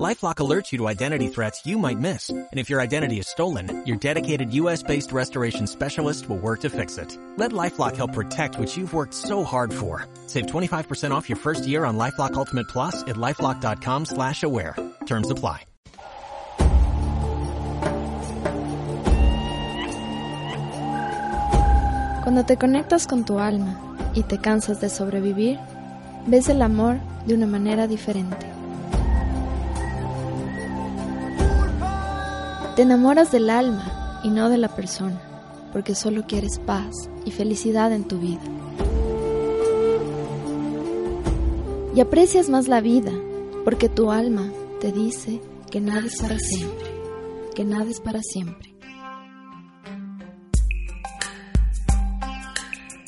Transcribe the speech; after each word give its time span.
LifeLock 0.00 0.36
alerts 0.36 0.72
you 0.72 0.78
to 0.78 0.88
identity 0.88 1.28
threats 1.28 1.66
you 1.66 1.76
might 1.78 1.98
miss. 1.98 2.30
And 2.30 2.48
if 2.58 2.70
your 2.70 2.80
identity 2.80 3.18
is 3.18 3.28
stolen, 3.28 3.84
your 3.84 3.98
dedicated 3.98 4.54
US-based 4.54 5.12
restoration 5.12 5.66
specialist 5.66 6.28
will 6.28 6.38
work 6.38 6.60
to 6.60 6.70
fix 6.70 6.96
it. 6.96 7.18
Let 7.36 7.52
LifeLock 7.52 7.96
help 7.96 8.14
protect 8.14 8.58
what 8.58 8.74
you've 8.74 8.94
worked 8.94 9.12
so 9.12 9.44
hard 9.44 9.72
for. 9.72 10.06
Save 10.28 10.46
25% 10.46 11.10
off 11.10 11.28
your 11.28 11.36
first 11.36 11.66
year 11.66 11.84
on 11.84 11.98
LifeLock 11.98 12.34
Ultimate 12.34 12.68
Plus 12.68 13.02
at 13.02 13.16
LifeLock.com 13.16 14.06
slash 14.06 14.42
aware. 14.42 14.76
Terms 15.04 15.30
apply. 15.30 15.66
Cuando 22.22 22.44
te 22.44 22.56
conectas 22.56 23.08
con 23.08 23.24
tu 23.24 23.40
alma 23.40 23.76
y 24.14 24.22
te 24.22 24.38
cansas 24.38 24.80
de 24.80 24.88
sobrevivir, 24.88 25.58
ves 26.26 26.48
el 26.48 26.62
amor 26.62 27.00
de 27.26 27.34
una 27.34 27.46
manera 27.46 27.88
diferente. 27.88 28.51
Te 32.76 32.80
enamoras 32.80 33.30
del 33.30 33.50
alma 33.50 34.20
y 34.24 34.30
no 34.30 34.48
de 34.48 34.56
la 34.56 34.74
persona, 34.74 35.20
porque 35.74 35.94
solo 35.94 36.26
quieres 36.26 36.58
paz 36.58 36.94
y 37.26 37.30
felicidad 37.30 37.92
en 37.92 38.04
tu 38.04 38.18
vida. 38.18 38.40
Y 41.94 42.00
aprecias 42.00 42.48
más 42.48 42.68
la 42.68 42.80
vida, 42.80 43.12
porque 43.66 43.90
tu 43.90 44.10
alma 44.10 44.50
te 44.80 44.90
dice 44.90 45.42
que 45.70 45.82
nada 45.82 46.06
es 46.06 46.16
para 46.16 46.38
siempre, 46.38 46.86
que 47.54 47.64
nada 47.64 47.90
es 47.90 48.00
para 48.00 48.22
siempre. 48.22 48.74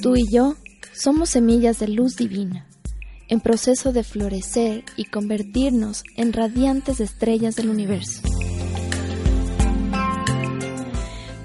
Tú 0.03 0.15
y 0.15 0.31
yo 0.31 0.57
somos 0.93 1.31
semillas 1.31 1.79
de 1.79 1.89
luz 1.89 2.17
divina, 2.17 2.67
en 3.29 3.41
proceso 3.41 3.93
de 3.93 4.05
florecer 4.05 4.85
y 4.99 5.07
convertirnos 5.07 6.05
en 6.19 6.35
radiantes 6.35 7.01
estrellas 7.01 7.57
del 7.57 7.71
universo. 7.71 8.21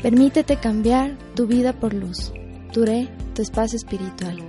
Permítete 0.02 0.56
cambiar 0.56 1.18
tu 1.36 1.46
vida 1.46 1.74
por 1.74 1.94
luz. 1.94 2.32
Turé, 2.72 3.10
tu 3.36 3.42
espacio 3.42 3.76
espiritual. 3.76 4.49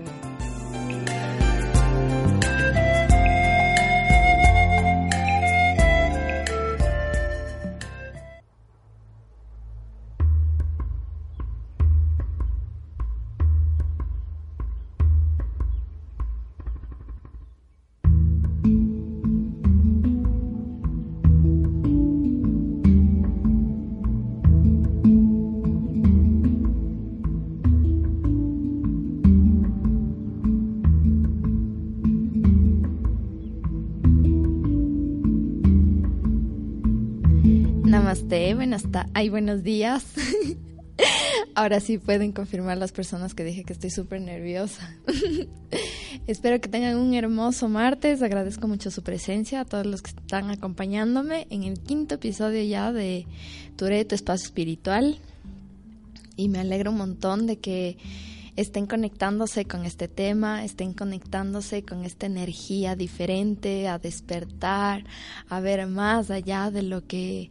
Namaste, 38.30 38.54
buenas 38.54 38.84
hay 39.12 39.28
buenos 39.28 39.64
días. 39.64 40.04
Ahora 41.56 41.80
sí 41.80 41.98
pueden 41.98 42.30
confirmar 42.30 42.78
las 42.78 42.92
personas 42.92 43.34
que 43.34 43.42
dije 43.42 43.64
que 43.64 43.72
estoy 43.72 43.90
súper 43.90 44.20
nerviosa. 44.20 44.96
Espero 46.28 46.60
que 46.60 46.68
tengan 46.68 46.96
un 46.96 47.12
hermoso 47.14 47.68
martes. 47.68 48.22
Agradezco 48.22 48.68
mucho 48.68 48.92
su 48.92 49.02
presencia 49.02 49.60
a 49.60 49.64
todos 49.64 49.84
los 49.84 50.00
que 50.00 50.10
están 50.10 50.48
acompañándome 50.50 51.48
en 51.50 51.64
el 51.64 51.80
quinto 51.80 52.14
episodio 52.14 52.62
ya 52.62 52.92
de 52.92 53.26
Touré, 53.74 54.04
tu 54.04 54.14
espacio 54.14 54.46
espiritual. 54.46 55.18
Y 56.36 56.50
me 56.50 56.60
alegro 56.60 56.92
un 56.92 56.98
montón 56.98 57.48
de 57.48 57.58
que 57.58 57.98
estén 58.54 58.86
conectándose 58.86 59.64
con 59.64 59.84
este 59.84 60.06
tema, 60.06 60.64
estén 60.64 60.92
conectándose 60.92 61.82
con 61.82 62.04
esta 62.04 62.26
energía 62.26 62.94
diferente, 62.94 63.88
a 63.88 63.98
despertar, 63.98 65.02
a 65.48 65.58
ver 65.58 65.84
más 65.88 66.30
allá 66.30 66.70
de 66.70 66.82
lo 66.82 67.04
que 67.04 67.50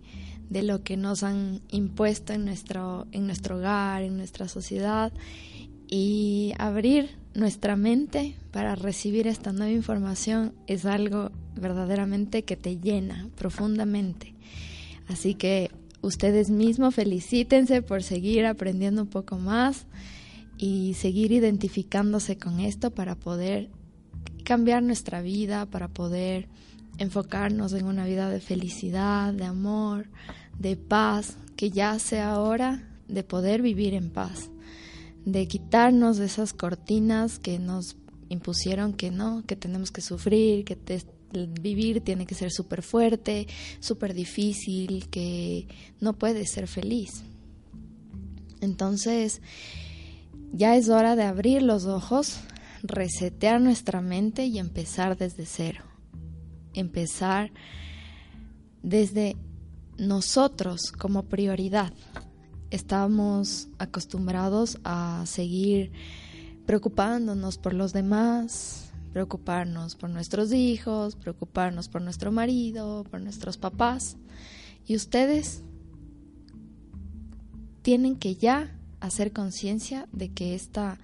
de 0.49 0.63
lo 0.63 0.83
que 0.83 0.97
nos 0.97 1.23
han 1.23 1.61
impuesto 1.69 2.33
en 2.33 2.45
nuestro, 2.45 3.07
en 3.11 3.25
nuestro 3.25 3.57
hogar, 3.57 4.03
en 4.03 4.17
nuestra 4.17 4.47
sociedad, 4.47 5.11
y 5.87 6.53
abrir 6.57 7.17
nuestra 7.33 7.75
mente 7.75 8.35
para 8.51 8.75
recibir 8.75 9.27
esta 9.27 9.53
nueva 9.53 9.71
información 9.71 10.53
es 10.67 10.85
algo 10.85 11.31
verdaderamente 11.55 12.43
que 12.43 12.55
te 12.55 12.77
llena 12.77 13.29
profundamente. 13.35 14.35
Así 15.07 15.33
que 15.33 15.71
ustedes 16.01 16.49
mismos 16.49 16.95
felicítense 16.95 17.81
por 17.81 18.03
seguir 18.03 18.45
aprendiendo 18.45 19.03
un 19.03 19.07
poco 19.07 19.37
más 19.37 19.85
y 20.57 20.93
seguir 20.95 21.31
identificándose 21.31 22.37
con 22.37 22.59
esto 22.59 22.91
para 22.91 23.15
poder 23.15 23.69
cambiar 24.43 24.83
nuestra 24.83 25.21
vida, 25.21 25.65
para 25.65 25.87
poder 25.87 26.47
enfocarnos 26.97 27.73
en 27.73 27.85
una 27.85 28.05
vida 28.05 28.29
de 28.29 28.41
felicidad, 28.41 29.33
de 29.33 29.45
amor, 29.45 30.07
de 30.59 30.75
paz, 30.75 31.37
que 31.55 31.71
ya 31.71 31.97
sea 31.99 32.39
hora 32.39 32.87
de 33.07 33.23
poder 33.23 33.61
vivir 33.61 33.93
en 33.93 34.11
paz, 34.11 34.49
de 35.25 35.47
quitarnos 35.47 36.17
de 36.17 36.25
esas 36.25 36.53
cortinas 36.53 37.39
que 37.39 37.59
nos 37.59 37.97
impusieron 38.29 38.93
que 38.93 39.09
no, 39.09 39.43
que 39.45 39.55
tenemos 39.55 39.91
que 39.91 40.01
sufrir, 40.01 40.63
que 40.65 40.77
vivir 41.61 42.01
tiene 42.01 42.25
que 42.25 42.35
ser 42.35 42.51
súper 42.51 42.81
fuerte, 42.81 43.47
súper 43.79 44.13
difícil, 44.13 45.09
que 45.09 45.67
no 45.99 46.13
puedes 46.13 46.51
ser 46.51 46.67
feliz. 46.67 47.23
Entonces, 48.61 49.41
ya 50.51 50.75
es 50.75 50.89
hora 50.89 51.15
de 51.15 51.23
abrir 51.23 51.61
los 51.61 51.85
ojos, 51.85 52.39
resetear 52.83 53.61
nuestra 53.61 54.01
mente 54.01 54.45
y 54.45 54.59
empezar 54.59 55.17
desde 55.17 55.45
cero. 55.45 55.83
Empezar 56.73 57.51
desde 58.83 59.35
nosotros 59.99 60.91
como 60.91 61.23
prioridad. 61.23 61.93
Estamos 62.71 63.67
acostumbrados 63.77 64.79
a 64.83 65.23
seguir 65.25 65.91
preocupándonos 66.65 67.57
por 67.57 67.73
los 67.73 67.93
demás, 67.93 68.91
preocuparnos 69.11 69.95
por 69.95 70.09
nuestros 70.09 70.53
hijos, 70.53 71.15
preocuparnos 71.15 71.89
por 71.89 72.01
nuestro 72.01 72.31
marido, 72.31 73.03
por 73.09 73.21
nuestros 73.21 73.57
papás. 73.57 74.17
Y 74.85 74.95
ustedes 74.95 75.63
tienen 77.81 78.15
que 78.15 78.35
ya 78.35 78.75
hacer 78.99 79.33
conciencia 79.33 80.07
de 80.11 80.29
que 80.29 80.55
esta, 80.55 80.99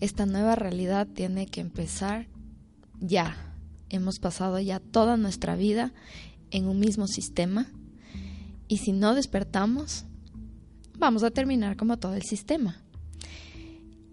esta 0.00 0.26
nueva 0.26 0.54
realidad 0.54 1.08
tiene 1.08 1.46
que 1.46 1.60
empezar 1.60 2.28
ya. 3.00 3.36
Hemos 3.88 4.20
pasado 4.20 4.60
ya 4.60 4.78
toda 4.78 5.16
nuestra 5.16 5.56
vida 5.56 5.92
en 6.52 6.66
un 6.66 6.78
mismo 6.78 7.08
sistema 7.08 7.66
y 8.70 8.76
si 8.76 8.92
no 8.92 9.16
despertamos, 9.16 10.04
vamos 10.96 11.24
a 11.24 11.32
terminar 11.32 11.76
como 11.76 11.98
todo 11.98 12.14
el 12.14 12.22
sistema. 12.22 12.80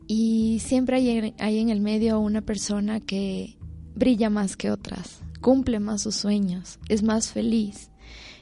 Y 0.08 0.60
siempre 0.66 0.98
hay, 0.98 1.36
hay 1.38 1.60
en 1.60 1.70
el 1.70 1.80
medio 1.80 2.20
una 2.20 2.42
persona 2.42 3.00
que 3.00 3.56
brilla 3.94 4.32
más 4.32 4.58
que 4.58 4.72
otras, 4.72 5.20
cumple 5.42 5.80
más 5.80 6.02
sus 6.02 6.16
sueños, 6.16 6.80
es 6.90 7.04
más 7.04 7.32
feliz. 7.32 7.92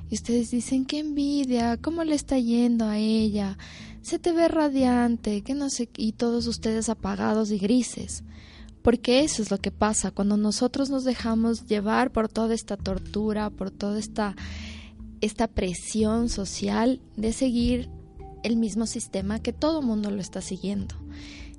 Y 0.10 0.16
ustedes 0.16 0.52
dicen, 0.52 0.86
qué 0.86 1.00
envidia, 1.00 1.76
cómo 1.76 2.06
le 2.06 2.16
está 2.16 2.40
yendo 2.40 2.86
a 2.86 2.98
ella, 2.98 3.58
se 4.02 4.18
te 4.18 4.32
ve 4.32 4.48
radiante, 4.48 5.42
que 5.42 5.54
no 5.54 5.70
sé, 5.70 5.90
y 5.98 6.14
todos 6.14 6.48
ustedes 6.48 6.88
apagados 6.88 7.52
y 7.52 7.58
grises. 7.58 8.24
Porque 8.82 9.26
eso 9.26 9.42
es 9.42 9.52
lo 9.52 9.58
que 9.58 9.72
pasa 9.72 10.12
cuando 10.12 10.38
nosotros 10.38 10.90
nos 10.90 11.04
dejamos 11.04 11.66
llevar 11.66 12.12
por 12.14 12.30
toda 12.30 12.54
esta 12.54 12.78
tortura, 12.78 13.50
por 13.50 13.70
toda 13.70 14.00
esta 14.00 14.36
esta 15.22 15.48
presión 15.48 16.30
social 16.30 17.02
de 17.16 17.34
seguir 17.34 17.90
el 18.44 18.58
mismo 18.58 18.86
sistema 18.86 19.40
que 19.40 19.54
todo 19.54 19.82
mundo 19.82 20.12
lo 20.12 20.22
está 20.22 20.42
siguiendo. 20.42 20.96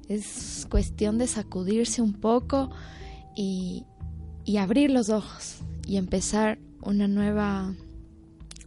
Es 0.08 0.66
cuestión 0.70 1.18
de 1.18 1.26
sacudirse 1.26 2.00
un 2.00 2.12
poco 2.12 2.70
y, 3.34 3.84
y 4.44 4.58
abrir 4.58 4.90
los 4.90 5.08
ojos 5.08 5.58
y 5.86 5.96
empezar 5.96 6.58
una 6.82 7.08
nueva, 7.08 7.74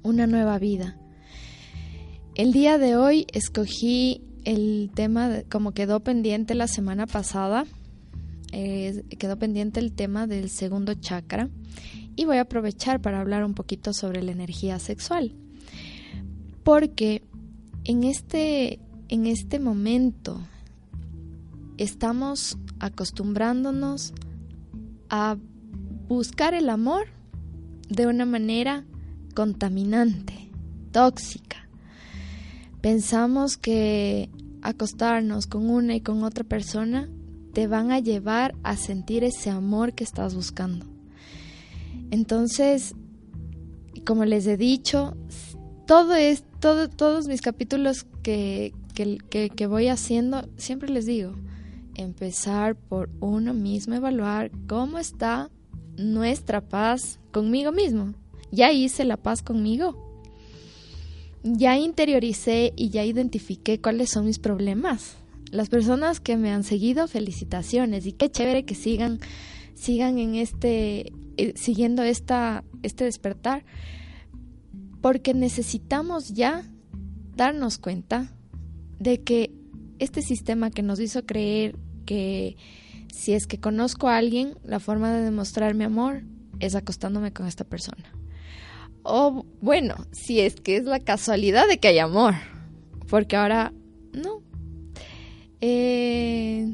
una 0.04 0.28
nueva 0.28 0.60
vida. 0.60 0.98
El 2.36 2.52
día 2.52 2.78
de 2.78 2.96
hoy 2.96 3.26
escogí 3.32 4.22
el 4.46 4.92
tema, 4.94 5.44
como 5.50 5.74
quedó 5.74 6.02
pendiente 6.02 6.56
la 6.56 6.68
semana 6.68 7.06
pasada, 7.06 7.66
eh, 8.52 9.04
quedó 9.18 9.38
pendiente 9.38 9.80
el 9.80 9.94
tema 9.94 10.28
del 10.28 10.50
segundo 10.50 10.94
chakra 10.96 11.50
y 12.20 12.26
voy 12.26 12.36
a 12.36 12.42
aprovechar 12.42 13.00
para 13.00 13.22
hablar 13.22 13.46
un 13.46 13.54
poquito 13.54 13.94
sobre 13.94 14.22
la 14.22 14.34
energía 14.34 14.78
sexual. 14.80 15.38
Porque 16.66 17.24
en 17.86 18.04
este, 18.04 18.82
en 19.08 19.26
este 19.26 19.58
momento 19.58 20.42
estamos 21.78 22.58
acostumbrándonos 22.82 24.14
a 25.10 25.38
buscar 26.10 26.54
el 26.54 26.70
amor 26.70 27.08
de 27.88 28.06
una 28.06 28.26
manera 28.26 28.84
contaminante, 29.34 30.50
tóxica. 30.92 31.70
Pensamos 32.82 33.56
que 33.56 34.30
acostarnos 34.62 35.48
con 35.48 35.70
una 35.70 35.96
y 35.96 36.02
con 36.02 36.26
otra 36.26 36.44
persona 36.44 37.08
te 37.54 37.68
van 37.68 37.94
a 37.94 38.00
llevar 38.00 38.56
a 38.64 38.76
sentir 38.76 39.24
ese 39.24 39.50
amor 39.50 39.94
que 39.94 40.04
estás 40.04 40.36
buscando. 40.36 40.89
Entonces, 42.12 42.96
como 44.06 44.26
les 44.26 44.48
he 44.48 44.58
dicho, 44.58 45.16
todo 45.86 46.16
es, 46.16 46.44
todo, 46.60 46.90
todos 46.90 47.28
mis 47.28 47.42
capítulos 47.42 48.06
que, 48.24 48.74
que, 48.94 49.50
que 49.50 49.68
voy 49.68 49.88
haciendo, 49.88 50.48
siempre 50.58 50.90
les 50.90 51.06
digo, 51.06 51.34
empezar 51.96 52.76
por 52.76 53.10
uno 53.20 53.54
mismo, 53.54 53.96
evaluar 53.96 54.52
cómo 54.68 54.98
está 54.98 55.50
nuestra 55.98 56.62
paz 56.62 57.20
conmigo 57.32 57.72
mismo. 57.72 58.14
Ya 58.52 58.72
hice 58.72 59.06
la 59.06 59.18
paz 59.18 59.42
conmigo. 59.42 60.08
Ya 61.44 61.78
interioricé 61.78 62.74
y 62.76 62.90
ya 62.90 63.06
identifiqué 63.06 63.80
cuáles 63.80 64.10
son 64.10 64.26
mis 64.26 64.40
problemas. 64.40 65.16
Las 65.52 65.70
personas 65.70 66.20
que 66.20 66.38
me 66.38 66.52
han 66.52 66.64
seguido, 66.64 67.08
felicitaciones 67.08 68.06
y 68.06 68.14
qué 68.14 68.30
chévere 68.30 68.66
que 68.66 68.76
sigan 68.76 69.20
sigan 69.80 70.20
en 70.20 70.36
este 70.36 71.14
eh, 71.40 71.54
siguiendo 71.56 72.04
esta 72.04 72.64
este 72.84 73.06
despertar 73.06 73.64
porque 75.02 75.34
necesitamos 75.34 76.30
ya 76.30 76.64
darnos 77.36 77.78
cuenta 77.78 78.36
de 79.00 79.22
que 79.22 79.52
este 80.00 80.22
sistema 80.22 80.72
que 80.72 80.84
nos 80.84 81.00
hizo 81.00 81.26
creer 81.26 81.78
que 82.06 82.58
si 83.14 83.34
es 83.34 83.48
que 83.48 83.60
conozco 83.60 84.08
a 84.08 84.18
alguien, 84.18 84.58
la 84.64 84.80
forma 84.80 85.14
de 85.14 85.24
demostrar 85.24 85.74
mi 85.74 85.84
amor 85.84 86.24
es 86.60 86.76
acostándome 86.76 87.34
con 87.34 87.48
esta 87.48 87.64
persona. 87.64 88.14
O 89.04 89.46
bueno, 89.62 89.96
si 90.12 90.40
es 90.40 90.56
que 90.56 90.78
es 90.78 90.84
la 90.84 91.00
casualidad 91.00 91.68
de 91.68 91.80
que 91.80 91.90
hay 91.90 92.00
amor, 92.00 92.36
porque 93.08 93.36
ahora 93.36 93.74
no. 94.14 94.42
Eh, 95.62 96.74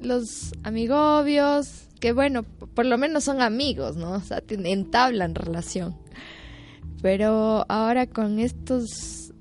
los 0.00 0.52
amigobios, 0.62 1.87
que 1.98 2.12
bueno, 2.12 2.42
por 2.42 2.86
lo 2.86 2.98
menos 2.98 3.24
son 3.24 3.42
amigos, 3.42 3.96
¿no? 3.96 4.12
O 4.12 4.20
sea, 4.20 4.42
entablan 4.48 5.34
relación. 5.34 5.96
Pero 7.02 7.64
ahora 7.68 8.06
con 8.06 8.38
estos 8.38 9.32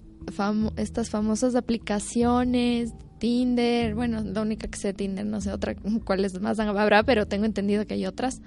estas 0.75 1.09
famosas 1.09 1.55
aplicaciones 1.55 2.91
Tinder, 3.19 3.95
bueno, 3.95 4.21
la 4.21 4.41
única 4.41 4.67
que 4.67 4.77
sé 4.77 4.93
Tinder, 4.93 5.25
no 5.25 5.41
sé 5.41 5.51
otra 5.51 5.75
cuáles 6.05 6.39
más 6.41 6.59
habrá, 6.59 7.03
pero 7.03 7.27
tengo 7.27 7.45
entendido 7.45 7.85
que 7.85 7.95
hay 7.95 8.05
otras, 8.05 8.41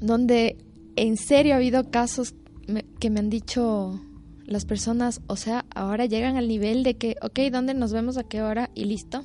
donde 0.00 0.56
en 0.96 1.16
serio 1.16 1.54
ha 1.54 1.56
habido 1.56 1.90
casos 1.90 2.34
que 2.98 3.10
me 3.10 3.20
han 3.20 3.30
dicho 3.30 4.00
las 4.46 4.64
personas, 4.64 5.20
o 5.26 5.36
sea, 5.36 5.64
ahora 5.74 6.06
llegan 6.06 6.36
al 6.36 6.48
nivel 6.48 6.82
de 6.82 6.96
que, 6.96 7.16
ok, 7.22 7.38
¿dónde 7.50 7.74
nos 7.74 7.92
vemos 7.92 8.16
a 8.18 8.24
qué 8.24 8.42
hora? 8.42 8.70
Y 8.74 8.84
listo. 8.84 9.24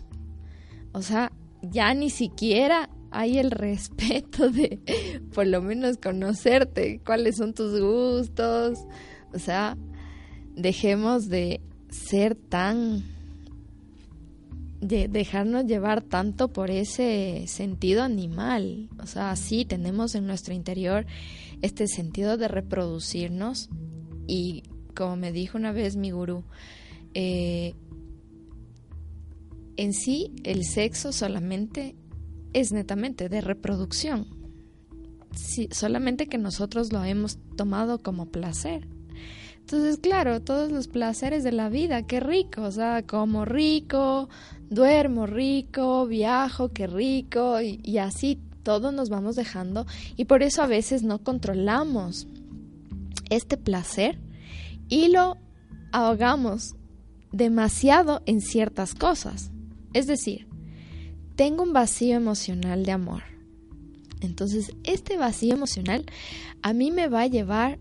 O 0.94 1.02
sea, 1.02 1.32
ya 1.62 1.94
ni 1.94 2.10
siquiera 2.10 2.90
hay 3.12 3.38
el 3.38 3.52
respeto 3.52 4.50
de 4.50 4.80
por 5.34 5.48
lo 5.48 5.62
menos 5.62 5.98
conocerte, 5.98 7.02
cuáles 7.06 7.38
son 7.38 7.54
tus 7.54 7.80
gustos. 7.80 8.80
O 9.34 9.40
sea, 9.40 9.78
dejemos 10.56 11.28
de 11.28 11.62
ser 11.90 12.36
tan 12.36 13.04
de 14.80 15.08
dejarnos 15.08 15.66
llevar 15.66 16.04
tanto 16.04 16.50
por 16.54 16.70
ese 16.70 17.46
sentido 17.48 18.04
animal. 18.04 18.90
O 19.02 19.08
sea, 19.08 19.36
sí 19.36 19.66
tenemos 19.66 20.14
en 20.16 20.28
nuestro 20.28 20.54
interior 20.54 21.06
este 21.62 21.88
sentido 21.88 22.38
de 22.38 22.48
reproducirnos 22.48 23.70
y 24.28 24.64
como 24.96 25.16
me 25.16 25.32
dijo 25.32 25.58
una 25.58 25.72
vez 25.72 25.96
mi 25.96 26.12
gurú, 26.12 26.44
eh, 27.14 27.74
en 29.78 29.94
sí 29.94 30.32
el 30.44 30.66
sexo 30.66 31.12
solamente 31.12 31.96
es 32.54 32.72
netamente 32.72 33.30
de 33.30 33.42
reproducción. 33.42 34.28
solamente 35.72 36.28
que 36.28 36.40
nosotros 36.40 36.92
lo 36.92 37.04
hemos 37.04 37.38
tomado 37.56 38.00
como 38.00 38.26
placer. 38.26 38.88
Entonces, 39.60 39.98
claro, 39.98 40.42
todos 40.42 40.72
los 40.72 40.88
placeres 40.88 41.44
de 41.44 41.52
la 41.52 41.68
vida, 41.68 42.08
qué 42.08 42.22
rico, 42.22 42.62
o 42.62 42.72
sea, 42.72 43.04
como 43.06 43.44
rico, 43.44 44.30
duermo 44.70 45.28
rico, 45.28 46.08
viajo, 46.08 46.70
qué 46.70 46.88
rico, 46.88 47.60
y, 47.60 47.98
así 47.98 48.40
todos 48.64 48.94
nos 48.94 49.10
vamos 49.10 49.36
dejando. 49.36 49.86
Y 50.16 50.24
por 50.26 50.42
eso 50.42 50.62
a 50.62 50.68
veces 50.68 51.04
no 51.04 51.22
controlamos 51.22 52.28
este 53.30 53.58
placer 53.58 54.20
y 54.88 55.10
lo 55.10 55.36
ahogamos 55.92 56.76
demasiado 57.34 58.22
en 58.26 58.40
ciertas 58.40 58.96
cosas. 58.96 59.52
Es 59.98 60.06
decir, 60.06 60.46
tengo 61.36 61.64
un 61.64 61.74
vacío 61.74 62.16
emocional 62.16 62.86
de 62.86 62.92
amor. 62.92 63.24
Entonces, 64.22 64.72
este 64.84 65.18
vacío 65.18 65.56
emocional 65.56 66.06
a 66.62 66.72
mí 66.74 66.92
me 66.92 67.08
va 67.08 67.22
a 67.22 67.28
llevar 67.28 67.80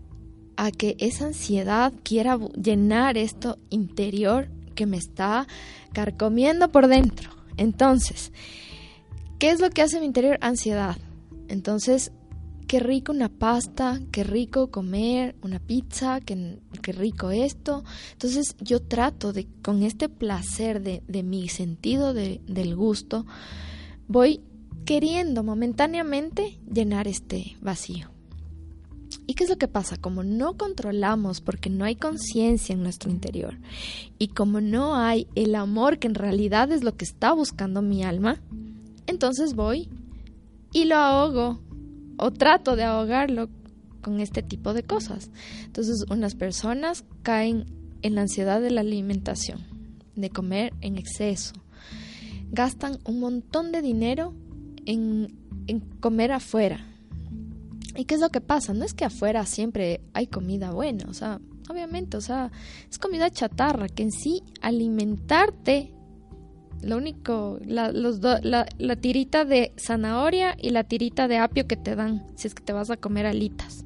a 0.55 0.71
que 0.71 0.95
esa 0.97 1.27
ansiedad 1.27 1.93
quiera 2.01 2.39
llenar 2.59 3.19
esto 3.19 3.59
interior 3.69 4.49
que 4.73 4.87
me 4.87 4.97
está 4.97 5.45
carcomiendo 5.93 6.71
por 6.71 6.87
dentro. 6.87 7.29
Entonces, 7.55 8.31
¿qué 9.37 9.51
es 9.51 9.59
lo 9.59 9.69
que 9.69 9.83
hace 9.83 9.99
mi 9.99 10.07
interior? 10.07 10.39
Ansiedad. 10.41 10.97
Entonces, 11.49 12.11
qué 12.67 12.79
rico 12.79 13.13
una 13.13 13.29
pasta, 13.29 14.01
qué 14.11 14.23
rico 14.23 14.69
comer 14.69 15.35
una 15.41 15.59
pizza, 15.59 16.19
qué, 16.21 16.59
rico 16.83 17.31
esto. 17.31 17.83
Entonces 18.11 18.55
yo 18.59 18.81
trato 18.81 19.33
de, 19.33 19.47
con 19.63 19.83
este 19.83 20.09
placer 20.09 20.81
de, 20.81 21.01
de 21.07 21.23
mi 21.23 21.47
sentido 21.47 22.13
de, 22.13 22.41
del 22.45 22.75
gusto, 22.75 23.25
voy 24.07 24.41
queriendo 24.85 25.43
momentáneamente 25.43 26.59
llenar 26.71 27.07
este 27.07 27.57
vacío. 27.61 28.09
¿Y 29.25 29.33
qué 29.33 29.43
es 29.43 29.49
lo 29.49 29.57
que 29.57 29.67
pasa? 29.67 29.97
Como 29.97 30.23
no 30.23 30.55
controlamos 30.57 31.41
porque 31.41 31.69
no 31.69 31.83
hay 31.83 31.95
conciencia 31.95 32.73
en 32.73 32.83
nuestro 32.83 33.09
interior 33.09 33.57
y 34.17 34.29
como 34.29 34.61
no 34.61 34.95
hay 34.95 35.27
el 35.35 35.55
amor 35.55 35.99
que 35.99 36.07
en 36.07 36.15
realidad 36.15 36.71
es 36.71 36.83
lo 36.83 36.95
que 36.95 37.03
está 37.03 37.33
buscando 37.33 37.81
mi 37.81 38.03
alma, 38.03 38.41
entonces 39.05 39.53
voy 39.53 39.89
y 40.71 40.85
lo 40.85 40.95
ahogo 40.95 41.66
o 42.17 42.31
trato 42.31 42.75
de 42.75 42.83
ahogarlo 42.83 43.49
con 44.01 44.19
este 44.19 44.43
tipo 44.43 44.73
de 44.73 44.83
cosas. 44.83 45.29
Entonces 45.65 46.05
unas 46.09 46.35
personas 46.35 47.03
caen 47.23 47.65
en 48.01 48.15
la 48.15 48.21
ansiedad 48.21 48.61
de 48.61 48.71
la 48.71 48.81
alimentación, 48.81 49.59
de 50.15 50.29
comer 50.29 50.73
en 50.81 50.97
exceso. 50.97 51.53
Gastan 52.51 52.99
un 53.05 53.19
montón 53.19 53.71
de 53.71 53.81
dinero 53.81 54.33
en, 54.85 55.35
en 55.67 55.79
comer 55.99 56.31
afuera, 56.31 56.85
¿Y 57.97 58.05
qué 58.05 58.13
es 58.13 58.21
lo 58.21 58.29
que 58.29 58.41
pasa? 58.41 58.73
No 58.73 58.85
es 58.85 58.93
que 58.93 59.05
afuera 59.05 59.43
siempre 59.47 60.01
hay 60.13 60.27
comida 60.27 60.71
buena, 60.71 61.05
o 61.09 61.15
sea, 61.15 61.41
obviamente, 61.67 62.15
o 62.15 62.21
sea, 62.21 62.51
es 62.89 62.99
comida 62.99 63.31
chatarra, 63.31 63.89
que 63.89 64.03
en 64.03 64.11
sí 64.11 64.43
alimentarte, 64.61 65.95
lo 66.81 66.97
único, 66.97 67.59
la, 67.65 67.91
los 67.91 68.19
la, 68.21 68.67
la 68.77 68.95
tirita 68.95 69.45
de 69.45 69.73
zanahoria 69.77 70.55
y 70.61 70.69
la 70.69 70.83
tirita 70.83 71.27
de 71.27 71.37
apio 71.37 71.67
que 71.67 71.75
te 71.75 71.95
dan, 71.95 72.25
si 72.35 72.47
es 72.47 72.53
que 72.53 72.63
te 72.63 72.73
vas 72.73 72.89
a 72.89 72.97
comer 72.97 73.25
alitas. 73.25 73.85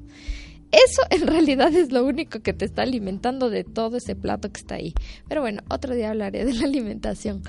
Eso 0.72 1.02
en 1.10 1.26
realidad 1.26 1.72
es 1.74 1.92
lo 1.92 2.04
único 2.04 2.40
que 2.40 2.54
te 2.54 2.64
está 2.64 2.82
alimentando 2.82 3.50
de 3.50 3.62
todo 3.62 3.98
ese 3.98 4.16
plato 4.16 4.50
que 4.50 4.60
está 4.60 4.76
ahí. 4.76 4.94
Pero 5.28 5.42
bueno, 5.42 5.62
otro 5.68 5.94
día 5.94 6.10
hablaré 6.10 6.44
de 6.44 6.54
la 6.54 6.64
alimentación. 6.64 7.42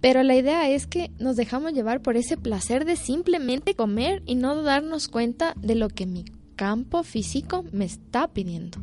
Pero 0.00 0.22
la 0.22 0.34
idea 0.34 0.68
es 0.68 0.86
que 0.86 1.10
nos 1.18 1.36
dejamos 1.36 1.72
llevar 1.72 2.02
por 2.02 2.16
ese 2.16 2.36
placer 2.36 2.84
de 2.84 2.96
simplemente 2.96 3.74
comer 3.74 4.22
y 4.26 4.34
no 4.34 4.62
darnos 4.62 5.08
cuenta 5.08 5.54
de 5.60 5.76
lo 5.76 5.88
que 5.88 6.06
mi 6.06 6.24
campo 6.56 7.02
físico 7.02 7.64
me 7.72 7.84
está 7.84 8.28
pidiendo. 8.28 8.78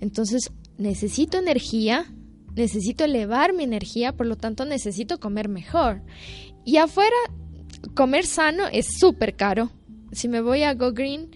Entonces, 0.00 0.50
necesito 0.78 1.38
energía, 1.38 2.06
necesito 2.54 3.04
elevar 3.04 3.52
mi 3.52 3.64
energía, 3.64 4.12
por 4.12 4.26
lo 4.26 4.36
tanto 4.36 4.64
necesito 4.64 5.18
comer 5.18 5.48
mejor. 5.48 6.02
Y 6.64 6.76
afuera, 6.76 7.16
comer 7.94 8.26
sano 8.26 8.64
es 8.72 8.86
súper 8.98 9.36
caro. 9.36 9.70
Si 10.12 10.28
me 10.28 10.40
voy 10.40 10.62
a 10.62 10.74
Go 10.74 10.92
Green, 10.92 11.30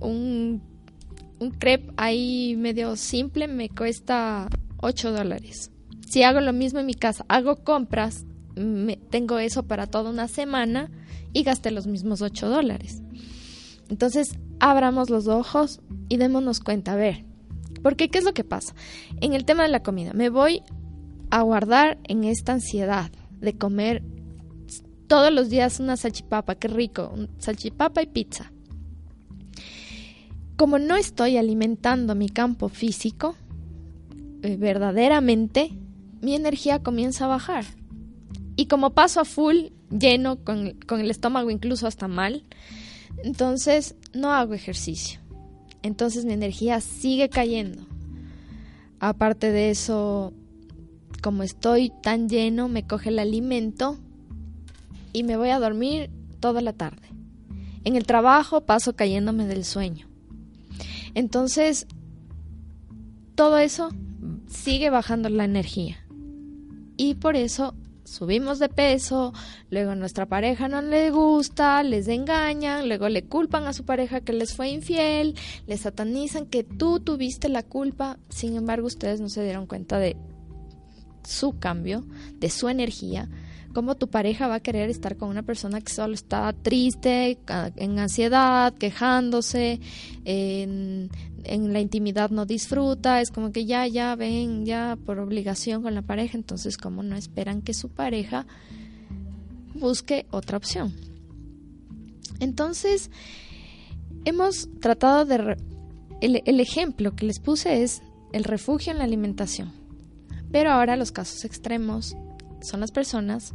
un, 0.00 0.62
un 1.38 1.50
crepe 1.50 1.92
ahí 1.96 2.54
medio 2.56 2.96
simple 2.96 3.48
me 3.48 3.68
cuesta 3.68 4.48
8 4.78 5.12
dólares. 5.12 5.70
Si 6.08 6.22
hago 6.22 6.40
lo 6.40 6.52
mismo 6.52 6.78
en 6.78 6.86
mi 6.86 6.94
casa, 6.94 7.24
hago 7.28 7.56
compras, 7.64 8.24
me, 8.54 8.96
tengo 8.96 9.38
eso 9.38 9.64
para 9.64 9.86
toda 9.86 10.10
una 10.10 10.28
semana 10.28 10.90
y 11.32 11.42
gasté 11.42 11.70
los 11.70 11.86
mismos 11.86 12.22
8 12.22 12.48
dólares. 12.48 13.02
Entonces, 13.88 14.36
abramos 14.60 15.10
los 15.10 15.28
ojos 15.28 15.80
y 16.08 16.16
démonos 16.16 16.60
cuenta, 16.60 16.92
a 16.92 16.96
ver, 16.96 17.24
porque 17.86 18.08
¿qué 18.08 18.18
es 18.18 18.24
lo 18.24 18.34
que 18.34 18.42
pasa? 18.42 18.74
En 19.20 19.32
el 19.32 19.44
tema 19.44 19.62
de 19.62 19.68
la 19.68 19.84
comida, 19.84 20.12
me 20.12 20.28
voy 20.28 20.64
a 21.30 21.42
guardar 21.42 22.00
en 22.02 22.24
esta 22.24 22.52
ansiedad 22.52 23.12
de 23.38 23.56
comer 23.56 24.02
todos 25.06 25.32
los 25.32 25.50
días 25.50 25.78
una 25.78 25.96
salchipapa, 25.96 26.56
qué 26.56 26.66
rico, 26.66 27.14
salchipapa 27.38 28.02
y 28.02 28.06
pizza. 28.06 28.50
Como 30.56 30.80
no 30.80 30.96
estoy 30.96 31.36
alimentando 31.36 32.16
mi 32.16 32.28
campo 32.28 32.68
físico, 32.68 33.36
eh, 34.42 34.56
verdaderamente, 34.56 35.70
mi 36.20 36.34
energía 36.34 36.82
comienza 36.82 37.26
a 37.26 37.28
bajar. 37.28 37.66
Y 38.56 38.66
como 38.66 38.94
paso 38.94 39.20
a 39.20 39.24
full, 39.24 39.66
lleno, 39.96 40.42
con, 40.42 40.72
con 40.88 40.98
el 40.98 41.12
estómago 41.12 41.52
incluso 41.52 41.86
hasta 41.86 42.08
mal, 42.08 42.46
entonces 43.22 43.94
no 44.12 44.32
hago 44.32 44.54
ejercicio. 44.54 45.20
Entonces 45.86 46.24
mi 46.24 46.32
energía 46.32 46.80
sigue 46.80 47.28
cayendo. 47.28 47.82
Aparte 48.98 49.52
de 49.52 49.70
eso, 49.70 50.32
como 51.22 51.42
estoy 51.42 51.92
tan 52.02 52.28
lleno, 52.28 52.68
me 52.68 52.86
coge 52.86 53.10
el 53.10 53.18
alimento 53.18 53.98
y 55.12 55.22
me 55.22 55.36
voy 55.36 55.50
a 55.50 55.60
dormir 55.60 56.10
toda 56.40 56.60
la 56.60 56.72
tarde. 56.72 57.08
En 57.84 57.94
el 57.94 58.04
trabajo 58.04 58.62
paso 58.62 58.96
cayéndome 58.96 59.46
del 59.46 59.64
sueño. 59.64 60.08
Entonces, 61.14 61.86
todo 63.36 63.58
eso 63.58 63.90
sigue 64.48 64.90
bajando 64.90 65.28
la 65.28 65.44
energía. 65.44 65.98
Y 66.96 67.14
por 67.14 67.36
eso 67.36 67.74
subimos 68.06 68.58
de 68.58 68.68
peso, 68.68 69.32
luego 69.70 69.94
nuestra 69.94 70.26
pareja 70.26 70.68
no 70.68 70.82
le 70.82 71.10
gusta, 71.10 71.82
les 71.82 72.08
engañan, 72.08 72.88
luego 72.88 73.08
le 73.08 73.24
culpan 73.24 73.66
a 73.66 73.72
su 73.72 73.84
pareja 73.84 74.20
que 74.20 74.32
les 74.32 74.54
fue 74.54 74.68
infiel, 74.70 75.34
les 75.66 75.80
satanizan 75.80 76.46
que 76.46 76.64
tú 76.64 77.00
tuviste 77.00 77.48
la 77.48 77.62
culpa, 77.62 78.18
sin 78.28 78.56
embargo 78.56 78.86
ustedes 78.86 79.20
no 79.20 79.28
se 79.28 79.42
dieron 79.42 79.66
cuenta 79.66 79.98
de 79.98 80.16
su 81.24 81.58
cambio, 81.58 82.04
de 82.38 82.50
su 82.50 82.68
energía, 82.68 83.28
cómo 83.76 83.94
tu 83.94 84.08
pareja 84.08 84.48
va 84.48 84.54
a 84.54 84.60
querer 84.60 84.88
estar 84.88 85.18
con 85.18 85.28
una 85.28 85.42
persona 85.42 85.82
que 85.82 85.92
solo 85.92 86.14
está 86.14 86.50
triste, 86.54 87.38
en 87.76 87.98
ansiedad, 87.98 88.72
quejándose, 88.72 89.80
en, 90.24 91.10
en 91.46 91.72
la 91.72 91.80
intimidad 91.80 92.30
no 92.30 92.46
disfruta, 92.46 93.20
es 93.20 93.30
como 93.30 93.52
que 93.52 93.64
ya, 93.64 93.86
ya 93.86 94.14
ven, 94.16 94.64
ya 94.64 94.98
por 95.04 95.18
obligación 95.18 95.82
con 95.82 95.94
la 95.94 96.02
pareja, 96.02 96.36
entonces 96.36 96.76
como 96.76 97.02
no 97.02 97.16
esperan 97.16 97.62
que 97.62 97.74
su 97.74 97.88
pareja 97.88 98.46
busque 99.74 100.26
otra 100.30 100.56
opción. 100.56 100.94
Entonces, 102.40 103.10
hemos 104.24 104.68
tratado 104.80 105.24
de... 105.24 105.56
El, 106.20 106.42
el 106.46 106.60
ejemplo 106.60 107.14
que 107.14 107.26
les 107.26 107.40
puse 107.40 107.82
es 107.82 108.02
el 108.32 108.44
refugio 108.44 108.92
en 108.92 108.98
la 108.98 109.04
alimentación. 109.04 109.72
Pero 110.50 110.70
ahora 110.70 110.96
los 110.96 111.12
casos 111.12 111.44
extremos 111.44 112.16
son 112.62 112.80
las 112.80 112.90
personas 112.90 113.54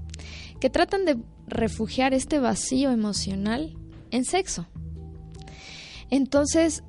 que 0.59 0.69
tratan 0.69 1.05
de 1.05 1.17
refugiar 1.47 2.13
este 2.13 2.39
vacío 2.39 2.91
emocional 2.91 3.75
en 4.11 4.25
sexo. 4.25 4.67
Entonces, 6.09 6.83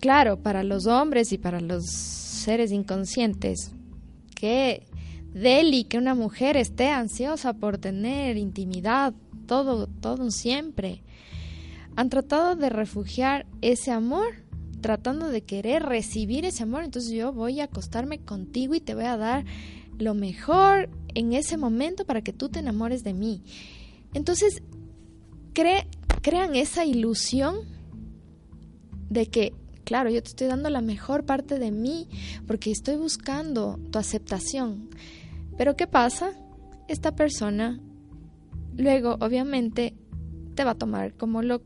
claro, 0.00 0.42
para 0.42 0.62
los 0.62 0.86
hombres 0.86 1.32
y 1.32 1.38
para 1.38 1.60
los 1.60 1.86
seres 1.86 2.72
inconscientes, 2.72 3.72
que 4.34 4.86
deli 5.32 5.84
que 5.84 5.98
una 5.98 6.14
mujer 6.14 6.56
esté 6.56 6.88
ansiosa 6.88 7.52
por 7.54 7.78
tener 7.78 8.36
intimidad 8.36 9.14
todo, 9.46 9.86
todo 9.86 10.30
siempre, 10.30 11.02
han 11.96 12.10
tratado 12.10 12.54
de 12.54 12.70
refugiar 12.70 13.46
ese 13.60 13.90
amor, 13.90 14.44
tratando 14.80 15.30
de 15.30 15.42
querer 15.42 15.82
recibir 15.82 16.44
ese 16.44 16.62
amor. 16.62 16.84
Entonces 16.84 17.10
yo 17.10 17.32
voy 17.32 17.60
a 17.60 17.64
acostarme 17.64 18.20
contigo 18.20 18.76
y 18.76 18.80
te 18.80 18.94
voy 18.94 19.04
a 19.04 19.16
dar 19.16 19.44
lo 19.98 20.14
mejor 20.14 20.90
en 21.14 21.32
ese 21.32 21.56
momento 21.56 22.04
para 22.04 22.22
que 22.22 22.32
tú 22.32 22.48
te 22.48 22.60
enamores 22.60 23.02
de 23.02 23.14
mí. 23.14 23.42
Entonces, 24.14 24.62
crean 25.52 26.54
esa 26.54 26.84
ilusión 26.84 27.56
de 29.10 29.26
que 29.26 29.54
Claro, 29.88 30.10
yo 30.10 30.22
te 30.22 30.28
estoy 30.28 30.48
dando 30.48 30.68
la 30.68 30.82
mejor 30.82 31.24
parte 31.24 31.58
de 31.58 31.70
mí 31.70 32.10
porque 32.46 32.70
estoy 32.70 32.96
buscando 32.96 33.80
tu 33.90 33.98
aceptación. 33.98 34.90
Pero 35.56 35.76
¿qué 35.76 35.86
pasa? 35.86 36.32
Esta 36.88 37.16
persona 37.16 37.80
luego 38.76 39.16
obviamente 39.18 39.94
te 40.54 40.64
va 40.64 40.72
a 40.72 40.74
tomar 40.74 41.14
como 41.14 41.40
lo, 41.40 41.62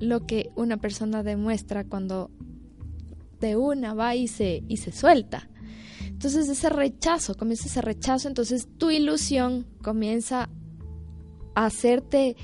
lo 0.00 0.24
que 0.24 0.48
una 0.56 0.78
persona 0.78 1.22
demuestra 1.22 1.84
cuando 1.84 2.30
de 3.40 3.56
una 3.56 3.92
va 3.92 4.14
y 4.14 4.26
se, 4.26 4.64
y 4.66 4.78
se 4.78 4.90
suelta. 4.90 5.50
Entonces 6.06 6.48
ese 6.48 6.70
rechazo, 6.70 7.36
comienza 7.36 7.66
ese 7.68 7.82
rechazo, 7.82 8.26
entonces 8.26 8.68
tu 8.78 8.90
ilusión 8.90 9.66
comienza 9.82 10.48
a 11.54 11.66
hacerte 11.66 12.36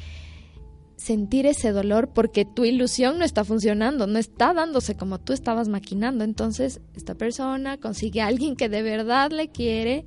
sentir 1.02 1.47
ese 1.47 1.73
dolor 1.73 2.11
porque 2.14 2.44
tu 2.44 2.64
ilusión 2.64 3.18
no 3.18 3.25
está 3.25 3.44
funcionando, 3.44 4.06
no 4.06 4.21
está 4.21 4.54
dándose 4.54 4.97
como 4.97 5.18
tú 5.18 5.32
estabas 5.32 5.66
maquinando. 5.66 6.23
Entonces, 6.23 6.80
esta 6.94 7.16
persona 7.16 7.76
consigue 7.78 8.21
a 8.21 8.28
alguien 8.28 8.54
que 8.54 8.68
de 8.68 8.82
verdad 8.82 9.32
le 9.32 9.49
quiere, 9.49 10.06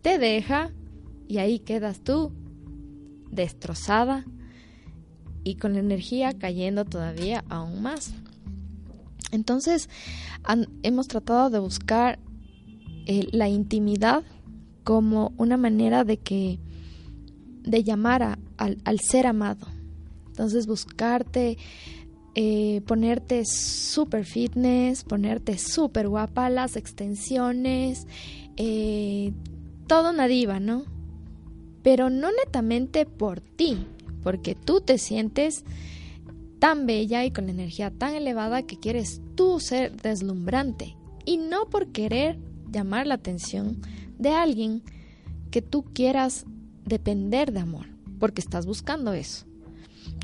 te 0.00 0.18
deja 0.18 0.70
y 1.28 1.36
ahí 1.36 1.58
quedas 1.58 2.00
tú, 2.00 2.32
destrozada 3.30 4.24
y 5.44 5.56
con 5.56 5.74
la 5.74 5.80
energía 5.80 6.32
cayendo 6.32 6.86
todavía 6.86 7.44
aún 7.50 7.82
más. 7.82 8.14
Entonces, 9.32 9.90
hemos 10.82 11.08
tratado 11.08 11.50
de 11.50 11.58
buscar 11.58 12.18
eh, 13.04 13.28
la 13.32 13.50
intimidad 13.50 14.22
como 14.82 15.34
una 15.36 15.58
manera 15.58 16.04
de 16.04 16.16
que 16.16 16.58
de 17.64 17.84
llamar 17.84 18.38
al 18.56 19.00
ser 19.00 19.26
amado 19.26 19.66
entonces 20.32 20.66
buscarte, 20.66 21.58
eh, 22.34 22.80
ponerte 22.86 23.44
super 23.44 24.24
fitness, 24.24 25.04
ponerte 25.04 25.58
súper 25.58 26.08
guapa, 26.08 26.48
las 26.48 26.76
extensiones, 26.76 28.06
eh, 28.56 29.34
todo 29.86 30.08
una 30.08 30.28
diva, 30.28 30.58
¿no? 30.58 30.84
Pero 31.82 32.08
no 32.08 32.30
netamente 32.32 33.04
por 33.04 33.42
ti, 33.42 33.86
porque 34.22 34.54
tú 34.54 34.80
te 34.80 34.96
sientes 34.96 35.64
tan 36.58 36.86
bella 36.86 37.26
y 37.26 37.30
con 37.30 37.50
energía 37.50 37.90
tan 37.90 38.14
elevada 38.14 38.62
que 38.62 38.78
quieres 38.78 39.20
tú 39.34 39.60
ser 39.60 40.00
deslumbrante 40.00 40.96
y 41.26 41.36
no 41.36 41.68
por 41.68 41.88
querer 41.88 42.38
llamar 42.70 43.06
la 43.06 43.16
atención 43.16 43.82
de 44.18 44.30
alguien 44.30 44.82
que 45.50 45.60
tú 45.60 45.84
quieras 45.92 46.46
depender 46.86 47.52
de 47.52 47.60
amor, 47.60 47.88
porque 48.18 48.40
estás 48.40 48.64
buscando 48.64 49.12
eso. 49.12 49.51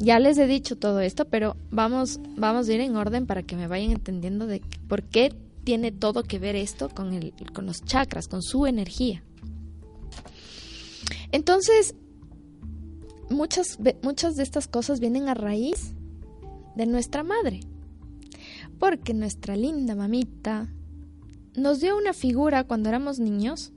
Ya 0.01 0.19
les 0.21 0.39
he 0.39 0.47
dicho 0.47 0.77
todo 0.77 1.01
esto, 1.01 1.25
pero 1.25 1.57
vamos, 1.71 2.21
vamos 2.37 2.69
a 2.69 2.73
ir 2.73 2.81
en 2.81 2.97
orden 2.97 3.27
para 3.27 3.43
que 3.43 3.57
me 3.57 3.67
vayan 3.67 3.91
entendiendo 3.91 4.47
de 4.47 4.63
por 4.89 5.03
qué 5.03 5.35
tiene 5.65 5.91
todo 5.91 6.23
que 6.23 6.39
ver 6.39 6.57
esto 6.57 6.89
con, 6.89 7.13
el, 7.13 7.35
con 7.53 7.67
los 7.67 7.85
chakras, 7.85 8.29
con 8.29 8.43
su 8.43 8.67
energía. 8.67 9.25
Entonces, 11.33 11.95
muchas, 13.29 13.79
muchas 14.03 14.37
de 14.37 14.45
estas 14.45 14.69
cosas 14.69 15.01
vienen 15.01 15.29
a 15.29 15.35
raíz 15.35 15.95
de 16.77 16.87
nuestra 16.87 17.23
madre. 17.23 17.61
Porque 18.79 19.13
nuestra 19.13 19.57
linda 19.57 19.97
mamita 19.97 20.73
nos 21.57 21.81
dio 21.81 21.97
una 21.97 22.13
figura 22.13 22.65
cuando 22.65 22.89
éramos 22.89 23.19
niños 23.19 23.73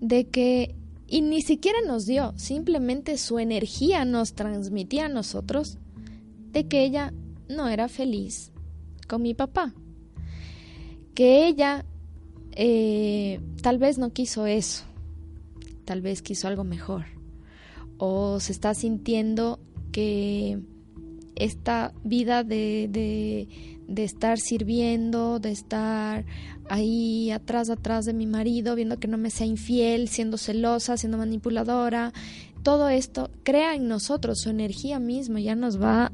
de 0.00 0.28
que 0.28 0.74
y 1.12 1.20
ni 1.20 1.42
siquiera 1.42 1.78
nos 1.86 2.06
dio, 2.06 2.32
simplemente 2.38 3.18
su 3.18 3.38
energía 3.38 4.06
nos 4.06 4.32
transmitía 4.32 5.04
a 5.04 5.08
nosotros 5.10 5.76
de 6.52 6.66
que 6.68 6.84
ella 6.84 7.12
no 7.50 7.68
era 7.68 7.88
feliz 7.88 8.50
con 9.06 9.20
mi 9.20 9.34
papá. 9.34 9.74
Que 11.14 11.46
ella 11.46 11.84
eh, 12.52 13.40
tal 13.60 13.76
vez 13.76 13.98
no 13.98 14.14
quiso 14.14 14.46
eso, 14.46 14.84
tal 15.84 16.00
vez 16.00 16.22
quiso 16.22 16.48
algo 16.48 16.64
mejor. 16.64 17.04
O 17.98 18.40
se 18.40 18.52
está 18.52 18.72
sintiendo 18.72 19.60
que 19.92 20.60
esta 21.34 21.92
vida 22.04 22.42
de, 22.42 22.88
de, 22.90 23.76
de 23.86 24.04
estar 24.04 24.38
sirviendo, 24.38 25.40
de 25.40 25.50
estar 25.50 26.24
ahí 26.72 27.30
atrás, 27.30 27.70
atrás 27.70 28.04
de 28.04 28.12
mi 28.12 28.26
marido, 28.26 28.74
viendo 28.74 28.98
que 28.98 29.08
no 29.08 29.18
me 29.18 29.30
sea 29.30 29.46
infiel, 29.46 30.08
siendo 30.08 30.38
celosa, 30.38 30.96
siendo 30.96 31.18
manipuladora. 31.18 32.12
Todo 32.62 32.88
esto 32.88 33.30
crea 33.42 33.74
en 33.74 33.88
nosotros 33.88 34.40
su 34.40 34.50
energía 34.50 34.98
misma, 34.98 35.40
ya 35.40 35.54
nos 35.54 35.80
va 35.80 36.12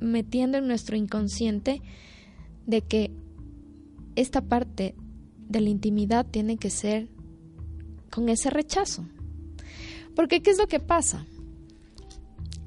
metiendo 0.00 0.58
en 0.58 0.66
nuestro 0.66 0.96
inconsciente 0.96 1.80
de 2.66 2.82
que 2.82 3.10
esta 4.16 4.42
parte 4.42 4.94
de 5.48 5.60
la 5.60 5.70
intimidad 5.70 6.26
tiene 6.26 6.58
que 6.58 6.70
ser 6.70 7.08
con 8.10 8.28
ese 8.28 8.50
rechazo. 8.50 9.04
Porque 10.14 10.42
¿qué 10.42 10.50
es 10.50 10.58
lo 10.58 10.66
que 10.66 10.80
pasa? 10.80 11.26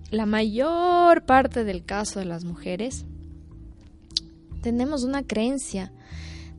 la 0.09 0.25
mayor 0.25 1.25
parte 1.25 1.63
del 1.63 1.83
caso 1.83 2.19
de 2.19 2.25
las 2.25 2.45
mujeres, 2.45 3.05
tenemos 4.61 5.03
una 5.03 5.23
creencia 5.23 5.91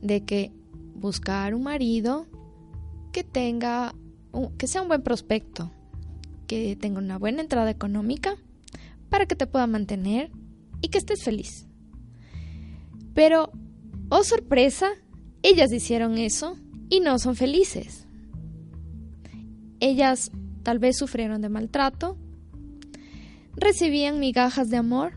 de 0.01 0.23
que 0.25 0.51
buscar 0.95 1.53
un 1.55 1.63
marido 1.63 2.27
que 3.11 3.23
tenga, 3.23 3.93
que 4.57 4.67
sea 4.67 4.81
un 4.81 4.87
buen 4.87 5.01
prospecto, 5.01 5.71
que 6.47 6.75
tenga 6.75 6.99
una 6.99 7.17
buena 7.17 7.41
entrada 7.41 7.69
económica 7.69 8.35
para 9.09 9.25
que 9.25 9.35
te 9.35 9.47
pueda 9.47 9.67
mantener 9.67 10.31
y 10.81 10.89
que 10.89 10.97
estés 10.97 11.23
feliz. 11.23 11.67
Pero, 13.13 13.51
oh 14.09 14.23
sorpresa, 14.23 14.89
ellas 15.41 15.71
hicieron 15.71 16.17
eso 16.17 16.57
y 16.89 16.99
no 16.99 17.19
son 17.19 17.35
felices. 17.35 18.07
Ellas 19.79 20.31
tal 20.63 20.79
vez 20.79 20.97
sufrieron 20.97 21.41
de 21.41 21.49
maltrato, 21.49 22.17
recibían 23.55 24.19
migajas 24.19 24.69
de 24.69 24.77
amor 24.77 25.13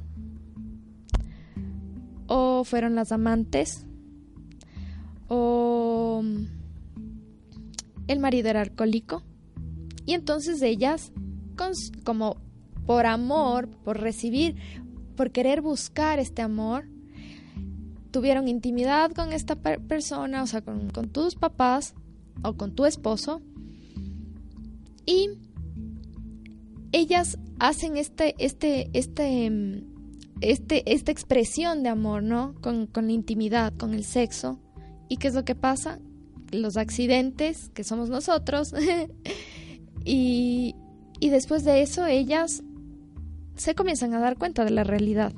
o 2.26 2.64
fueron 2.64 2.94
las 2.94 3.12
amantes 3.12 3.86
o 5.34 6.22
el 8.06 8.18
marido 8.18 8.50
era 8.50 8.60
alcohólico 8.60 9.22
y 10.04 10.12
entonces 10.12 10.60
ellas 10.60 11.10
como 12.04 12.36
por 12.84 13.06
amor, 13.06 13.68
por 13.82 13.98
recibir, 14.00 14.56
por 15.16 15.30
querer 15.30 15.62
buscar 15.62 16.18
este 16.18 16.42
amor, 16.42 16.86
tuvieron 18.10 18.46
intimidad 18.46 19.12
con 19.12 19.32
esta 19.32 19.56
persona, 19.56 20.42
o 20.42 20.46
sea, 20.46 20.60
con, 20.60 20.90
con 20.90 21.08
tus 21.08 21.34
papás 21.34 21.94
o 22.42 22.54
con 22.54 22.74
tu 22.74 22.84
esposo 22.84 23.40
y 25.06 25.30
ellas 26.90 27.38
hacen 27.58 27.96
este, 27.96 28.34
este, 28.38 28.90
este, 28.92 29.48
mm, 29.48 29.92
este, 30.42 30.92
esta 30.92 31.10
expresión 31.10 31.82
de 31.82 31.88
amor, 31.88 32.22
¿no? 32.22 32.54
Con, 32.60 32.86
con 32.86 33.06
la 33.06 33.12
intimidad, 33.12 33.72
con 33.78 33.94
el 33.94 34.04
sexo. 34.04 34.58
¿Y 35.08 35.16
qué 35.16 35.28
es 35.28 35.34
lo 35.34 35.44
que 35.44 35.54
pasa? 35.54 35.98
Los 36.50 36.76
accidentes, 36.76 37.70
que 37.74 37.84
somos 37.84 38.08
nosotros. 38.08 38.74
y, 40.04 40.74
y 41.20 41.28
después 41.30 41.64
de 41.64 41.82
eso, 41.82 42.06
ellas 42.06 42.62
se 43.56 43.74
comienzan 43.74 44.14
a 44.14 44.20
dar 44.20 44.36
cuenta 44.36 44.64
de 44.64 44.70
la 44.70 44.84
realidad. 44.84 45.32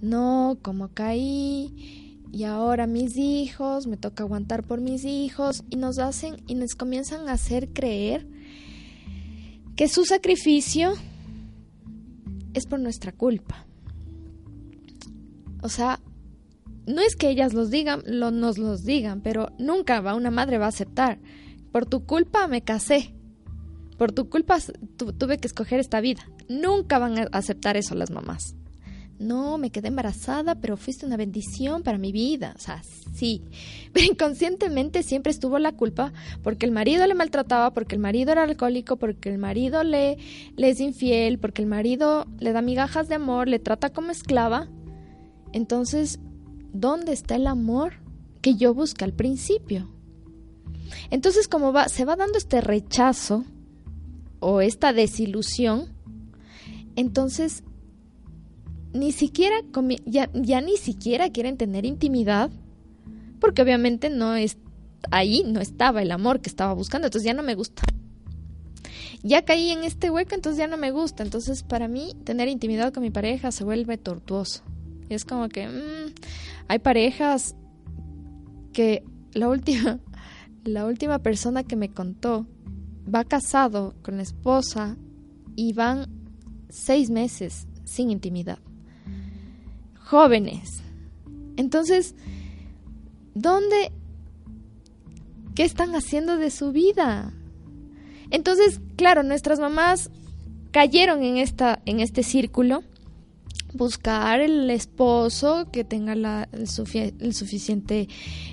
No, 0.00 0.58
como 0.62 0.88
caí, 0.88 2.18
y 2.32 2.44
ahora 2.44 2.86
mis 2.86 3.16
hijos, 3.16 3.86
me 3.86 3.96
toca 3.96 4.24
aguantar 4.24 4.64
por 4.64 4.80
mis 4.80 5.04
hijos, 5.04 5.64
y 5.70 5.76
nos 5.76 5.98
hacen 5.98 6.36
y 6.46 6.54
nos 6.54 6.74
comienzan 6.74 7.28
a 7.28 7.32
hacer 7.32 7.68
creer 7.68 8.26
que 9.76 9.88
su 9.88 10.04
sacrificio 10.04 10.94
es 12.54 12.66
por 12.66 12.80
nuestra 12.80 13.12
culpa. 13.12 13.66
O 15.62 15.68
sea, 15.68 16.00
no 16.86 17.00
es 17.00 17.16
que 17.16 17.30
ellas 17.30 17.54
los 17.54 17.70
digan, 17.70 18.02
lo, 18.06 18.30
nos 18.30 18.58
los 18.58 18.84
digan, 18.84 19.20
pero 19.20 19.52
nunca 19.58 20.00
va 20.00 20.14
una 20.14 20.30
madre 20.30 20.58
va 20.58 20.66
a 20.66 20.70
aceptar. 20.70 21.18
Por 21.70 21.86
tu 21.86 22.04
culpa 22.04 22.48
me 22.48 22.62
casé. 22.62 23.14
Por 23.98 24.12
tu 24.12 24.28
culpa 24.28 24.58
tuve 24.96 25.38
que 25.38 25.46
escoger 25.46 25.80
esta 25.80 26.00
vida. 26.00 26.22
Nunca 26.48 26.98
van 26.98 27.18
a 27.18 27.22
aceptar 27.32 27.76
eso 27.76 27.94
las 27.94 28.10
mamás 28.10 28.54
no, 29.22 29.56
me 29.56 29.70
quedé 29.70 29.88
embarazada, 29.88 30.56
pero 30.56 30.76
fuiste 30.76 31.06
una 31.06 31.16
bendición 31.16 31.82
para 31.82 31.96
mi 31.96 32.12
vida. 32.12 32.54
O 32.56 32.60
sea, 32.60 32.82
sí. 33.14 33.42
Pero 33.92 34.06
inconscientemente 34.12 35.02
siempre 35.02 35.30
estuvo 35.30 35.58
la 35.58 35.72
culpa 35.72 36.12
porque 36.42 36.66
el 36.66 36.72
marido 36.72 37.06
le 37.06 37.14
maltrataba, 37.14 37.72
porque 37.72 37.94
el 37.94 38.00
marido 38.00 38.32
era 38.32 38.42
alcohólico, 38.42 38.96
porque 38.96 39.30
el 39.30 39.38
marido 39.38 39.84
le, 39.84 40.18
le 40.56 40.68
es 40.68 40.80
infiel, 40.80 41.38
porque 41.38 41.62
el 41.62 41.68
marido 41.68 42.26
le 42.38 42.52
da 42.52 42.60
migajas 42.60 43.08
de 43.08 43.14
amor, 43.14 43.48
le 43.48 43.58
trata 43.58 43.90
como 43.90 44.10
esclava. 44.10 44.68
Entonces, 45.52 46.18
¿dónde 46.72 47.12
está 47.12 47.36
el 47.36 47.46
amor 47.46 47.94
que 48.40 48.54
yo 48.54 48.74
busqué 48.74 49.04
al 49.04 49.12
principio? 49.12 49.88
Entonces, 51.10 51.48
como 51.48 51.72
va, 51.72 51.88
se 51.88 52.04
va 52.04 52.16
dando 52.16 52.38
este 52.38 52.60
rechazo 52.60 53.44
o 54.40 54.60
esta 54.60 54.92
desilusión, 54.92 55.86
entonces 56.96 57.64
ni 58.92 59.12
siquiera 59.12 59.56
ya, 60.04 60.60
ni 60.60 60.76
siquiera 60.76 61.30
quieren 61.30 61.56
tener 61.56 61.86
intimidad 61.86 62.50
porque 63.40 63.62
obviamente 63.62 64.10
no 64.10 64.34
es 64.34 64.58
ahí 65.10 65.42
no 65.44 65.60
estaba 65.60 66.02
el 66.02 66.12
amor 66.12 66.40
que 66.40 66.48
estaba 66.48 66.72
buscando, 66.74 67.06
entonces 67.06 67.26
ya 67.26 67.34
no 67.34 67.42
me 67.42 67.54
gusta. 67.54 67.82
Ya 69.22 69.44
caí 69.44 69.70
en 69.70 69.84
este 69.84 70.10
hueco, 70.10 70.34
entonces 70.34 70.58
ya 70.58 70.66
no 70.66 70.76
me 70.76 70.90
gusta. 70.90 71.22
Entonces, 71.22 71.62
para 71.62 71.86
mí, 71.86 72.12
tener 72.24 72.48
intimidad 72.48 72.92
con 72.92 73.04
mi 73.04 73.10
pareja 73.10 73.52
se 73.52 73.62
vuelve 73.62 73.96
tortuoso. 73.96 74.62
Y 75.08 75.14
es 75.14 75.24
como 75.24 75.48
que 75.48 75.68
mm, 75.68 76.12
hay 76.72 76.78
parejas 76.78 77.54
que 78.72 79.04
la 79.34 79.50
última, 79.50 80.00
la 80.64 80.86
última 80.86 81.18
persona 81.18 81.64
que 81.64 81.76
me 81.76 81.90
contó 81.90 82.46
va 83.14 83.24
casado 83.24 83.94
con 84.00 84.16
la 84.16 84.22
esposa 84.22 84.96
y 85.54 85.74
van 85.74 86.08
seis 86.70 87.10
meses 87.10 87.66
sin 87.84 88.10
intimidad 88.10 88.58
jóvenes. 89.98 90.82
Entonces, 91.58 92.14
¿dónde? 93.34 93.92
¿Qué 95.54 95.64
están 95.64 95.94
haciendo 95.94 96.38
de 96.38 96.50
su 96.50 96.72
vida? 96.72 97.34
Entonces, 98.30 98.80
claro, 98.96 99.22
nuestras 99.22 99.60
mamás 99.60 100.10
cayeron 100.70 101.22
en, 101.22 101.36
esta, 101.36 101.82
en 101.84 102.00
este 102.00 102.22
círculo. 102.22 102.82
Buscar 103.74 104.40
el 104.40 104.68
esposo 104.70 105.68
que 105.72 105.84
tenga 105.84 106.12
el, 106.12 106.68
suficiente 106.68 108.08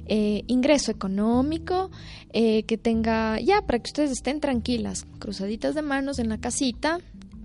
eh, 0.08 0.43
ingreso 0.47 0.91
económico, 0.91 1.91
eh, 2.32 2.63
que 2.63 2.77
tenga, 2.77 3.39
ya, 3.39 3.62
para 3.62 3.79
que 3.79 3.89
ustedes 3.89 4.12
estén 4.12 4.39
tranquilas, 4.39 5.05
cruzaditas 5.19 5.75
de 5.75 5.82
manos 5.82 6.19
en 6.19 6.29
la 6.29 6.38
casita, 6.38 6.99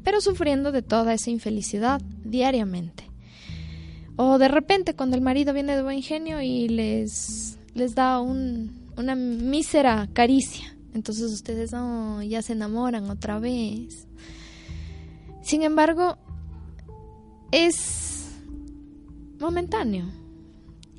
pero 0.05 0.21
sufriendo 0.21 0.71
de 0.71 0.83
toda 0.83 1.15
esa 1.15 1.31
infelicidad 1.31 2.01
diariamente. 2.25 3.05
O 4.17 4.39
de 4.39 4.49
repente 4.49 4.95
cuando 4.95 5.17
el 5.17 5.23
marido 5.23 5.53
viene 5.53 5.75
de 5.75 5.83
buen 5.83 6.03
genio 6.03 6.41
y 6.41 6.69
les, 6.69 7.59
les 7.75 7.95
da 7.95 8.21
una 8.21 9.15
mísera 9.17 10.09
caricia. 10.13 10.77
Entonces 10.95 11.33
ustedes 11.33 11.73
ya 11.73 12.43
se 12.43 12.53
enamoran 12.53 13.11
otra 13.11 13.41
vez. 13.41 14.07
Sin 15.43 15.63
embargo, 15.63 16.17
es 17.55 18.33
momentáneo. 19.39 20.07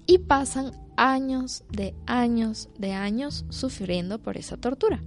Y 0.08 0.20
pasan 0.20 0.72
años 0.96 1.66
de 1.70 1.94
años 2.06 2.70
de 2.78 2.94
años 2.94 3.44
sufriendo 3.50 4.20
por 4.20 4.38
esa 4.38 4.56
tortura. 4.56 5.04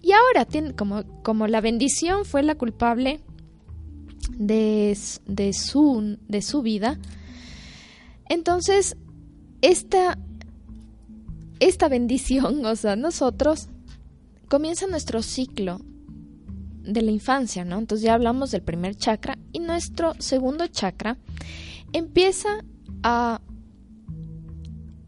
Y 0.00 0.12
ahora, 0.12 0.46
como, 0.76 1.02
como 1.22 1.48
la 1.48 1.60
bendición 1.60 2.24
fue 2.24 2.42
la 2.42 2.54
culpable 2.54 3.20
de, 4.30 4.96
de, 5.26 5.52
su, 5.52 6.18
de 6.28 6.42
su 6.42 6.62
vida. 6.62 7.00
Entonces, 8.28 8.96
esta, 9.60 10.18
esta 11.58 11.88
bendición, 11.88 12.64
o 12.66 12.76
sea, 12.76 12.94
nosotros, 12.94 13.68
comienza 14.48 14.86
nuestro 14.86 15.22
ciclo 15.22 15.80
de 16.84 17.02
la 17.02 17.10
infancia, 17.10 17.64
¿no? 17.64 17.78
Entonces 17.78 18.04
ya 18.04 18.14
hablamos 18.14 18.50
del 18.50 18.62
primer 18.62 18.96
chakra 18.96 19.38
y 19.52 19.60
nuestro 19.60 20.14
segundo 20.18 20.66
chakra 20.66 21.16
empieza 21.92 22.64
a 23.02 23.40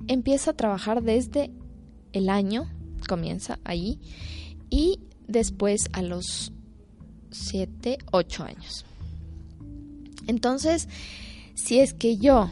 empieza 0.09 0.53
a 0.53 0.55
trabajar 0.55 1.03
desde 1.03 1.51
el 2.13 2.29
año, 2.29 2.71
comienza 3.09 3.59
ahí 3.65 4.01
y 4.71 5.01
después 5.27 5.89
a 5.93 6.03
los 6.03 6.53
7, 7.31 7.99
8 8.13 8.45
años. 8.45 8.85
Entonces, 10.27 10.89
si 11.55 11.81
es 11.81 11.93
que 11.93 12.17
yo, 12.17 12.51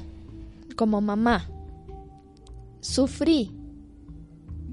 como 0.76 1.00
mamá, 1.00 1.48
sufrí 2.80 3.52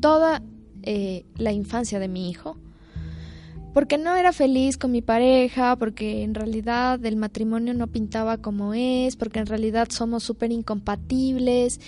toda 0.02 0.42
eh, 0.84 1.26
la 1.36 1.52
infancia 1.52 2.00
de 2.00 2.08
mi 2.08 2.30
hijo, 2.30 2.58
porque 3.74 3.98
no 3.98 4.16
era 4.16 4.34
feliz 4.34 4.78
con 4.78 4.92
mi 4.92 5.02
pareja, 5.02 5.76
porque 5.78 6.24
en 6.24 6.34
realidad 6.34 7.04
el 7.06 7.16
matrimonio 7.16 7.74
no 7.74 7.88
pintaba 7.88 8.38
como 8.38 8.74
es, 8.74 9.16
porque 9.16 9.40
en 9.40 9.46
realidad 9.46 9.88
somos 9.90 10.24
súper 10.24 10.52
incompatibles. 10.52 11.80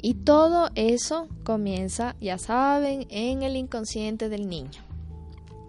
Y 0.00 0.14
todo 0.14 0.70
eso 0.74 1.28
comienza, 1.42 2.16
ya 2.20 2.38
saben, 2.38 3.06
en 3.10 3.42
el 3.42 3.56
inconsciente 3.56 4.28
del 4.28 4.48
niño. 4.48 4.86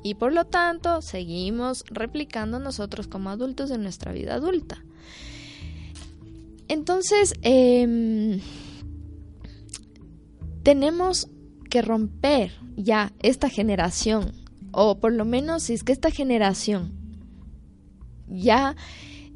Y 0.03 0.13
por 0.13 0.31
lo 0.31 0.45
tanto, 0.45 1.01
seguimos 1.01 1.83
replicando 1.89 2.59
nosotros 2.59 3.07
como 3.07 3.29
adultos 3.29 3.71
en 3.71 3.81
nuestra 3.81 4.11
vida 4.11 4.35
adulta. 4.35 4.83
Entonces, 6.67 7.33
em, 7.41 8.41
tenemos 10.63 11.29
que 11.69 11.81
romper 11.81 12.51
ya 12.75 13.11
esta 13.19 13.49
generación, 13.49 14.33
o 14.79 14.99
por 14.99 15.11
lo 15.11 15.25
menos 15.25 15.63
si 15.63 15.73
es 15.73 15.83
que 15.83 15.91
esta 15.91 16.11
generación 16.11 16.91
ya 18.27 18.75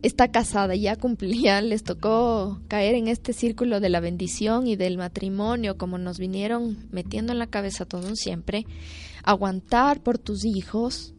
está 0.03 0.27
casada, 0.27 0.75
ya 0.75 0.95
cumplía, 0.97 1.61
les 1.63 1.83
tocó 1.83 2.61
caer 2.67 2.93
en 2.93 3.07
este 3.07 3.33
círculo 3.33 3.79
de 3.79 3.89
la 3.89 4.01
bendición 4.01 4.67
y 4.67 4.75
del 4.75 4.99
matrimonio, 4.99 5.79
como 5.79 5.97
nos 5.97 6.19
vinieron 6.19 6.77
metiendo 6.91 7.33
en 7.33 7.39
la 7.39 7.47
cabeza 7.47 7.85
todo 7.85 8.07
un 8.07 8.17
siempre, 8.17 8.67
aguantar 9.23 10.03
por 10.03 10.19
tus 10.19 10.45
hijos. 10.45 11.15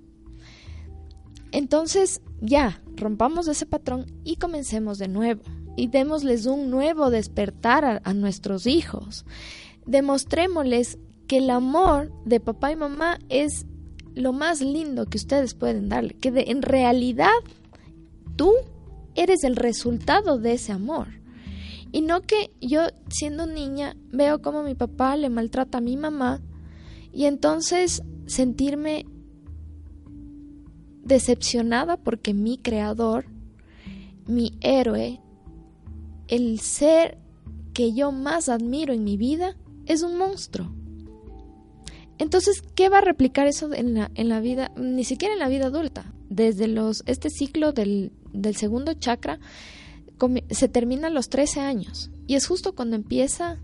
Entonces, 1.50 2.22
ya, 2.40 2.80
rompamos 2.94 3.48
ese 3.48 3.66
patrón 3.66 4.06
y 4.22 4.36
comencemos 4.36 4.98
de 4.98 5.08
nuevo. 5.08 5.42
Y 5.76 5.88
démosles 5.88 6.46
un 6.46 6.70
nuevo 6.70 7.10
despertar 7.10 7.84
a, 7.84 8.00
a 8.04 8.14
nuestros 8.14 8.68
hijos. 8.68 9.24
Demostrémosles 9.84 10.98
que 11.26 11.38
el 11.38 11.50
amor 11.50 12.12
de 12.24 12.38
papá 12.38 12.70
y 12.70 12.76
mamá 12.76 13.18
es 13.28 13.66
lo 14.14 14.32
más 14.32 14.60
lindo 14.60 15.06
que 15.06 15.18
ustedes 15.18 15.54
pueden 15.54 15.88
darle, 15.88 16.14
que 16.14 16.32
en 16.48 16.62
realidad 16.62 17.30
tú 18.36 18.52
eres 19.14 19.44
el 19.44 19.56
resultado 19.56 20.38
de 20.38 20.54
ese 20.54 20.72
amor. 20.72 21.08
Y 21.92 22.00
no 22.00 22.22
que 22.22 22.50
yo 22.60 22.82
siendo 23.08 23.46
niña 23.46 23.96
veo 24.10 24.40
como 24.40 24.62
mi 24.62 24.74
papá 24.74 25.16
le 25.16 25.28
maltrata 25.28 25.78
a 25.78 25.82
mi 25.82 25.96
mamá 25.96 26.40
y 27.12 27.26
entonces 27.26 28.02
sentirme 28.26 29.04
decepcionada 31.04 31.98
porque 31.98 32.32
mi 32.32 32.56
creador, 32.56 33.26
mi 34.26 34.56
héroe, 34.60 35.20
el 36.28 36.60
ser 36.60 37.18
que 37.74 37.92
yo 37.92 38.12
más 38.12 38.48
admiro 38.48 38.94
en 38.94 39.04
mi 39.04 39.16
vida 39.16 39.56
es 39.84 40.02
un 40.02 40.16
monstruo. 40.16 40.70
Entonces, 42.18 42.62
¿qué 42.74 42.88
va 42.88 42.98
a 42.98 43.02
replicar 43.02 43.46
eso 43.46 43.72
en 43.72 43.94
la, 43.94 44.10
en 44.14 44.28
la 44.28 44.40
vida? 44.40 44.72
Ni 44.76 45.04
siquiera 45.04 45.34
en 45.34 45.40
la 45.40 45.48
vida 45.48 45.66
adulta. 45.66 46.12
Desde 46.28 46.68
los, 46.68 47.02
este 47.06 47.30
ciclo 47.30 47.72
del, 47.72 48.12
del 48.32 48.56
segundo 48.56 48.94
chakra 48.94 49.38
se 50.50 50.68
termina 50.68 51.08
a 51.08 51.10
los 51.10 51.28
13 51.28 51.60
años. 51.60 52.10
Y 52.26 52.34
es 52.34 52.46
justo 52.46 52.74
cuando 52.74 52.96
empieza 52.96 53.58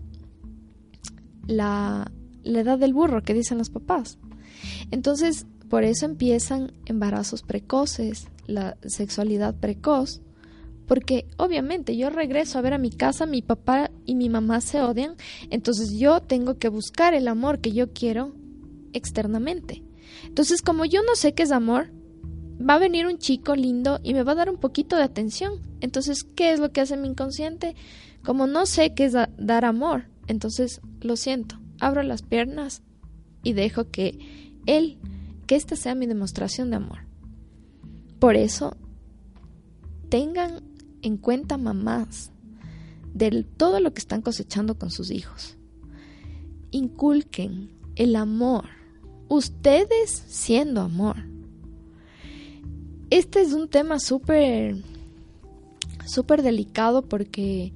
la, 1.47 2.11
la 2.43 2.59
edad 2.59 2.77
del 2.77 2.93
burro 2.93 3.23
que 3.23 3.33
dicen 3.33 3.57
los 3.57 3.69
papás. 3.69 4.17
Entonces, 4.91 5.45
por 5.69 5.83
eso 5.83 6.05
empiezan 6.05 6.73
embarazos 6.85 7.43
precoces, 7.43 8.27
la 8.47 8.77
sexualidad 8.85 9.55
precoz, 9.55 10.21
porque 10.87 11.27
obviamente 11.37 11.95
yo 11.95 12.09
regreso 12.09 12.57
a 12.57 12.61
ver 12.61 12.73
a 12.73 12.79
mi 12.79 12.89
casa, 12.89 13.27
mi 13.27 13.43
papá 13.43 13.91
y 14.05 14.15
mi 14.15 14.27
mamá 14.27 14.59
se 14.59 14.81
odian, 14.81 15.15
entonces 15.51 15.91
yo 15.97 16.21
tengo 16.21 16.57
que 16.57 16.67
buscar 16.67 17.13
el 17.13 17.27
amor 17.27 17.59
que 17.59 17.71
yo 17.71 17.93
quiero 17.93 18.33
externamente. 18.93 19.83
Entonces, 20.23 20.61
como 20.61 20.85
yo 20.85 21.01
no 21.03 21.15
sé 21.15 21.33
qué 21.33 21.43
es 21.43 21.51
amor, 21.51 21.91
va 22.59 22.75
a 22.75 22.79
venir 22.79 23.07
un 23.07 23.17
chico 23.17 23.55
lindo 23.55 23.99
y 24.03 24.13
me 24.13 24.23
va 24.23 24.33
a 24.33 24.35
dar 24.35 24.49
un 24.49 24.57
poquito 24.57 24.95
de 24.95 25.03
atención. 25.03 25.61
Entonces, 25.81 26.23
¿qué 26.23 26.51
es 26.51 26.59
lo 26.59 26.71
que 26.71 26.81
hace 26.81 26.97
mi 26.97 27.07
inconsciente? 27.07 27.75
Como 28.23 28.47
no 28.47 28.65
sé 28.65 28.93
qué 28.93 29.05
es 29.05 29.13
dar 29.13 29.65
amor, 29.65 30.05
entonces 30.27 30.81
lo 31.01 31.15
siento, 31.15 31.59
abro 31.79 32.03
las 32.03 32.21
piernas 32.21 32.83
y 33.43 33.53
dejo 33.53 33.89
que 33.89 34.19
él, 34.65 34.97
que 35.47 35.55
esta 35.55 35.75
sea 35.75 35.95
mi 35.95 36.05
demostración 36.05 36.69
de 36.69 36.75
amor. 36.75 36.99
Por 38.19 38.35
eso, 38.35 38.75
tengan 40.09 40.63
en 41.01 41.17
cuenta 41.17 41.57
mamás 41.57 42.31
de 43.13 43.43
todo 43.43 43.79
lo 43.79 43.93
que 43.93 43.99
están 43.99 44.21
cosechando 44.21 44.77
con 44.77 44.91
sus 44.91 45.11
hijos. 45.11 45.57
Inculquen 46.71 47.71
el 47.95 48.15
amor, 48.15 48.65
ustedes 49.29 50.09
siendo 50.27 50.81
amor 50.81 51.29
este 53.09 53.41
es 53.41 53.53
un 53.53 53.67
tema 53.67 53.99
súper, 53.99 54.75
súper 56.05 56.43
delicado 56.43 57.01
porque, 57.01 57.73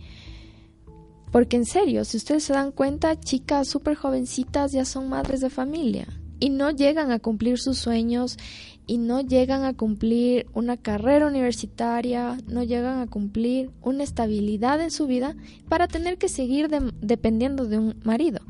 porque 1.32 1.58
en 1.58 1.66
serio, 1.66 2.06
si 2.06 2.18
ustedes 2.18 2.44
se 2.44 2.54
dan 2.54 2.72
cuenta, 2.72 3.20
chicas 3.20 3.68
súper 3.68 3.96
jovencitas 3.96 4.72
ya 4.72 4.86
son 4.86 5.10
madres 5.10 5.42
de 5.42 5.50
familia 5.50 6.08
y 6.40 6.50
no 6.50 6.70
llegan 6.70 7.12
a 7.12 7.18
cumplir 7.18 7.58
sus 7.58 7.80
sueños 7.80 8.38
y 8.86 8.98
no 8.98 9.22
llegan 9.22 9.64
a 9.64 9.74
cumplir 9.74 10.46
una 10.54 10.78
carrera 10.78 11.26
universitaria, 11.26 12.38
no 12.48 12.64
llegan 12.64 13.00
a 13.00 13.08
cumplir 13.08 13.72
una 13.82 14.04
estabilidad 14.04 14.82
en 14.82 14.92
su 14.92 15.08
vida 15.08 15.36
para 15.68 15.88
tener 15.88 16.18
que 16.20 16.30
seguir 16.30 16.70
dependiendo 17.02 17.66
de 17.66 17.80
un 17.80 17.96
marido. 18.04 18.42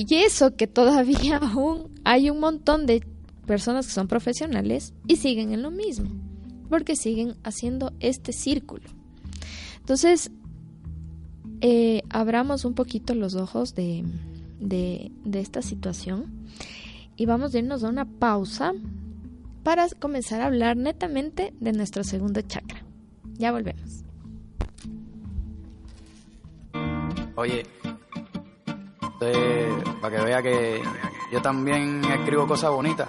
Y 0.00 0.14
eso 0.14 0.56
que 0.56 0.66
todavía 0.66 1.36
aún 1.42 1.90
hay 2.04 2.30
un 2.30 2.40
montón 2.40 2.86
de 2.86 3.06
personas 3.46 3.86
que 3.86 3.92
son 3.92 4.08
profesionales 4.08 4.94
y 5.06 5.16
siguen 5.16 5.52
en 5.52 5.60
lo 5.60 5.70
mismo, 5.70 6.08
porque 6.70 6.96
siguen 6.96 7.36
haciendo 7.44 7.92
este 8.00 8.32
círculo. 8.32 8.88
Entonces, 9.80 10.30
eh, 11.60 12.02
abramos 12.08 12.64
un 12.64 12.72
poquito 12.72 13.14
los 13.14 13.34
ojos 13.34 13.74
de, 13.74 14.04
de, 14.58 15.12
de 15.24 15.40
esta 15.40 15.60
situación 15.60 16.46
y 17.16 17.26
vamos 17.26 17.54
a 17.54 17.58
irnos 17.58 17.84
a 17.84 17.90
una 17.90 18.06
pausa 18.06 18.72
para 19.62 19.86
comenzar 19.90 20.40
a 20.40 20.46
hablar 20.46 20.78
netamente 20.78 21.52
de 21.60 21.72
nuestro 21.72 22.04
segundo 22.04 22.40
chakra. 22.40 22.82
Ya 23.36 23.52
volvemos. 23.52 24.02
Oye, 27.36 27.64
eh, 29.20 29.72
para 30.00 30.16
que 30.16 30.22
vea 30.22 30.42
que 30.42 30.82
yo 31.30 31.42
también 31.42 32.04
escribo 32.04 32.46
cosas 32.46 32.70
bonitas. 32.70 33.08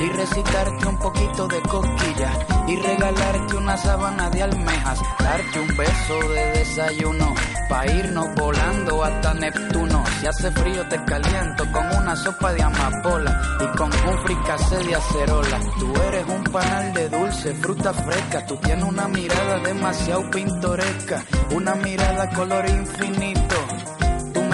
y 0.00 0.08
recitarte 0.10 0.86
un 0.86 0.98
poquito 0.98 1.46
de 1.46 1.60
cosquillas 1.62 2.36
y 2.66 2.76
regalarte 2.76 3.56
una 3.56 3.76
sábana 3.76 4.30
de 4.30 4.42
almejas, 4.42 5.00
darte 5.18 5.60
un 5.60 5.76
beso 5.76 6.28
de 6.28 6.52
desayuno, 6.58 7.34
pa' 7.68 7.86
irnos 7.86 8.26
volando 8.34 9.04
hasta 9.04 9.34
Neptuno. 9.34 10.04
Si 10.20 10.26
hace 10.26 10.50
frío 10.52 10.86
te 10.88 11.02
caliento 11.04 11.64
con 11.72 11.86
una 11.96 12.16
sopa 12.16 12.52
de 12.52 12.62
amapola. 12.62 13.40
Y 13.60 13.76
con 13.76 13.90
un 13.92 14.18
fricase 14.24 14.78
de 14.78 14.94
acerola. 14.94 15.60
Tú 15.78 15.92
eres 16.08 16.26
un 16.28 16.44
panal 16.44 16.92
de 16.92 17.08
dulce, 17.08 17.54
fruta 17.54 17.92
fresca, 17.92 18.46
tú 18.46 18.56
tienes 18.56 18.84
una 18.84 19.08
mirada 19.08 19.58
demasiado 19.58 20.30
pintoresca, 20.30 21.24
una 21.54 21.74
mirada 21.74 22.30
color 22.30 22.68
infinito 22.68 23.53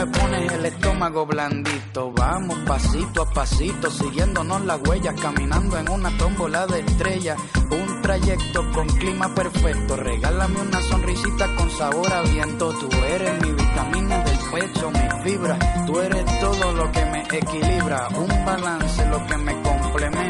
me 0.00 0.06
pones 0.06 0.52
el 0.52 0.64
estómago 0.64 1.26
blandito. 1.26 2.12
Vamos 2.12 2.58
pasito 2.66 3.22
a 3.22 3.30
pasito, 3.30 3.90
siguiéndonos 3.90 4.64
las 4.64 4.80
huellas, 4.88 5.14
caminando 5.20 5.76
en 5.78 5.90
una 5.90 6.16
tómbola 6.16 6.66
de 6.66 6.80
estrellas. 6.80 7.38
Un 7.70 8.00
trayecto 8.00 8.70
con 8.72 8.86
clima 8.88 9.34
perfecto. 9.34 9.96
Regálame 9.96 10.60
una 10.60 10.80
sonrisita 10.80 11.54
con 11.54 11.70
sabor 11.70 12.10
a 12.12 12.22
viento. 12.22 12.72
Tú 12.78 12.88
eres 13.04 13.46
mi 13.46 13.52
vitamina 13.52 14.24
del 14.24 14.38
pecho, 14.52 14.90
mi 14.90 15.22
fibra. 15.22 15.58
Tú 15.86 16.00
eres 16.00 16.24
todo 16.40 16.72
lo 16.72 16.90
que 16.92 17.04
me 17.04 17.22
equilibra. 17.22 18.08
Un 18.08 18.44
balance, 18.46 19.06
lo 19.06 19.26
que 19.26 19.36
me 19.36 19.52
complementa 19.62 20.29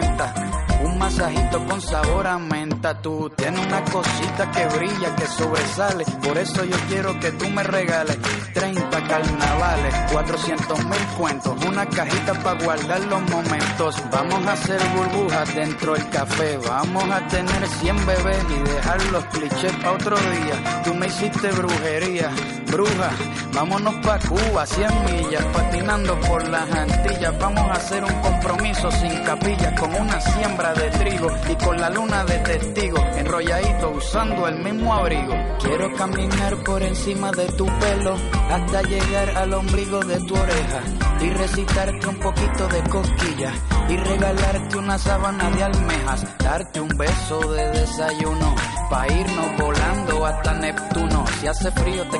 masajito 1.10 1.64
con 1.66 1.80
sabor 1.80 2.26
a 2.26 2.38
menta. 2.38 3.02
Tú 3.02 3.30
tienes 3.36 3.66
una 3.66 3.84
cosita 3.84 4.50
que 4.52 4.66
brilla, 4.76 5.14
que 5.16 5.26
sobresale. 5.26 6.04
Por 6.22 6.38
eso 6.38 6.64
yo 6.64 6.76
quiero 6.88 7.18
que 7.18 7.32
tú 7.32 7.48
me 7.50 7.62
regales 7.62 8.16
30 8.54 8.90
carnavales, 9.08 9.94
400 10.12 10.84
mil 10.84 11.06
cuentos, 11.18 11.64
una 11.66 11.86
cajita 11.86 12.34
para 12.42 12.62
guardar 12.62 13.00
los 13.00 13.22
momentos. 13.30 13.96
Vamos 14.12 14.46
a 14.46 14.52
hacer 14.52 14.80
burbujas 14.96 15.54
dentro 15.54 15.94
del 15.94 16.08
café. 16.10 16.58
Vamos 16.58 17.04
a 17.10 17.26
tener 17.26 17.66
100 17.66 18.06
bebés 18.06 18.44
y 18.50 18.68
dejar 18.70 19.04
los 19.06 19.24
clichés 19.26 19.72
para 19.76 19.92
otro 19.92 20.16
día. 20.16 20.82
Tú 20.84 20.94
me 20.94 21.06
hiciste 21.08 21.50
brujería, 21.50 22.30
bruja. 22.70 23.10
Vámonos 23.52 23.94
pa' 24.06 24.18
Cuba, 24.20 24.64
100 24.64 25.04
millas, 25.04 25.44
patinando 25.52 26.18
por 26.20 26.48
las 26.48 26.70
Antillas. 26.70 27.38
Vamos 27.38 27.64
a 27.68 27.72
hacer 27.72 28.04
un 28.04 28.14
compromiso 28.20 28.90
sin 28.92 29.22
capillas 29.24 29.78
con 29.78 29.94
una 29.94 30.20
siembra 30.20 30.72
de 30.74 30.90
trigo 30.90 31.28
y 31.48 31.64
con 31.64 31.80
la 31.80 31.90
luna 31.90 32.24
de 32.24 32.38
testigo, 32.38 32.98
enrolladito 33.16 33.90
usando 33.90 34.46
el 34.46 34.62
mismo 34.62 34.94
abrigo. 34.94 35.34
Quiero 35.60 35.92
caminar 35.94 36.56
por 36.64 36.82
encima 36.82 37.30
de 37.32 37.46
tu 37.52 37.66
pelo 37.66 38.16
hasta 38.50 38.82
llegar 38.82 39.30
al 39.36 39.52
ombligo 39.52 40.00
de 40.00 40.20
tu 40.20 40.34
oreja 40.34 40.80
y 41.20 41.30
recitarte 41.30 42.06
un 42.06 42.16
poquito 42.16 42.66
de 42.68 42.82
cosquillas 42.88 43.54
y 43.88 43.96
regalarte 43.96 44.76
una 44.76 44.98
sábana 44.98 45.50
de 45.50 45.64
almejas, 45.64 46.24
darte 46.38 46.80
un 46.80 46.96
beso 46.96 47.40
de 47.52 47.70
desayuno 47.70 48.54
pa 48.90 49.06
irnos 49.06 49.56
volando 49.56 50.26
hasta 50.26 50.52
Neptuno. 50.54 51.24
Si 51.40 51.46
hace 51.46 51.70
frío 51.70 52.02
te 52.10 52.18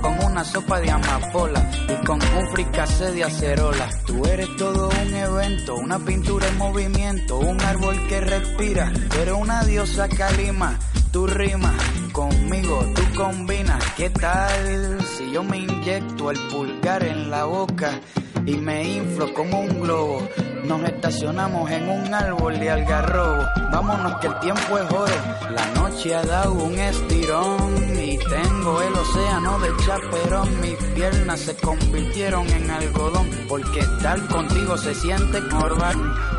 con 0.00 0.24
una 0.24 0.44
sopa 0.44 0.80
de 0.80 0.90
amapola 0.90 1.70
y 1.88 2.04
con 2.06 2.18
un 2.22 2.50
fricase 2.52 3.12
de 3.12 3.24
acerola. 3.24 3.88
Tú 4.06 4.24
eres 4.24 4.48
todo 4.56 4.88
un 4.88 5.14
evento, 5.14 5.76
una 5.76 5.98
pintura 5.98 6.48
en 6.48 6.56
movimiento, 6.56 7.38
un 7.38 7.60
árbol 7.60 7.96
que 8.08 8.20
respira. 8.20 8.90
Tú 9.10 9.16
eres 9.18 9.34
una 9.34 9.62
diosa 9.64 10.08
calima, 10.08 10.78
tu 11.12 11.26
rima 11.26 11.74
conmigo, 12.12 12.84
tú 12.94 13.02
combinas. 13.14 13.84
¿Qué 13.96 14.08
tal 14.10 15.04
si 15.04 15.30
yo 15.32 15.42
me 15.42 15.58
inyecto 15.58 16.30
el 16.30 16.38
pulgar 16.48 17.04
en 17.04 17.30
la 17.30 17.44
boca 17.44 18.00
y 18.46 18.56
me 18.56 18.88
inflo 18.88 19.34
como 19.34 19.60
un 19.60 19.80
globo? 19.80 20.28
Nos 20.64 20.82
estacionamos 20.82 21.70
en 21.70 21.88
un 21.88 22.12
árbol 22.12 22.58
de 22.58 22.70
algarrobo. 22.70 23.44
Vámonos 23.70 24.18
que 24.20 24.26
el 24.26 24.38
tiempo 24.40 24.78
es 24.78 24.90
oro. 24.92 25.14
La 25.50 25.66
noche 25.80 26.14
ha 26.14 26.22
dado 26.22 26.52
un 26.52 26.78
estirón 26.78 27.98
y 27.98 28.18
tengo 28.18 28.82
el 28.82 28.94
océano 28.94 29.58
de 29.60 29.68
chaperón. 29.84 30.60
Mis 30.60 30.76
piernas 30.94 31.40
se 31.40 31.56
convirtieron 31.56 32.46
en 32.48 32.70
algodón 32.70 33.28
porque 33.48 33.80
estar 33.80 34.26
contigo 34.26 34.76
se 34.76 34.94
siente 34.94 35.40
corvar. 35.48 35.94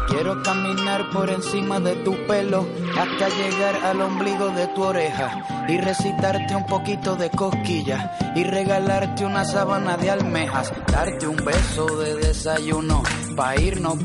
Quiero 0.08 0.42
caminar 0.44 1.10
por 1.12 1.30
encima 1.30 1.80
de 1.80 1.96
tu 1.98 2.16
pelo 2.28 2.68
hasta 2.98 3.30
llegar 3.30 3.76
al 3.86 4.02
ombligo 4.02 4.50
de 4.50 4.68
tu 4.68 4.84
oreja 4.84 5.66
y 5.68 5.78
recitarte 5.78 6.56
un 6.56 6.66
poquito 6.66 7.16
de 7.16 7.30
cosquillas 7.30 8.10
y 8.36 8.44
regalarte 8.44 9.24
una 9.24 9.46
sábana 9.46 9.98
de 9.98 10.10
almejas, 10.10 10.74
darte 10.92 11.28
un 11.28 11.38
beso 11.38 11.86
de 11.98 12.16
desayuno 12.16 13.04
pa 13.36 13.56
irnos 13.56 14.04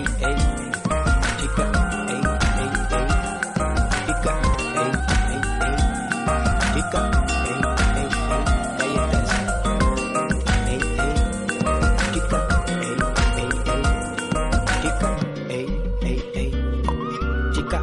Ey, 0.00 0.06
ey, 0.06 0.22
ey, 0.22 0.36
chica, 1.40 1.64
ey, 2.08 2.22
ey, 2.60 2.70
ey, 2.96 3.06
chica, 14.80 15.10
ey, 15.50 15.66
ey, 16.02 16.18
ey, 16.34 16.50
chica. 17.52 17.82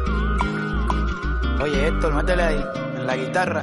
Oye, 1.62 1.86
Héctor, 1.86 2.14
métele 2.14 2.42
ahí, 2.42 2.64
en 2.96 3.06
la 3.06 3.16
guitarra. 3.16 3.62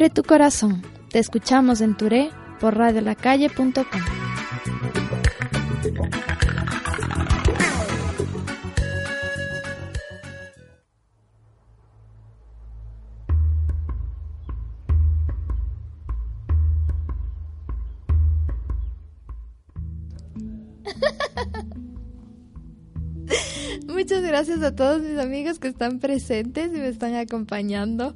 Abre 0.00 0.08
tu 0.08 0.22
corazón. 0.22 0.80
Te 1.10 1.18
escuchamos 1.18 1.82
en 1.82 1.94
Touré 1.94 2.30
por 2.58 2.74
radiolacalle.com. 2.74 3.74
Muchas 23.86 24.22
gracias 24.22 24.62
a 24.62 24.74
todos 24.74 25.02
mis 25.02 25.18
amigos 25.18 25.58
que 25.58 25.68
están 25.68 25.98
presentes 25.98 26.68
y 26.68 26.78
me 26.78 26.88
están 26.88 27.16
acompañando. 27.16 28.14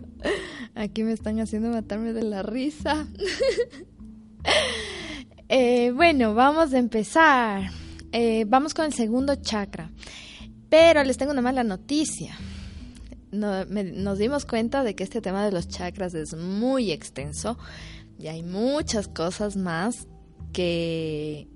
Aquí 0.75 1.05
me 1.05 1.13
están 1.13 1.39
haciendo 1.39 1.71
matarme 1.71 2.13
de 2.13 2.23
la 2.25 2.43
risa. 2.43 3.07
eh, 5.49 5.93
bueno, 5.93 6.35
vamos 6.35 6.73
a 6.75 6.79
empezar. 6.79 7.71
Eh, 8.11 8.45
vamos 8.49 8.75
con 8.75 8.85
el 8.85 8.93
segundo 8.93 9.37
chakra. 9.37 9.91
Pero 10.69 11.05
les 11.05 11.17
tengo 11.17 11.31
una 11.31 11.43
mala 11.43 11.63
noticia. 11.63 12.37
No, 13.31 13.65
me, 13.67 13.85
nos 13.85 14.19
dimos 14.19 14.47
cuenta 14.47 14.83
de 14.83 14.97
que 14.97 15.05
este 15.05 15.21
tema 15.21 15.45
de 15.45 15.53
los 15.53 15.69
chakras 15.69 16.15
es 16.15 16.35
muy 16.35 16.91
extenso 16.91 17.57
y 18.19 18.27
hay 18.29 18.43
muchas 18.43 19.09
cosas 19.09 19.57
más 19.57 20.09
que, 20.53 21.49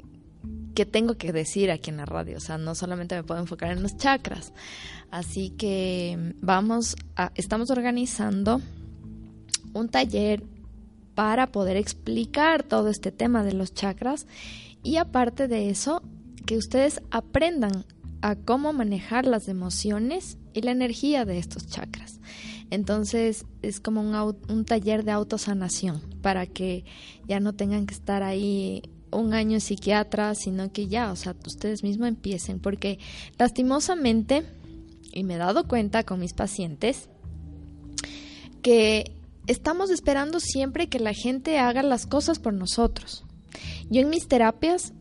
que 0.75 0.87
tengo 0.87 1.17
que 1.17 1.33
decir 1.33 1.73
aquí 1.73 1.91
en 1.91 1.97
la 1.97 2.05
radio. 2.05 2.37
O 2.37 2.41
sea, 2.41 2.57
no 2.57 2.77
solamente 2.77 3.17
me 3.17 3.25
puedo 3.25 3.41
enfocar 3.41 3.73
en 3.73 3.83
los 3.83 3.97
chakras. 3.97 4.53
Así 5.11 5.51
que 5.51 6.35
vamos 6.41 6.95
a, 7.17 7.33
estamos 7.35 7.71
organizando 7.71 8.61
un 9.75 9.89
taller 9.89 10.43
para 11.15 11.49
poder 11.49 11.77
explicar 11.77 12.63
todo 12.63 12.89
este 12.89 13.11
tema 13.11 13.43
de 13.43 13.53
los 13.53 13.75
chakras 13.75 14.27
y 14.83 14.97
aparte 14.97 15.49
de 15.49 15.71
eso, 15.71 16.03
que 16.47 16.57
ustedes 16.57 17.03
aprendan 17.11 17.85
a 18.23 18.37
cómo 18.37 18.73
manejar 18.73 19.27
las 19.27 19.49
emociones 19.49 20.39
y 20.55 20.63
la 20.63 20.71
energía 20.71 21.25
de 21.25 21.39
estos 21.39 21.67
chakras. 21.67 22.21
Entonces 22.71 23.47
es 23.63 23.81
como 23.81 24.01
un, 24.01 24.37
un 24.49 24.65
taller 24.65 25.05
de 25.05 25.13
autosanación 25.13 26.03
para 26.23 26.47
que 26.47 26.85
ya 27.27 27.41
no 27.41 27.55
tengan 27.55 27.87
que 27.87 27.95
estar 27.95 28.23
ahí 28.23 28.83
un 29.11 29.33
año 29.33 29.55
en 29.55 29.61
psiquiatra, 29.61 30.35
sino 30.35 30.71
que 30.71 30.87
ya, 30.87 31.11
o 31.13 31.17
sea, 31.17 31.35
ustedes 31.47 31.83
mismos 31.83 32.09
empiecen, 32.09 32.61
porque 32.61 32.99
lastimosamente, 33.39 34.45
y 35.13 35.25
me 35.25 35.35
he 35.35 35.39
dado 35.39 35.67
cuenta 35.67 36.05
con 36.05 36.21
mis 36.21 36.35
pacientes, 36.35 37.09
que 38.63 39.18
estamos 39.49 39.91
esperando 39.91 40.39
siempre 40.39 40.89
que 40.89 41.01
la 41.01 41.15
gente 41.15 41.59
haga 41.59 41.83
las 41.83 42.07
cosas 42.07 42.39
por 42.39 42.55
nosotros. 42.55 43.25
Yo 43.91 44.03
en 44.03 44.11
mis 44.11 44.29
terapias 44.29 44.93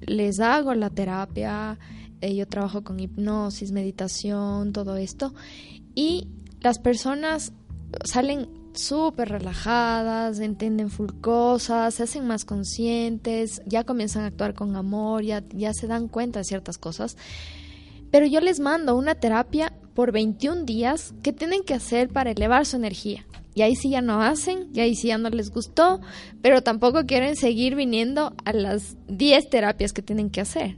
les 0.00 0.40
hago 0.40 0.74
la 0.74 0.90
terapia, 0.90 1.78
eh, 2.20 2.34
yo 2.34 2.46
trabajo 2.46 2.82
con 2.82 3.00
hipnosis, 3.00 3.72
meditación, 3.72 4.72
todo 4.72 4.96
esto, 4.96 5.32
y 5.94 6.28
las 6.60 6.78
personas 6.78 7.52
salen 8.04 8.48
súper 8.74 9.28
relajadas, 9.28 10.40
entienden 10.40 10.90
full 10.90 11.10
cosas, 11.20 11.94
se 11.94 12.02
hacen 12.02 12.26
más 12.26 12.44
conscientes, 12.44 13.62
ya 13.64 13.84
comienzan 13.84 14.24
a 14.24 14.26
actuar 14.26 14.54
con 14.54 14.74
amor, 14.74 15.22
ya, 15.22 15.72
se 15.72 15.86
dan 15.86 16.08
cuenta 16.08 16.40
de 16.40 16.44
ciertas 16.44 16.78
cosas. 16.78 17.16
Pero 18.10 18.26
yo 18.26 18.40
les 18.40 18.58
mando 18.58 18.96
una 18.96 19.14
terapia 19.14 19.72
por 19.94 20.10
21 20.10 20.64
días 20.64 21.14
que 21.22 21.32
tienen 21.32 21.62
que 21.62 21.74
hacer 21.74 22.08
para 22.08 22.32
elevar 22.32 22.66
su 22.66 22.76
energía. 22.76 23.24
Y 23.54 23.62
ahí 23.62 23.76
sí 23.76 23.90
ya 23.90 24.00
no 24.00 24.20
hacen, 24.20 24.68
y 24.74 24.80
ahí 24.80 24.94
sí 24.94 25.08
ya 25.08 25.18
no 25.18 25.30
les 25.30 25.50
gustó, 25.50 26.00
pero 26.42 26.62
tampoco 26.62 27.06
quieren 27.06 27.36
seguir 27.36 27.76
viniendo 27.76 28.34
a 28.44 28.52
las 28.52 28.96
10 29.08 29.48
terapias 29.48 29.92
que 29.92 30.02
tienen 30.02 30.30
que 30.30 30.40
hacer. 30.40 30.76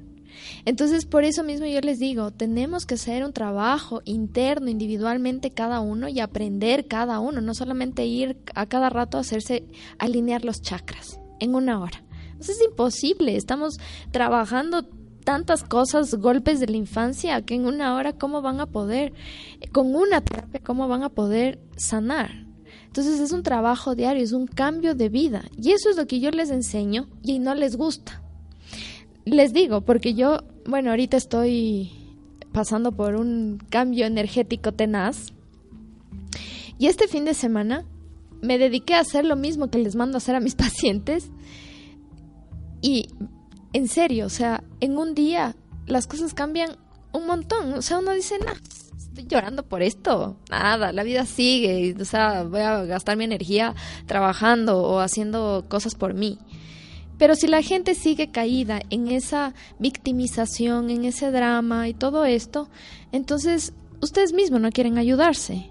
Entonces, 0.65 1.07
por 1.07 1.25
eso 1.25 1.43
mismo 1.43 1.67
yo 1.67 1.81
les 1.81 1.99
digo, 1.99 2.31
tenemos 2.31 2.87
que 2.87 2.95
hacer 2.95 3.25
un 3.25 3.33
trabajo 3.33 4.03
interno, 4.05 4.69
individualmente 4.69 5.51
cada 5.51 5.81
uno 5.81 6.09
y 6.09 6.21
aprender 6.21 6.87
cada 6.87 7.21
uno, 7.21 7.41
no 7.41 7.55
solamente 7.55 8.05
ir 8.05 8.37
a 8.55 8.67
cada 8.67 8.91
rato 8.91 9.17
a 9.17 9.21
hacerse 9.21 9.65
alinear 9.99 10.45
los 10.45 10.61
chakras 10.61 11.19
en 11.41 11.55
una 11.55 11.81
hora. 11.81 12.05
Eso 12.39 12.53
es 12.53 12.63
imposible, 12.69 13.37
estamos 13.37 13.79
trabajando 14.11 14.87
tantas 15.25 15.65
cosas, 15.65 16.15
golpes 16.15 16.61
de 16.61 16.69
la 16.69 16.77
infancia, 16.77 17.43
que 17.43 17.55
en 17.55 17.67
una 17.67 17.95
hora, 17.95 18.13
¿cómo 18.13 18.43
van 18.43 18.61
a 18.61 18.67
poder, 18.67 19.13
con 19.73 19.95
una 19.95 20.21
terapia, 20.21 20.61
cómo 20.63 20.87
van 20.87 21.03
a 21.03 21.09
poder 21.09 21.59
sanar? 21.77 22.46
Entonces 22.97 23.21
es 23.21 23.33
un 23.33 23.43
trabajo 23.43 23.95
diario, 23.95 24.25
es 24.25 24.33
un 24.33 24.47
cambio 24.47 24.95
de 24.95 25.11
vida. 25.11 25.45
Y 25.61 25.73
eso 25.73 25.91
es 25.91 25.99
lo 25.99 26.07
que 26.07 26.19
yo 26.19 26.31
les 26.31 26.51
enseño 26.51 27.11
y 27.23 27.41
no 27.41 27.55
les 27.55 27.77
gusta. 27.77 28.23
Les 29.27 29.53
digo, 29.53 29.83
porque 29.83 30.15
yo, 30.15 30.39
bueno, 30.65 30.89
ahorita 30.89 31.19
estoy 31.19 31.91
pasando 32.53 32.93
por 32.93 33.17
un 33.17 33.63
cambio 33.69 34.07
energético 34.07 34.73
tenaz. 34.73 35.27
Y 36.79 36.87
este 36.87 37.07
fin 37.07 37.27
de 37.27 37.35
semana 37.35 37.85
me 38.41 38.57
dediqué 38.57 38.95
a 38.95 39.01
hacer 39.01 39.27
lo 39.27 39.37
mismo 39.37 39.69
que 39.69 39.77
les 39.77 39.95
mando 39.95 40.17
a 40.17 40.21
hacer 40.25 40.35
a 40.35 40.41
mis 40.41 40.55
pacientes. 40.55 41.29
Y 42.81 43.11
en 43.75 43.89
serio, 43.89 44.25
o 44.25 44.31
sea, 44.31 44.65
en 44.81 44.97
un 44.97 45.15
día 45.15 45.55
las 45.87 46.07
cosas 46.07 46.33
cambian 46.33 46.79
un 47.13 47.27
montón. 47.27 47.75
O 47.75 47.83
sea, 47.83 47.99
uno 47.99 48.13
dice, 48.13 48.39
nada 48.39 48.59
estoy 49.17 49.27
llorando 49.29 49.63
por 49.65 49.83
esto. 49.83 50.37
Nada, 50.51 50.93
la 50.93 51.03
vida 51.03 51.25
sigue. 51.25 51.95
O 52.01 52.05
sea, 52.05 52.45
voy 52.45 52.61
a 52.61 52.85
gastar 52.85 53.17
mi 53.17 53.25
energía 53.25 53.75
trabajando 54.07 54.83
o 54.83 55.01
haciendo 55.01 55.65
cosas 55.69 55.95
por 55.95 56.15
mí. 56.15 56.39
Pero 57.19 57.35
si 57.35 57.47
la 57.47 57.63
gente 57.63 57.95
sigue 57.95 58.31
caída 58.31 58.83
en 58.91 59.09
esa 59.09 59.55
victimización, 59.79 60.91
en 60.91 61.05
ese 61.07 61.31
drama 61.31 61.89
y 61.89 61.95
todo 61.95 62.27
esto, 62.27 62.69
entonces 63.11 63.73
ustedes 64.03 64.35
mismos 64.35 64.61
no 64.61 64.71
quieren 64.71 64.99
ayudarse. 64.99 65.71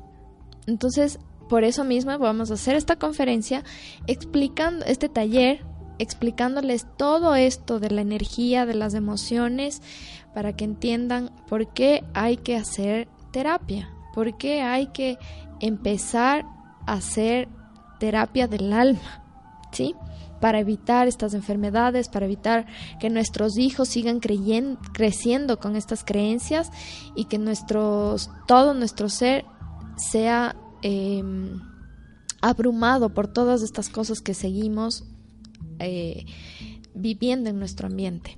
Entonces, 0.66 1.20
por 1.48 1.64
eso 1.64 1.84
mismo 1.84 2.18
vamos 2.18 2.50
a 2.50 2.56
hacer 2.56 2.76
esta 2.76 2.96
conferencia 2.96 3.64
explicando 4.08 4.84
este 4.86 5.08
taller, 5.08 5.64
explicándoles 6.00 6.88
todo 6.98 7.36
esto 7.36 7.80
de 7.80 7.92
la 7.92 8.02
energía, 8.02 8.66
de 8.66 8.74
las 8.74 8.96
emociones, 8.96 9.84
para 10.34 10.54
que 10.54 10.66
entiendan 10.66 11.30
por 11.48 11.72
qué 11.74 12.04
hay 12.16 12.38
que 12.38 12.56
hacer 12.56 13.08
terapia, 13.36 13.90
porque 14.14 14.62
hay 14.62 14.88
que 14.88 15.18
empezar 15.60 16.46
a 16.86 16.94
hacer 16.94 17.50
terapia 18.00 18.48
del 18.48 18.72
alma, 18.72 19.26
¿sí? 19.74 19.94
Para 20.40 20.62
evitar 20.62 21.10
estas 21.10 21.34
enfermedades, 21.34 22.08
para 22.08 22.28
evitar 22.28 22.66
que 22.98 23.10
nuestros 23.10 23.58
hijos 23.58 23.90
sigan 23.90 24.22
creciendo 24.22 25.60
con 25.60 25.76
estas 25.76 26.06
creencias 26.06 26.72
y 27.14 27.26
que 27.26 27.38
nuestros, 27.38 28.30
todo 28.48 28.74
nuestro 28.74 29.10
ser 29.10 29.44
sea 29.98 30.56
em, 30.82 31.60
abrumado 32.40 33.14
por 33.14 33.28
todas 33.28 33.64
estas 33.64 33.90
cosas 33.90 34.22
que 34.22 34.34
seguimos 34.34 35.04
eh, 35.80 36.26
viviendo 36.94 37.50
en 37.50 37.60
nuestro 37.60 37.88
ambiente. 37.88 38.38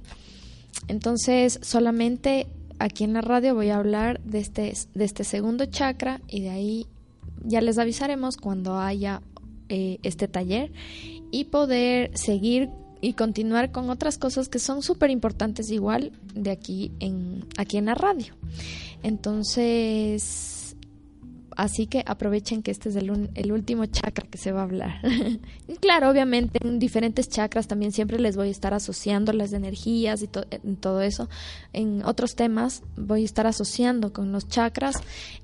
Entonces, 0.88 1.60
solamente 1.62 2.48
aquí 2.80 3.04
en 3.04 3.14
la 3.14 3.22
radio 3.22 3.56
voy 3.56 3.70
a 3.70 3.78
hablar 3.78 4.22
de 4.22 4.40
este, 4.40 4.74
de 4.94 5.06
este 5.06 5.24
segundo 5.24 5.66
chakra 5.66 6.22
y 6.28 6.42
de 6.42 6.50
ahí 6.50 6.88
ya 7.44 7.62
les 7.62 7.78
avisaremos 7.78 8.38
cuando 8.38 8.78
haya 8.78 9.22
eh, 9.70 10.00
este 10.04 10.28
taller 10.28 10.72
y 11.32 11.46
poder 11.46 12.18
seguir 12.18 12.70
y 13.02 13.14
continuar 13.14 13.72
con 13.72 13.90
otras 13.90 14.18
cosas 14.18 14.50
que 14.50 14.60
son 14.60 14.82
súper 14.82 15.12
importantes 15.12 15.70
igual 15.72 16.12
de 16.34 16.52
aquí 16.52 16.92
en, 17.00 17.46
aquí 17.58 17.78
en 17.78 17.86
la 17.86 17.96
radio. 17.96 18.34
Entonces, 19.04 20.57
Así 21.58 21.88
que 21.88 22.04
aprovechen 22.06 22.62
que 22.62 22.70
este 22.70 22.90
es 22.90 22.96
el, 22.96 23.10
último 23.52 23.88
chakra 23.88 24.28
que 24.30 24.38
se 24.38 24.52
va 24.52 24.60
a 24.60 24.64
hablar. 24.64 25.02
claro, 25.82 26.08
obviamente 26.08 26.60
en 26.62 26.78
diferentes 26.78 27.30
chakras 27.30 27.68
también 27.68 27.92
siempre 27.92 28.20
les 28.20 28.38
voy 28.38 28.50
a 28.50 28.52
estar 28.52 28.76
asociando 28.76 29.34
las 29.34 29.54
energías 29.54 30.22
y 30.22 30.28
todo 30.28 31.02
eso. 31.02 31.30
En 31.74 32.06
otros 32.06 32.36
temas 32.36 32.84
voy 32.96 33.24
a 33.24 33.26
estar 33.26 33.48
asociando 33.48 34.14
con 34.14 34.32
los 34.32 34.48
chakras. 34.48 34.98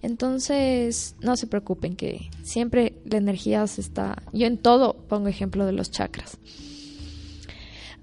Entonces, 0.03 1.15
no 1.19 1.35
se 1.35 1.47
preocupen 1.47 1.95
que 1.95 2.29
siempre 2.43 2.93
la 3.05 3.17
energía 3.17 3.65
se 3.65 3.81
está... 3.81 4.21
Yo 4.33 4.45
en 4.45 4.59
todo 4.59 4.93
pongo 5.09 5.29
ejemplo 5.29 5.65
de 5.65 5.71
los 5.71 5.89
chakras. 5.89 6.37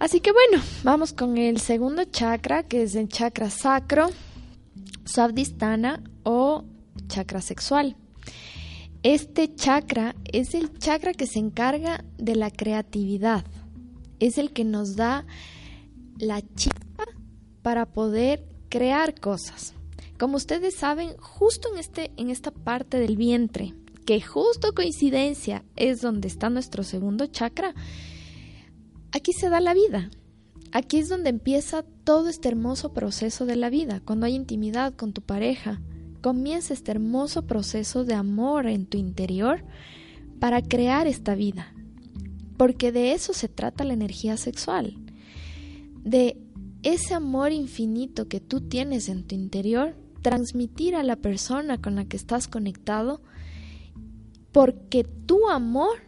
Así 0.01 0.19
que 0.19 0.33
bueno, 0.33 0.61
vamos 0.83 1.13
con 1.13 1.39
el 1.39 1.61
segundo 1.61 2.03
chakra, 2.03 2.65
que 2.65 2.83
es 2.83 2.97
el 2.97 3.09
chakra 3.09 3.51
sacro, 3.51 4.11
Sabdistana 5.05 6.03
o 6.25 6.65
chakra 7.07 7.41
sexual. 7.41 7.97
Este 9.03 9.55
chakra 9.55 10.15
es 10.31 10.55
el 10.55 10.77
chakra 10.79 11.15
que 11.15 11.27
se 11.27 11.39
encarga 11.39 12.05
de 12.19 12.37
la 12.37 12.51
creatividad. 12.51 13.47
Es 14.19 14.37
el 14.37 14.53
que 14.53 14.65
nos 14.65 14.95
da 14.95 15.25
la 16.19 16.43
chispa 16.43 17.07
para 17.63 17.87
poder 17.87 18.47
crear 18.69 19.19
cosas. 19.19 19.73
Como 20.19 20.37
ustedes 20.37 20.75
saben, 20.75 21.17
justo 21.17 21.73
en, 21.73 21.79
este, 21.79 22.13
en 22.19 22.29
esta 22.29 22.51
parte 22.51 22.99
del 22.99 23.17
vientre, 23.17 23.75
que 24.05 24.21
justo 24.21 24.75
coincidencia 24.75 25.65
es 25.77 26.03
donde 26.03 26.29
está 26.29 26.51
nuestro 26.51 26.83
segundo 26.83 27.25
chakra, 27.27 27.75
aquí 29.13 29.33
se 29.33 29.49
da 29.49 29.61
la 29.61 29.73
vida. 29.73 30.11
Aquí 30.73 30.99
es 30.99 31.09
donde 31.09 31.31
empieza 31.31 31.85
todo 32.05 32.29
este 32.29 32.49
hermoso 32.49 32.93
proceso 32.93 33.47
de 33.47 33.57
la 33.57 33.71
vida, 33.71 34.03
cuando 34.05 34.27
hay 34.27 34.35
intimidad 34.35 34.95
con 34.95 35.15
tu 35.15 35.23
pareja, 35.23 35.81
comienza 36.21 36.75
este 36.75 36.91
hermoso 36.91 37.47
proceso 37.47 38.05
de 38.05 38.15
amor 38.15 38.67
en 38.67 38.87
tu 38.87 38.99
interior 38.99 39.65
para 40.39 40.63
crear 40.63 41.07
esta 41.07 41.35
vida. 41.35 41.73
Porque 42.57 42.93
de 42.93 43.13
eso 43.13 43.33
se 43.33 43.49
trata 43.49 43.85
la 43.85 43.95
energía 43.95 44.37
sexual. 44.37 44.97
De 46.05 46.37
ese 46.83 47.15
amor 47.15 47.53
infinito 47.53 48.29
que 48.29 48.41
tú 48.41 48.61
tienes 48.61 49.09
en 49.09 49.27
tu 49.27 49.35
interior, 49.35 49.97
transmitir 50.23 50.95
a 50.95 51.03
la 51.03 51.17
persona 51.17 51.81
con 51.81 51.95
la 51.95 52.05
que 52.05 52.17
estás 52.17 52.49
conectado, 52.49 53.23
porque 54.53 55.05
tu 55.05 55.49
amor 55.49 55.99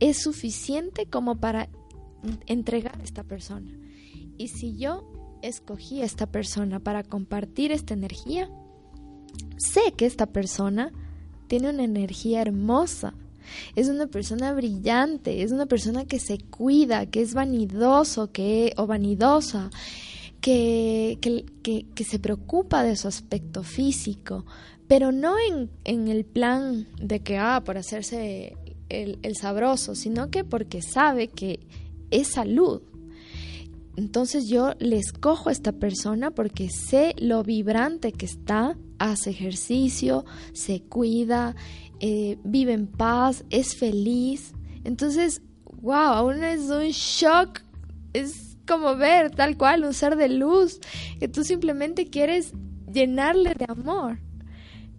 es 0.00 0.22
suficiente 0.22 1.06
como 1.06 1.36
para 1.36 1.68
entregar 2.46 2.98
a 3.00 3.04
esta 3.04 3.24
persona. 3.24 3.70
Y 4.36 4.48
si 4.48 4.76
yo 4.76 5.10
escogí 5.42 6.00
a 6.00 6.04
esta 6.04 6.26
persona 6.26 6.80
para 6.80 7.02
compartir 7.02 7.72
esta 7.72 7.94
energía, 7.94 8.50
sé 9.56 9.92
que 9.96 10.06
esta 10.06 10.26
persona 10.26 10.92
tiene 11.46 11.70
una 11.70 11.84
energía 11.84 12.42
hermosa, 12.42 13.14
es 13.74 13.88
una 13.88 14.06
persona 14.06 14.52
brillante, 14.52 15.42
es 15.42 15.52
una 15.52 15.66
persona 15.66 16.04
que 16.04 16.18
se 16.18 16.38
cuida, 16.38 17.06
que 17.06 17.22
es 17.22 17.34
vanidoso 17.34 18.30
que, 18.30 18.74
o 18.76 18.86
vanidosa, 18.86 19.70
que, 20.40 21.18
que, 21.20 22.04
se 22.04 22.18
preocupa 22.18 22.82
de 22.82 22.96
su 22.96 23.08
aspecto 23.08 23.62
físico, 23.62 24.44
pero 24.86 25.12
no 25.12 25.34
en, 25.38 25.70
en 25.84 26.08
el 26.08 26.24
plan 26.24 26.86
de 27.00 27.20
que, 27.20 27.38
ah, 27.38 27.62
por 27.64 27.76
hacerse 27.76 28.56
el, 28.88 29.18
el 29.22 29.36
sabroso, 29.36 29.94
sino 29.94 30.30
que 30.30 30.44
porque 30.44 30.80
sabe 30.82 31.28
que 31.28 31.60
es 32.10 32.28
salud, 32.28 32.80
entonces 33.98 34.46
yo 34.46 34.74
le 34.78 34.96
escojo 34.96 35.48
a 35.48 35.52
esta 35.52 35.72
persona 35.72 36.30
porque 36.30 36.70
sé 36.70 37.16
lo 37.18 37.42
vibrante 37.42 38.12
que 38.12 38.26
está, 38.26 38.78
hace 39.00 39.30
ejercicio, 39.30 40.24
se 40.52 40.82
cuida, 40.82 41.56
eh, 41.98 42.38
vive 42.44 42.74
en 42.74 42.86
paz, 42.86 43.44
es 43.50 43.74
feliz. 43.74 44.52
Entonces, 44.84 45.42
wow, 45.82 46.12
aún 46.14 46.44
es 46.44 46.70
un 46.70 46.90
shock. 46.90 47.58
Es 48.12 48.56
como 48.68 48.94
ver 48.94 49.32
tal 49.32 49.56
cual 49.56 49.82
un 49.82 49.94
ser 49.94 50.14
de 50.14 50.28
luz 50.28 50.78
que 51.18 51.26
tú 51.26 51.42
simplemente 51.42 52.06
quieres 52.06 52.52
llenarle 52.92 53.54
de 53.54 53.66
amor. 53.66 54.20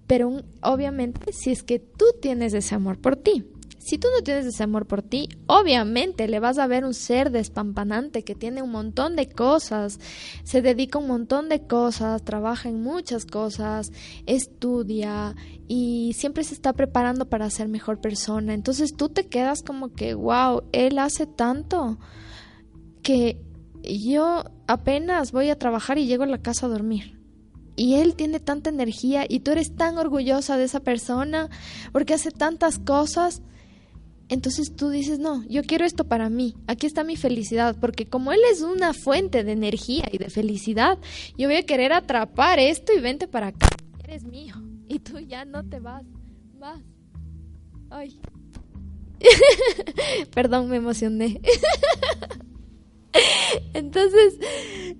Pero 0.08 0.42
obviamente 0.62 1.32
si 1.32 1.52
es 1.52 1.64
que 1.64 1.80
tú 1.80 2.04
tienes 2.22 2.54
ese 2.54 2.76
amor 2.76 3.00
por 3.00 3.16
ti. 3.16 3.46
Si 3.90 3.98
tú 3.98 4.08
no 4.16 4.22
tienes 4.22 4.46
ese 4.46 4.62
amor 4.62 4.86
por 4.86 5.02
ti, 5.02 5.30
obviamente 5.48 6.28
le 6.28 6.40
vas 6.40 6.60
a 6.60 6.68
ver 6.68 6.86
un 6.86 6.94
ser 6.94 7.32
despampanante 7.32 8.24
que 8.24 8.36
tiene 8.36 8.62
un 8.62 8.70
montón 8.70 9.16
de 9.16 9.28
cosas, 9.28 10.00
se 10.44 10.62
dedica 10.62 11.00
un 11.00 11.08
montón 11.08 11.50
de 11.50 11.66
cosas, 11.66 12.24
trabaja 12.24 12.70
en 12.70 12.84
muchas 12.84 13.26
cosas, 13.26 13.92
estudia 14.28 15.36
y 15.68 16.14
siempre 16.14 16.44
se 16.44 16.54
está 16.54 16.74
preparando 16.74 17.30
para 17.30 17.50
ser 17.50 17.68
mejor 17.68 18.00
persona. 18.00 18.54
Entonces 18.54 18.94
tú 18.96 19.10
te 19.10 19.26
quedas 19.26 19.64
como 19.64 19.92
que, 19.92 20.14
wow, 20.14 20.62
él 20.72 21.00
hace 21.00 21.26
tanto 21.26 21.98
que 23.02 23.42
yo 23.82 24.44
apenas 24.68 25.32
voy 25.32 25.50
a 25.50 25.58
trabajar 25.58 25.98
y 25.98 26.06
llego 26.06 26.26
a 26.26 26.28
la 26.28 26.44
casa 26.44 26.68
a 26.68 26.70
dormir 26.70 27.20
y 27.76 27.96
él 27.96 28.16
tiene 28.16 28.40
tanta 28.40 28.70
energía 28.70 29.26
y 29.28 29.40
tú 29.40 29.50
eres 29.50 29.76
tan 29.76 29.98
orgullosa 29.98 30.58
de 30.58 30.66
esa 30.66 30.82
persona 30.82 31.50
porque 31.92 32.14
hace 32.14 32.30
tantas 32.30 32.78
cosas 32.78 33.42
entonces 34.30 34.76
tú 34.76 34.90
dices, 34.90 35.20
no, 35.20 35.44
yo 35.48 35.64
quiero 35.64 35.86
esto 35.86 36.06
para 36.06 36.30
mí, 36.30 36.56
aquí 36.68 36.86
está 36.86 37.04
mi 37.04 37.16
felicidad, 37.16 37.76
porque 37.80 38.06
como 38.06 38.32
Él 38.32 38.40
es 38.52 38.62
una 38.62 38.94
fuente 38.94 39.44
de 39.44 39.52
energía 39.52 40.08
y 40.12 40.18
de 40.18 40.30
felicidad, 40.30 40.98
yo 41.38 41.48
voy 41.48 41.58
a 41.58 41.66
querer 41.66 41.94
atrapar 41.94 42.60
esto 42.60 42.94
y 42.94 43.00
vente 43.00 43.28
para 43.28 43.48
acá, 43.48 43.70
eres 44.04 44.24
mío, 44.24 44.56
y 44.88 45.00
tú 45.00 45.20
ya 45.20 45.46
no 45.46 45.68
te 45.68 45.80
vas, 45.80 46.04
vas. 46.58 46.82
Ay. 47.90 48.20
Perdón, 50.34 50.70
me 50.70 50.78
emocioné. 50.78 51.42
Entonces, 53.74 54.38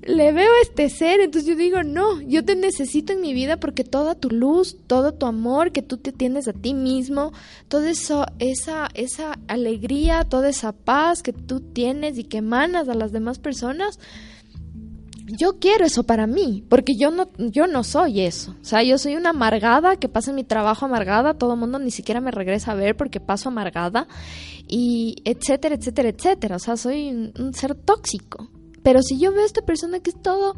le 0.02 0.32
veo 0.32 0.50
este 0.64 0.90
ser, 0.90 1.20
entonces 1.20 1.50
yo 1.50 1.56
digo, 1.56 1.84
no, 1.84 2.22
yo 2.22 2.44
te 2.44 2.56
necesito 2.56 3.14
en 3.14 3.22
mi 3.22 3.34
vida 3.34 3.58
porque 3.58 3.84
toda 3.84 4.16
tu 4.16 4.30
luz, 4.30 4.78
todo 4.88 5.14
tu 5.14 5.26
amor 5.26 5.72
que 5.72 5.82
tú 5.82 5.98
te 5.98 6.12
tienes 6.12 6.48
a 6.48 6.54
ti 6.54 6.74
mismo, 6.74 7.34
toda 7.68 7.90
eso, 7.90 8.26
esa, 8.40 8.90
esa 8.94 9.38
alegría, 9.48 10.24
toda 10.24 10.50
esa 10.50 10.72
paz 10.72 11.22
que 11.22 11.34
tú 11.34 11.60
tienes 11.60 12.18
y 12.18 12.24
que 12.24 12.38
emanas 12.38 12.90
a 12.90 12.96
las 12.96 13.12
demás 13.12 13.40
personas, 13.40 14.00
yo 15.38 15.60
quiero 15.60 15.86
eso 15.86 16.04
para 16.04 16.28
mí, 16.28 16.64
porque 16.70 16.94
yo 16.98 17.12
no, 17.12 17.30
yo 17.38 17.68
no 17.68 17.84
soy 17.84 18.22
eso. 18.22 18.56
O 18.62 18.66
sea, 18.66 18.84
yo 18.84 18.98
soy 18.98 19.16
una 19.16 19.30
amargada 19.30 19.98
que 19.98 20.10
pasa 20.10 20.34
mi 20.34 20.44
trabajo 20.44 20.86
amargada, 20.86 21.34
todo 21.34 21.54
el 21.54 21.60
mundo 21.60 21.80
ni 21.80 21.92
siquiera 21.92 22.22
me 22.22 22.32
regresa 22.32 22.72
a 22.72 22.76
ver 22.76 22.96
porque 22.96 23.20
paso 23.20 23.50
amargada, 23.50 24.08
y 24.68 25.16
etcétera, 25.26 25.76
etcétera, 25.76 26.10
etcétera. 26.10 26.56
O 26.56 26.60
sea, 26.60 26.78
soy 26.78 27.10
un, 27.10 27.54
ser 27.54 27.76
tóxico. 27.76 28.50
Pero 28.84 29.02
si 29.02 29.20
yo 29.20 29.32
veo 29.32 29.44
a 29.44 29.46
esta 29.46 29.62
persona 29.62 30.00
que 30.00 30.12
es 30.12 30.22
todo, 30.22 30.56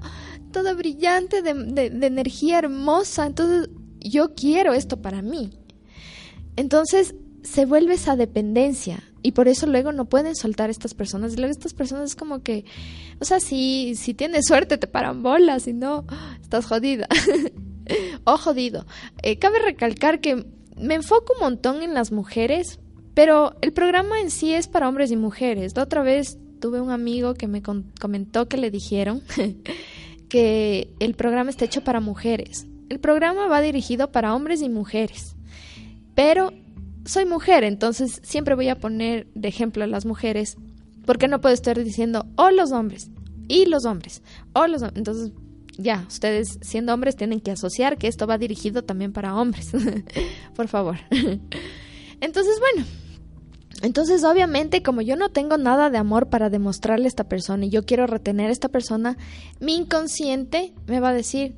toda 0.52 0.74
brillante, 0.74 1.42
de, 1.42 1.54
de 1.54 2.08
energía 2.08 2.60
hermosa, 2.60 3.26
entonces 3.26 3.70
yo 4.00 4.36
quiero 4.36 4.74
esto 4.74 5.02
para 5.02 5.22
mí. 5.22 5.52
Entonces 6.56 7.16
se 7.44 7.66
vuelve 7.66 7.96
esa 7.96 8.16
dependencia 8.16 9.04
y 9.24 9.32
por 9.34 9.48
eso 9.48 9.68
luego 9.68 9.92
no 9.92 10.06
pueden 10.06 10.36
soltar 10.36 10.70
estas 10.70 10.94
personas. 10.94 11.34
Y 11.34 11.38
luego 11.38 11.52
estas 11.52 11.74
personas 11.74 12.12
es 12.12 12.16
como 12.16 12.42
que, 12.42 12.66
o 13.20 13.26
sea, 13.26 13.40
si, 13.40 13.96
si 13.96 14.14
tienes 14.14 14.46
suerte 14.48 14.78
te 14.78 14.88
paran 14.88 15.24
bolas, 15.24 15.64
si 15.64 15.74
no, 15.74 16.06
estás 16.42 16.66
jodida. 16.66 17.08
o 18.24 18.38
jodido. 18.38 18.86
Eh, 19.24 19.38
cabe 19.38 19.60
recalcar 19.60 20.20
que 20.20 20.46
me 20.78 20.96
enfoco 20.96 21.34
un 21.34 21.42
montón 21.42 21.84
en 21.84 21.94
las 21.94 22.12
mujeres, 22.12 22.80
pero 23.14 23.56
el 23.62 23.74
programa 23.74 24.20
en 24.20 24.32
sí 24.32 24.54
es 24.54 24.68
para 24.68 24.88
hombres 24.90 25.12
y 25.12 25.18
mujeres. 25.18 25.76
La 25.76 25.84
otra 25.84 26.02
vez 26.02 26.38
tuve 26.60 26.82
un 26.82 26.92
amigo 26.92 27.34
que 27.34 27.48
me 27.48 27.62
comentó 27.62 28.48
que 28.48 28.58
le 28.58 28.72
dijeron 28.72 29.22
que 30.30 30.90
el 31.00 31.14
programa 31.16 31.50
está 31.50 31.66
hecho 31.66 31.84
para 31.84 32.00
mujeres. 32.00 32.68
El 32.90 33.00
programa 33.00 33.48
va 33.48 33.62
dirigido 33.62 34.12
para 34.12 34.36
hombres 34.36 34.62
y 34.62 34.70
mujeres, 34.70 35.36
pero 36.14 36.52
soy 37.06 37.26
mujer, 37.26 37.64
entonces 37.64 38.20
siempre 38.24 38.56
voy 38.56 38.70
a 38.70 38.80
poner 38.80 39.28
de 39.34 39.48
ejemplo 39.48 39.84
a 39.84 39.88
las 39.88 40.06
mujeres, 40.06 40.58
porque 41.06 41.28
no 41.28 41.42
puedo 41.42 41.54
estar 41.54 41.82
diciendo 41.84 42.26
o 42.36 42.52
los 42.52 42.72
hombres 42.72 43.10
y 43.48 43.66
los 43.66 43.86
hombres 43.86 44.22
o 44.54 44.68
los 44.68 44.84
entonces 44.96 45.32
ya, 45.78 46.06
ustedes 46.08 46.60
siendo 46.62 46.94
hombres 46.94 47.16
tienen 47.16 47.40
que 47.40 47.52
asociar 47.52 47.98
que 47.98 48.08
esto 48.08 48.28
va 48.28 48.38
dirigido 48.38 48.84
también 48.84 49.14
para 49.14 49.36
hombres. 49.36 49.72
Por 50.56 50.68
favor. 50.68 50.98
entonces, 52.22 52.60
bueno, 52.60 52.86
entonces, 53.82 54.24
obviamente, 54.24 54.84
como 54.84 55.02
yo 55.02 55.16
no 55.16 55.30
tengo 55.30 55.58
nada 55.58 55.90
de 55.90 55.98
amor 55.98 56.30
para 56.30 56.50
demostrarle 56.50 57.06
a 57.06 57.08
esta 57.08 57.24
persona 57.24 57.66
y 57.66 57.70
yo 57.70 57.84
quiero 57.84 58.06
retener 58.06 58.50
a 58.50 58.52
esta 58.52 58.70
persona, 58.70 59.18
mi 59.60 59.76
inconsciente 59.76 60.74
me 60.88 61.00
va 61.00 61.10
a 61.10 61.14
decir, 61.14 61.56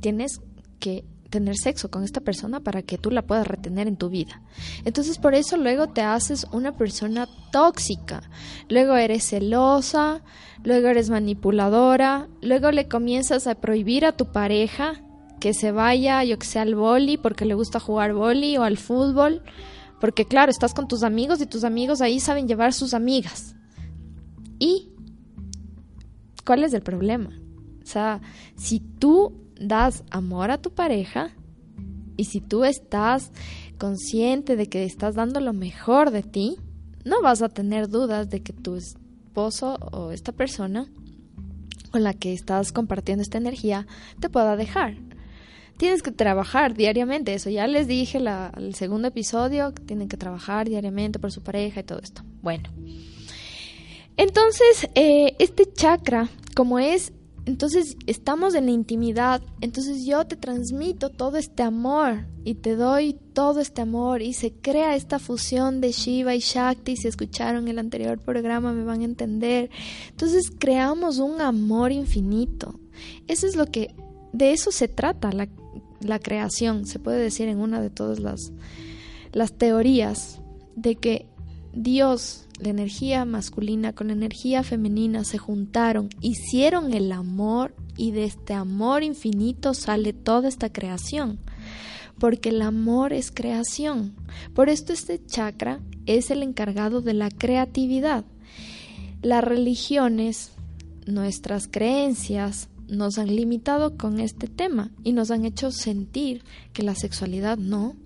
tienes 0.00 0.40
que 0.80 1.04
tener 1.32 1.56
sexo 1.56 1.90
con 1.90 2.04
esta 2.04 2.20
persona 2.20 2.60
para 2.60 2.82
que 2.82 2.98
tú 2.98 3.10
la 3.10 3.22
puedas 3.22 3.46
retener 3.46 3.88
en 3.88 3.96
tu 3.96 4.10
vida. 4.10 4.42
Entonces 4.84 5.18
por 5.18 5.34
eso 5.34 5.56
luego 5.56 5.88
te 5.88 6.02
haces 6.02 6.46
una 6.52 6.76
persona 6.76 7.26
tóxica, 7.50 8.22
luego 8.68 8.94
eres 8.94 9.24
celosa, 9.24 10.22
luego 10.62 10.88
eres 10.88 11.10
manipuladora, 11.10 12.28
luego 12.42 12.70
le 12.70 12.86
comienzas 12.86 13.46
a 13.46 13.56
prohibir 13.56 14.04
a 14.04 14.12
tu 14.12 14.30
pareja 14.30 15.02
que 15.40 15.54
se 15.54 15.72
vaya, 15.72 16.22
yo 16.22 16.38
que 16.38 16.46
sé, 16.46 16.60
al 16.60 16.74
boli 16.74 17.16
porque 17.16 17.46
le 17.46 17.54
gusta 17.54 17.80
jugar 17.80 18.12
boli 18.12 18.58
o 18.58 18.62
al 18.62 18.76
fútbol, 18.76 19.42
porque 20.00 20.26
claro, 20.26 20.50
estás 20.50 20.74
con 20.74 20.86
tus 20.86 21.02
amigos 21.02 21.40
y 21.40 21.46
tus 21.46 21.64
amigos 21.64 22.02
ahí 22.02 22.20
saben 22.20 22.46
llevar 22.46 22.74
sus 22.74 22.92
amigas. 22.92 23.56
¿Y 24.58 24.90
cuál 26.44 26.62
es 26.62 26.74
el 26.74 26.82
problema? 26.82 27.30
O 27.82 27.86
sea, 27.86 28.20
si 28.54 28.80
tú 28.80 29.41
das 29.60 30.04
amor 30.10 30.50
a 30.50 30.58
tu 30.58 30.70
pareja 30.70 31.30
y 32.16 32.24
si 32.24 32.40
tú 32.40 32.64
estás 32.64 33.32
consciente 33.78 34.56
de 34.56 34.68
que 34.68 34.84
estás 34.84 35.14
dando 35.14 35.40
lo 35.40 35.52
mejor 35.52 36.10
de 36.10 36.22
ti, 36.22 36.56
no 37.04 37.20
vas 37.22 37.42
a 37.42 37.48
tener 37.48 37.88
dudas 37.88 38.30
de 38.30 38.42
que 38.42 38.52
tu 38.52 38.76
esposo 38.76 39.74
o 39.92 40.12
esta 40.12 40.32
persona 40.32 40.86
con 41.90 42.02
la 42.02 42.14
que 42.14 42.32
estás 42.32 42.72
compartiendo 42.72 43.22
esta 43.22 43.38
energía 43.38 43.86
te 44.20 44.28
pueda 44.28 44.56
dejar. 44.56 44.96
Tienes 45.78 46.02
que 46.02 46.12
trabajar 46.12 46.74
diariamente, 46.74 47.34
eso 47.34 47.50
ya 47.50 47.66
les 47.66 47.88
dije 47.88 48.20
la, 48.20 48.52
el 48.56 48.74
segundo 48.74 49.08
episodio, 49.08 49.74
que 49.74 49.82
tienen 49.82 50.08
que 50.08 50.16
trabajar 50.16 50.68
diariamente 50.68 51.18
por 51.18 51.32
su 51.32 51.42
pareja 51.42 51.80
y 51.80 51.82
todo 51.82 51.98
esto. 51.98 52.22
Bueno, 52.40 52.68
entonces 54.16 54.88
eh, 54.94 55.34
este 55.38 55.70
chakra, 55.72 56.28
como 56.54 56.78
es 56.78 57.12
entonces 57.44 57.96
estamos 58.06 58.54
en 58.54 58.66
la 58.66 58.72
intimidad, 58.72 59.42
entonces 59.60 60.04
yo 60.06 60.24
te 60.26 60.36
transmito 60.36 61.10
todo 61.10 61.38
este 61.38 61.64
amor 61.64 62.26
y 62.44 62.54
te 62.54 62.76
doy 62.76 63.14
todo 63.32 63.60
este 63.60 63.82
amor 63.82 64.22
y 64.22 64.32
se 64.32 64.52
crea 64.52 64.94
esta 64.94 65.18
fusión 65.18 65.80
de 65.80 65.90
Shiva 65.90 66.36
y 66.36 66.38
Shakti, 66.38 66.96
si 66.96 67.08
escucharon 67.08 67.66
el 67.66 67.80
anterior 67.80 68.18
programa 68.20 68.72
me 68.72 68.84
van 68.84 69.00
a 69.00 69.04
entender. 69.04 69.70
Entonces 70.10 70.52
creamos 70.56 71.18
un 71.18 71.40
amor 71.40 71.90
infinito. 71.90 72.78
Eso 73.26 73.48
es 73.48 73.56
lo 73.56 73.66
que, 73.66 73.94
de 74.32 74.52
eso 74.52 74.70
se 74.70 74.86
trata 74.86 75.32
la, 75.32 75.48
la 76.00 76.20
creación, 76.20 76.86
se 76.86 77.00
puede 77.00 77.20
decir 77.20 77.48
en 77.48 77.58
una 77.58 77.80
de 77.80 77.90
todas 77.90 78.20
las, 78.20 78.52
las 79.32 79.52
teorías, 79.52 80.40
de 80.76 80.94
que 80.94 81.26
Dios 81.74 82.46
la 82.62 82.70
energía 82.70 83.24
masculina 83.24 83.92
con 83.92 84.06
la 84.06 84.12
energía 84.12 84.62
femenina 84.62 85.24
se 85.24 85.36
juntaron, 85.36 86.08
hicieron 86.20 86.94
el 86.94 87.10
amor 87.10 87.74
y 87.96 88.12
de 88.12 88.24
este 88.24 88.54
amor 88.54 89.02
infinito 89.02 89.74
sale 89.74 90.12
toda 90.12 90.48
esta 90.48 90.72
creación. 90.72 91.40
Porque 92.18 92.50
el 92.50 92.62
amor 92.62 93.12
es 93.12 93.32
creación. 93.32 94.14
Por 94.54 94.68
esto 94.68 94.92
este 94.92 95.24
chakra 95.24 95.80
es 96.06 96.30
el 96.30 96.44
encargado 96.44 97.00
de 97.00 97.14
la 97.14 97.30
creatividad. 97.30 98.24
Las 99.22 99.42
religiones, 99.42 100.52
nuestras 101.04 101.66
creencias, 101.66 102.68
nos 102.86 103.18
han 103.18 103.34
limitado 103.34 103.96
con 103.96 104.20
este 104.20 104.46
tema 104.46 104.92
y 105.02 105.12
nos 105.12 105.30
han 105.32 105.44
hecho 105.44 105.72
sentir 105.72 106.44
que 106.72 106.82
la 106.82 106.94
sexualidad 106.94 107.58
no, 107.58 107.96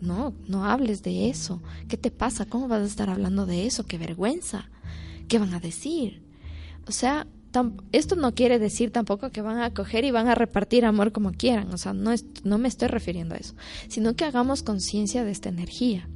no, 0.00 0.34
no 0.46 0.64
hables 0.64 1.02
de 1.02 1.28
eso. 1.28 1.60
¿Qué 1.88 1.96
te 1.96 2.10
pasa? 2.10 2.46
¿Cómo 2.46 2.68
vas 2.68 2.82
a 2.82 2.86
estar 2.86 3.10
hablando 3.10 3.46
de 3.46 3.66
eso? 3.66 3.84
¡Qué 3.84 3.98
vergüenza! 3.98 4.68
¿Qué 5.28 5.38
van 5.38 5.54
a 5.54 5.60
decir? 5.60 6.22
O 6.86 6.92
sea, 6.92 7.26
esto 7.92 8.16
no 8.16 8.34
quiere 8.34 8.58
decir 8.58 8.92
tampoco 8.92 9.30
que 9.30 9.42
van 9.42 9.58
a 9.58 9.72
coger 9.72 10.04
y 10.04 10.10
van 10.10 10.28
a 10.28 10.34
repartir 10.34 10.84
amor 10.84 11.12
como 11.12 11.32
quieran. 11.32 11.72
O 11.72 11.78
sea, 11.78 11.92
no, 11.92 12.12
no 12.44 12.58
me 12.58 12.68
estoy 12.68 12.88
refiriendo 12.88 13.34
a 13.34 13.38
eso. 13.38 13.54
Sino 13.88 14.14
que 14.14 14.24
hagamos 14.24 14.62
conciencia 14.62 15.24
de 15.24 15.32
esta 15.32 15.48
energía. 15.48 16.08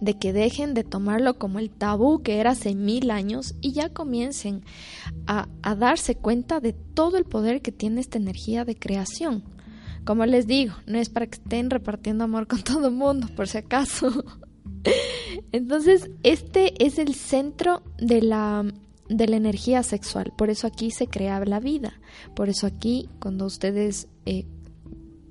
De 0.00 0.18
que 0.18 0.32
dejen 0.32 0.74
de 0.74 0.84
tomarlo 0.84 1.38
como 1.38 1.58
el 1.58 1.70
tabú 1.70 2.22
que 2.22 2.38
era 2.38 2.50
hace 2.50 2.74
mil 2.74 3.10
años 3.10 3.54
y 3.60 3.72
ya 3.72 3.90
comiencen 3.90 4.64
a, 5.26 5.48
a 5.62 5.74
darse 5.74 6.16
cuenta 6.16 6.60
de 6.60 6.72
todo 6.72 7.16
el 7.16 7.24
poder 7.24 7.62
que 7.62 7.72
tiene 7.72 8.00
esta 8.00 8.18
energía 8.18 8.64
de 8.64 8.76
creación 8.76 9.44
como 10.04 10.26
les 10.26 10.46
digo, 10.46 10.74
no 10.86 10.98
es 10.98 11.08
para 11.08 11.26
que 11.26 11.36
estén 11.36 11.70
repartiendo 11.70 12.24
amor 12.24 12.46
con 12.46 12.62
todo 12.62 12.88
el 12.88 12.94
mundo, 12.94 13.28
por 13.36 13.48
si 13.48 13.58
acaso. 13.58 14.24
Entonces, 15.52 16.10
este 16.22 16.84
es 16.84 16.98
el 16.98 17.14
centro 17.14 17.82
de 17.98 18.22
la, 18.22 18.64
de 19.08 19.28
la 19.28 19.36
energía 19.36 19.82
sexual. 19.82 20.32
Por 20.36 20.50
eso 20.50 20.66
aquí 20.66 20.90
se 20.90 21.06
crea 21.06 21.44
la 21.44 21.60
vida. 21.60 22.00
Por 22.34 22.48
eso 22.48 22.66
aquí, 22.66 23.08
cuando 23.20 23.46
ustedes 23.46 24.08
eh, 24.26 24.46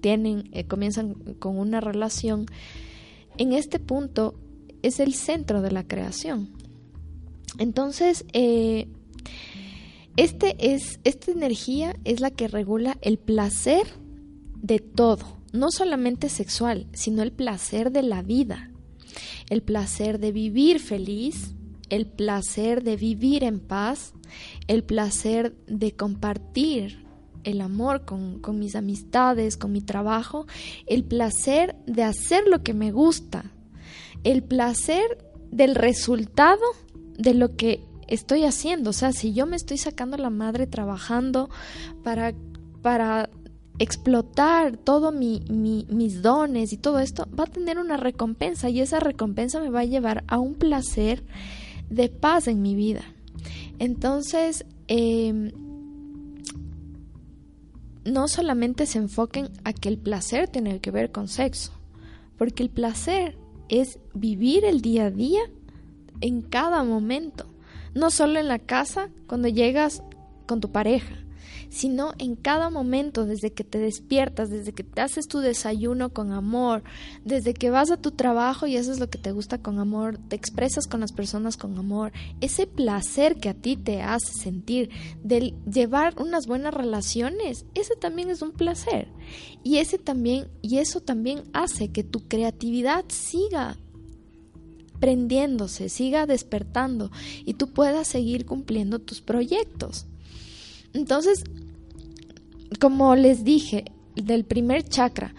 tienen, 0.01 0.49
eh, 0.51 0.65
comienzan 0.65 1.13
con 1.39 1.57
una 1.57 1.81
relación, 1.81 2.45
en 3.37 3.53
este 3.53 3.79
punto 3.79 4.35
es 4.81 4.99
el 4.99 5.13
centro 5.13 5.61
de 5.61 5.71
la 5.71 5.83
creación. 5.83 6.49
Entonces, 7.57 8.25
eh, 8.33 8.87
este 10.15 10.73
es, 10.73 10.99
esta 11.03 11.31
energía 11.31 11.95
es 12.03 12.19
la 12.19 12.31
que 12.31 12.47
regula 12.47 12.97
el 13.01 13.17
placer 13.17 13.87
de 14.61 14.79
todo, 14.79 15.37
no 15.51 15.71
solamente 15.71 16.29
sexual, 16.29 16.87
sino 16.93 17.23
el 17.23 17.31
placer 17.31 17.91
de 17.91 18.03
la 18.03 18.21
vida, 18.21 18.71
el 19.49 19.61
placer 19.61 20.19
de 20.19 20.31
vivir 20.31 20.79
feliz, 20.79 21.53
el 21.89 22.05
placer 22.05 22.83
de 22.83 22.95
vivir 22.95 23.43
en 23.43 23.59
paz, 23.59 24.13
el 24.67 24.83
placer 24.83 25.55
de 25.67 25.95
compartir 25.95 27.05
el 27.43 27.61
amor 27.61 28.05
con, 28.05 28.39
con, 28.39 28.59
mis 28.59 28.75
amistades, 28.75 29.57
con 29.57 29.71
mi 29.71 29.81
trabajo, 29.81 30.45
el 30.87 31.03
placer 31.03 31.75
de 31.87 32.03
hacer 32.03 32.43
lo 32.47 32.63
que 32.63 32.73
me 32.73 32.91
gusta, 32.91 33.51
el 34.23 34.43
placer 34.43 35.03
del 35.51 35.75
resultado 35.75 36.61
de 37.17 37.33
lo 37.33 37.55
que 37.55 37.81
estoy 38.07 38.43
haciendo. 38.43 38.89
O 38.89 38.93
sea, 38.93 39.13
si 39.13 39.33
yo 39.33 39.45
me 39.45 39.55
estoy 39.55 39.77
sacando 39.77 40.17
la 40.17 40.29
madre 40.29 40.67
trabajando 40.67 41.49
para, 42.03 42.33
para 42.81 43.29
explotar 43.79 44.75
todos 44.75 45.13
mi, 45.13 45.41
mis 45.49 46.21
dones 46.21 46.73
y 46.73 46.77
todo 46.77 46.99
esto, 46.99 47.27
va 47.37 47.45
a 47.45 47.47
tener 47.47 47.79
una 47.79 47.97
recompensa 47.97 48.69
y 48.69 48.81
esa 48.81 48.99
recompensa 48.99 49.61
me 49.61 49.69
va 49.69 49.79
a 49.79 49.85
llevar 49.85 50.25
a 50.27 50.37
un 50.37 50.55
placer 50.55 51.23
de 51.89 52.09
paz 52.09 52.47
en 52.47 52.61
mi 52.61 52.75
vida. 52.75 53.01
Entonces, 53.79 54.65
em, 54.87 55.51
no 58.03 58.27
solamente 58.27 58.85
se 58.85 58.97
enfoquen 58.97 59.49
a 59.63 59.71
que 59.71 59.89
el 59.89 59.97
placer 59.97 60.49
tiene 60.49 60.79
que 60.79 60.91
ver 60.91 61.11
con 61.11 61.29
sexo, 61.29 61.71
porque 62.37 62.63
el 62.63 62.69
placer 62.69 63.37
es 63.69 63.99
vivir 64.13 64.65
el 64.65 64.81
día 64.81 65.05
a 65.05 65.11
día 65.11 65.41
en 66.19 66.41
cada 66.41 66.83
momento, 66.83 67.45
no 67.93 68.11
solo 68.11 68.39
en 68.39 68.49
la 68.49 68.59
casa 68.59 69.09
cuando 69.27 69.47
llegas 69.47 70.03
con 70.47 70.59
tu 70.59 70.71
pareja, 70.71 71.15
sino 71.69 72.13
en 72.17 72.35
cada 72.35 72.69
momento, 72.69 73.25
desde 73.25 73.51
que 73.51 73.63
te 73.63 73.79
despiertas, 73.79 74.49
desde 74.49 74.73
que 74.73 74.83
te 74.83 75.01
haces 75.01 75.27
tu 75.27 75.39
desayuno 75.39 76.09
con 76.09 76.31
amor, 76.31 76.83
desde 77.23 77.53
que 77.53 77.69
vas 77.69 77.91
a 77.91 77.97
tu 77.97 78.11
trabajo 78.11 78.67
y 78.67 78.77
haces 78.77 78.99
lo 78.99 79.09
que 79.09 79.17
te 79.17 79.31
gusta 79.31 79.59
con 79.59 79.79
amor, 79.79 80.17
te 80.27 80.35
expresas 80.35 80.87
con 80.87 80.99
las 80.99 81.11
personas 81.11 81.57
con 81.57 81.77
amor, 81.77 82.11
ese 82.41 82.67
placer 82.67 83.35
que 83.35 83.49
a 83.49 83.53
ti 83.53 83.77
te 83.77 84.01
hace 84.01 84.33
sentir 84.33 84.89
de 85.23 85.53
llevar 85.71 86.19
unas 86.19 86.47
buenas 86.47 86.73
relaciones, 86.73 87.65
ese 87.75 87.95
también 87.95 88.29
es 88.29 88.41
un 88.41 88.51
placer. 88.51 89.07
Y 89.63 89.77
ese 89.77 89.97
también 89.97 90.47
y 90.61 90.77
eso 90.77 91.01
también 91.01 91.43
hace 91.53 91.91
que 91.91 92.03
tu 92.03 92.27
creatividad 92.27 93.05
siga 93.09 93.77
prendiéndose, 94.99 95.89
siga 95.89 96.25
despertando 96.25 97.11
y 97.45 97.53
tú 97.53 97.71
puedas 97.71 98.07
seguir 98.07 98.45
cumpliendo 98.45 98.99
tus 98.99 99.21
proyectos. 99.21 100.08
Entonces, 100.93 101.43
como 102.79 103.15
les 103.15 103.43
dije, 103.43 103.85
del 104.15 104.45
primer 104.45 104.83
chakra, 104.83 105.33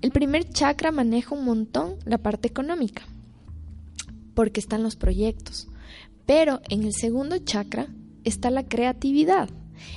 el 0.00 0.10
primer 0.10 0.48
chakra 0.48 0.90
maneja 0.90 1.34
un 1.34 1.44
montón 1.44 1.96
la 2.04 2.18
parte 2.18 2.48
económica, 2.48 3.02
porque 4.34 4.60
están 4.60 4.82
los 4.82 4.96
proyectos. 4.96 5.68
Pero 6.26 6.60
en 6.68 6.82
el 6.84 6.92
segundo 6.92 7.38
chakra 7.38 7.88
está 8.24 8.50
la 8.50 8.66
creatividad. 8.66 9.48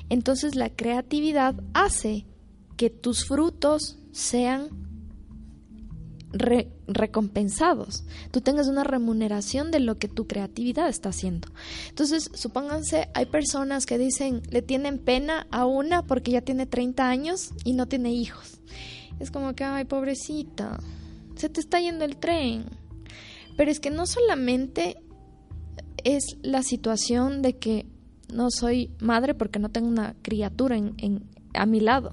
Entonces 0.10 0.56
la 0.56 0.70
creatividad 0.70 1.56
hace 1.74 2.26
que 2.78 2.90
tus 2.90 3.26
frutos 3.26 3.98
sean 4.12 4.70
recompensados, 6.88 8.04
tú 8.32 8.42
tengas 8.42 8.68
una 8.68 8.84
remuneración 8.84 9.72
de 9.72 9.80
lo 9.80 9.98
que 9.98 10.08
tu 10.08 10.28
creatividad 10.28 10.88
está 10.90 11.10
haciendo. 11.10 11.48
Entonces, 11.90 12.30
supónganse, 12.34 13.10
hay 13.14 13.26
personas 13.26 13.86
que 13.86 13.98
dicen, 13.98 14.42
le 14.50 14.62
tienen 14.62 15.00
pena 15.00 15.48
a 15.52 15.66
una 15.66 16.04
porque 16.04 16.32
ya 16.32 16.42
tiene 16.42 16.66
30 16.66 17.08
años 17.08 17.52
y 17.64 17.74
no 17.74 17.88
tiene 17.88 18.12
hijos. 18.12 18.60
Es 19.20 19.32
como 19.32 19.54
que, 19.54 19.64
ay, 19.64 19.86
pobrecita, 19.86 20.80
se 21.36 21.50
te 21.50 21.60
está 21.60 21.80
yendo 21.80 22.06
el 22.06 22.18
tren. 22.18 22.66
Pero 23.58 23.72
es 23.72 23.80
que 23.80 23.90
no 23.90 24.06
solamente 24.06 24.98
es 26.04 26.38
la 26.42 26.62
situación 26.62 27.42
de 27.42 27.58
que 27.58 27.86
no 28.34 28.52
soy 28.52 28.92
madre 29.00 29.34
porque 29.34 29.60
no 29.60 29.70
tengo 29.70 29.88
una 29.88 30.16
criatura 30.22 30.76
en, 30.76 31.24
a 31.54 31.66
mi 31.66 31.80
lado, 31.80 32.12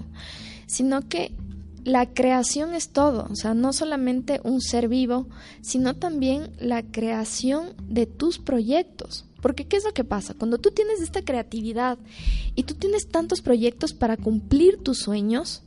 sino 0.67 1.07
que 1.07 1.35
la 1.83 2.13
creación 2.13 2.73
es 2.73 2.89
todo, 2.89 3.27
o 3.29 3.35
sea, 3.35 3.53
no 3.53 3.73
solamente 3.73 4.39
un 4.43 4.61
ser 4.61 4.87
vivo, 4.87 5.27
sino 5.61 5.95
también 5.95 6.51
la 6.59 6.83
creación 6.83 7.73
de 7.87 8.05
tus 8.05 8.39
proyectos. 8.39 9.25
Porque 9.41 9.65
¿qué 9.65 9.75
es 9.75 9.83
lo 9.83 9.93
que 9.93 10.05
pasa? 10.05 10.33
Cuando 10.33 10.57
tú 10.57 10.71
tienes 10.71 11.01
esta 11.01 11.21
creatividad 11.21 11.97
y 12.55 12.63
tú 12.63 12.75
tienes 12.75 13.09
tantos 13.09 13.41
proyectos 13.41 13.93
para 13.93 14.15
cumplir 14.15 14.77
tus 14.77 14.99
sueños, 14.99 15.63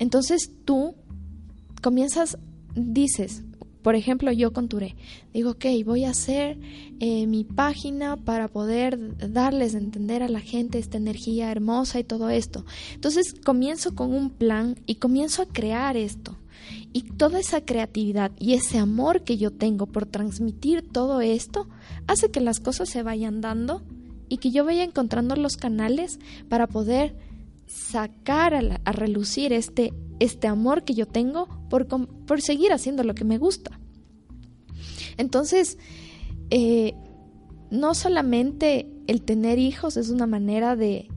entonces 0.00 0.50
tú 0.64 0.96
comienzas, 1.80 2.38
dices, 2.74 3.42
por 3.84 3.96
ejemplo, 3.96 4.32
yo 4.32 4.54
con 4.54 4.68
Touré, 4.68 4.96
digo, 5.34 5.50
ok, 5.50 5.66
voy 5.84 6.04
a 6.06 6.10
hacer 6.10 6.56
eh, 7.00 7.26
mi 7.26 7.44
página 7.44 8.16
para 8.16 8.48
poder 8.48 8.98
darles 9.30 9.74
a 9.74 9.78
entender 9.78 10.22
a 10.22 10.28
la 10.30 10.40
gente 10.40 10.78
esta 10.78 10.96
energía 10.96 11.52
hermosa 11.52 12.00
y 12.00 12.04
todo 12.04 12.30
esto. 12.30 12.64
Entonces 12.94 13.34
comienzo 13.44 13.94
con 13.94 14.14
un 14.14 14.30
plan 14.30 14.80
y 14.86 14.94
comienzo 14.94 15.42
a 15.42 15.46
crear 15.46 15.98
esto. 15.98 16.38
Y 16.94 17.02
toda 17.02 17.38
esa 17.38 17.60
creatividad 17.60 18.32
y 18.38 18.54
ese 18.54 18.78
amor 18.78 19.22
que 19.22 19.36
yo 19.36 19.50
tengo 19.50 19.84
por 19.84 20.06
transmitir 20.06 20.80
todo 20.80 21.20
esto 21.20 21.68
hace 22.06 22.30
que 22.30 22.40
las 22.40 22.60
cosas 22.60 22.88
se 22.88 23.02
vayan 23.02 23.42
dando 23.42 23.82
y 24.30 24.38
que 24.38 24.50
yo 24.50 24.64
vaya 24.64 24.82
encontrando 24.82 25.36
los 25.36 25.58
canales 25.58 26.18
para 26.48 26.68
poder 26.68 27.14
sacar 27.66 28.54
a, 28.54 28.92
relucir 28.92 29.52
este, 29.52 29.92
este 30.20 30.46
amor 30.46 30.84
que 30.84 30.94
yo 30.94 31.06
tengo 31.06 31.48
por, 31.68 31.86
por, 31.86 32.40
seguir 32.40 32.72
haciendo 32.72 33.04
lo 33.04 33.14
que 33.14 33.24
me 33.24 33.38
gusta. 33.38 33.78
Entonces, 35.16 35.78
eh, 36.50 36.94
no 37.70 37.94
solamente 37.94 38.88
el 39.06 39.22
tener 39.22 39.58
hijos 39.58 39.96
es 39.96 40.10
una 40.10 40.26
manera 40.26 40.76
de, 40.76 41.08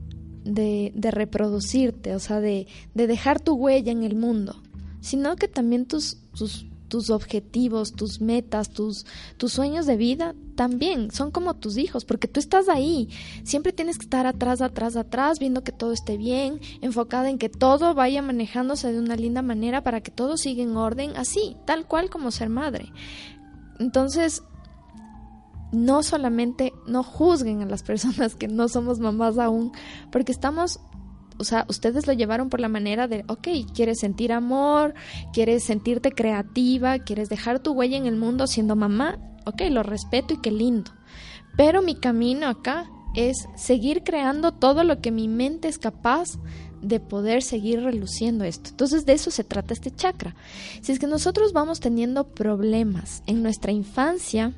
de, 0.44 1.10
reproducirte, 1.10 2.14
o 2.14 2.18
sea, 2.18 2.40
de, 2.40 2.66
de, 2.94 3.06
dejar 3.06 3.40
tu 3.40 3.54
huella 3.54 3.92
en 3.92 4.04
el 4.04 4.16
mundo, 4.16 4.62
sino 5.00 5.36
que 5.36 5.48
también 5.48 5.86
tus, 5.86 6.18
tus, 6.36 6.66
tus 6.88 7.10
objetivos, 7.10 7.92
tus 7.92 8.20
metas, 8.20 8.70
tus, 8.70 9.06
tus 9.36 9.52
sueños 9.52 9.86
de 9.86 9.96
vida 9.96 10.34
también 10.56 11.10
son 11.12 11.30
como 11.30 11.54
tus 11.54 11.76
hijos, 11.76 12.04
porque 12.04 12.26
tú 12.26 12.40
estás 12.40 12.68
ahí. 12.68 13.08
Siempre 13.44 13.72
tienes 13.72 13.98
que 13.98 14.04
estar 14.04 14.26
atrás, 14.26 14.60
atrás, 14.60 14.96
atrás, 14.96 15.38
viendo 15.38 15.62
que 15.62 15.72
todo 15.72 15.92
esté 15.92 16.16
bien, 16.16 16.60
enfocada 16.80 17.30
en 17.30 17.38
que 17.38 17.48
todo 17.48 17.94
vaya 17.94 18.22
manejándose 18.22 18.92
de 18.92 18.98
una 18.98 19.16
linda 19.16 19.42
manera 19.42 19.84
para 19.84 20.00
que 20.00 20.10
todo 20.10 20.36
siga 20.36 20.62
en 20.62 20.76
orden, 20.76 21.16
así, 21.16 21.56
tal 21.64 21.86
cual 21.86 22.10
como 22.10 22.30
ser 22.30 22.48
madre. 22.48 22.92
Entonces, 23.78 24.42
no 25.70 26.02
solamente 26.02 26.72
no 26.86 27.02
juzguen 27.02 27.62
a 27.62 27.66
las 27.66 27.82
personas 27.84 28.34
que 28.34 28.48
no 28.48 28.68
somos 28.68 28.98
mamás 28.98 29.38
aún, 29.38 29.72
porque 30.10 30.32
estamos 30.32 30.80
o 31.38 31.44
sea, 31.44 31.64
ustedes 31.68 32.06
lo 32.06 32.12
llevaron 32.12 32.48
por 32.48 32.60
la 32.60 32.68
manera 32.68 33.08
de, 33.08 33.24
ok, 33.28 33.48
quieres 33.74 34.00
sentir 34.00 34.32
amor, 34.32 34.94
quieres 35.32 35.64
sentirte 35.64 36.12
creativa, 36.12 36.98
quieres 36.98 37.28
dejar 37.28 37.60
tu 37.60 37.72
huella 37.72 37.96
en 37.96 38.06
el 38.06 38.16
mundo 38.16 38.46
siendo 38.46 38.76
mamá, 38.76 39.18
ok, 39.46 39.62
lo 39.70 39.82
respeto 39.82 40.34
y 40.34 40.40
qué 40.40 40.50
lindo. 40.50 40.90
Pero 41.56 41.82
mi 41.82 41.94
camino 41.94 42.48
acá 42.48 42.90
es 43.14 43.48
seguir 43.56 44.02
creando 44.02 44.52
todo 44.52 44.84
lo 44.84 45.00
que 45.00 45.10
mi 45.10 45.28
mente 45.28 45.68
es 45.68 45.78
capaz 45.78 46.38
de 46.82 47.00
poder 47.00 47.42
seguir 47.42 47.82
reluciendo 47.82 48.44
esto. 48.44 48.70
Entonces 48.70 49.06
de 49.06 49.14
eso 49.14 49.30
se 49.30 49.44
trata 49.44 49.74
este 49.74 49.90
chakra. 49.90 50.36
Si 50.80 50.92
es 50.92 50.98
que 50.98 51.06
nosotros 51.06 51.52
vamos 51.52 51.80
teniendo 51.80 52.28
problemas 52.28 53.22
en 53.26 53.42
nuestra 53.42 53.72
infancia, 53.72 54.52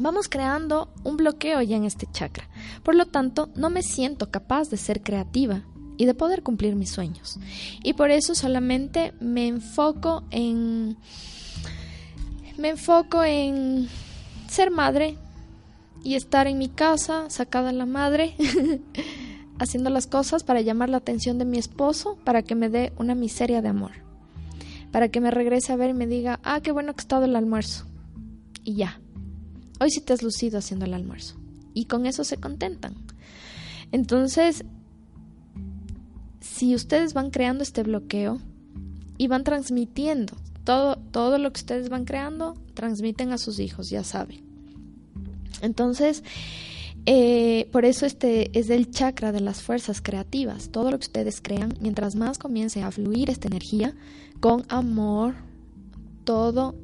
vamos 0.00 0.28
creando 0.28 0.88
un 1.04 1.16
bloqueo 1.16 1.60
ya 1.62 1.76
en 1.76 1.84
este 1.84 2.08
chakra. 2.10 2.48
Por 2.82 2.94
lo 2.94 3.06
tanto, 3.06 3.50
no 3.54 3.70
me 3.70 3.82
siento 3.82 4.30
capaz 4.30 4.70
de 4.70 4.76
ser 4.76 5.02
creativa 5.02 5.62
y 5.96 6.06
de 6.06 6.14
poder 6.14 6.42
cumplir 6.42 6.74
mis 6.74 6.90
sueños. 6.90 7.38
Y 7.84 7.92
por 7.92 8.10
eso 8.10 8.34
solamente 8.34 9.12
me 9.20 9.46
enfoco 9.46 10.24
en 10.30 10.96
me 12.56 12.70
enfoco 12.70 13.22
en 13.22 13.88
ser 14.48 14.70
madre 14.70 15.16
y 16.02 16.14
estar 16.14 16.46
en 16.46 16.58
mi 16.58 16.68
casa, 16.68 17.28
sacada 17.28 17.72
la 17.72 17.86
madre, 17.86 18.34
haciendo 19.58 19.90
las 19.90 20.06
cosas 20.06 20.42
para 20.42 20.62
llamar 20.62 20.88
la 20.88 20.96
atención 20.96 21.38
de 21.38 21.44
mi 21.44 21.58
esposo, 21.58 22.18
para 22.24 22.42
que 22.42 22.54
me 22.54 22.70
dé 22.70 22.92
una 22.96 23.14
miseria 23.14 23.60
de 23.60 23.68
amor. 23.68 23.92
Para 24.92 25.08
que 25.08 25.20
me 25.20 25.30
regrese 25.30 25.72
a 25.72 25.76
ver 25.76 25.90
y 25.90 25.94
me 25.94 26.06
diga, 26.06 26.40
ah, 26.42 26.60
qué 26.62 26.72
bueno 26.72 26.94
que 26.94 27.00
ha 27.00 27.02
estado 27.02 27.26
el 27.26 27.36
almuerzo. 27.36 27.84
Y 28.64 28.74
ya. 28.74 29.00
Hoy 29.80 29.90
sí 29.90 30.00
te 30.00 30.12
has 30.12 30.22
lucido 30.22 30.58
haciendo 30.58 30.84
el 30.84 30.94
almuerzo. 30.94 31.36
Y 31.72 31.86
con 31.86 32.06
eso 32.06 32.22
se 32.22 32.36
contentan. 32.36 32.94
Entonces, 33.92 34.64
si 36.40 36.74
ustedes 36.74 37.14
van 37.14 37.30
creando 37.30 37.62
este 37.62 37.82
bloqueo 37.82 38.38
y 39.16 39.26
van 39.26 39.42
transmitiendo 39.42 40.36
todo, 40.64 40.96
todo 40.96 41.38
lo 41.38 41.52
que 41.52 41.60
ustedes 41.60 41.88
van 41.88 42.04
creando, 42.04 42.54
transmiten 42.74 43.32
a 43.32 43.38
sus 43.38 43.58
hijos, 43.58 43.88
ya 43.88 44.04
saben. 44.04 44.42
Entonces, 45.62 46.22
eh, 47.06 47.68
por 47.72 47.84
eso 47.84 48.04
este 48.04 48.56
es 48.58 48.68
el 48.70 48.90
chakra 48.90 49.32
de 49.32 49.40
las 49.40 49.62
fuerzas 49.62 50.02
creativas. 50.02 50.70
Todo 50.70 50.90
lo 50.90 50.98
que 50.98 51.06
ustedes 51.06 51.40
crean, 51.40 51.74
mientras 51.80 52.14
más 52.14 52.38
comience 52.38 52.82
a 52.82 52.90
fluir 52.90 53.30
esta 53.30 53.48
energía 53.48 53.94
con 54.40 54.64
amor, 54.68 55.34
todo, 56.24 56.74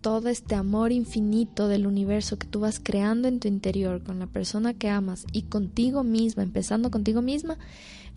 todo 0.00 0.28
este 0.28 0.54
amor 0.54 0.92
infinito 0.92 1.68
del 1.68 1.86
universo 1.86 2.38
que 2.38 2.46
tú 2.46 2.60
vas 2.60 2.80
creando 2.82 3.28
en 3.28 3.40
tu 3.40 3.48
interior 3.48 4.02
con 4.02 4.18
la 4.18 4.26
persona 4.26 4.74
que 4.74 4.88
amas 4.88 5.24
y 5.32 5.42
contigo 5.42 6.04
misma, 6.04 6.42
empezando 6.42 6.90
contigo 6.90 7.22
misma, 7.22 7.58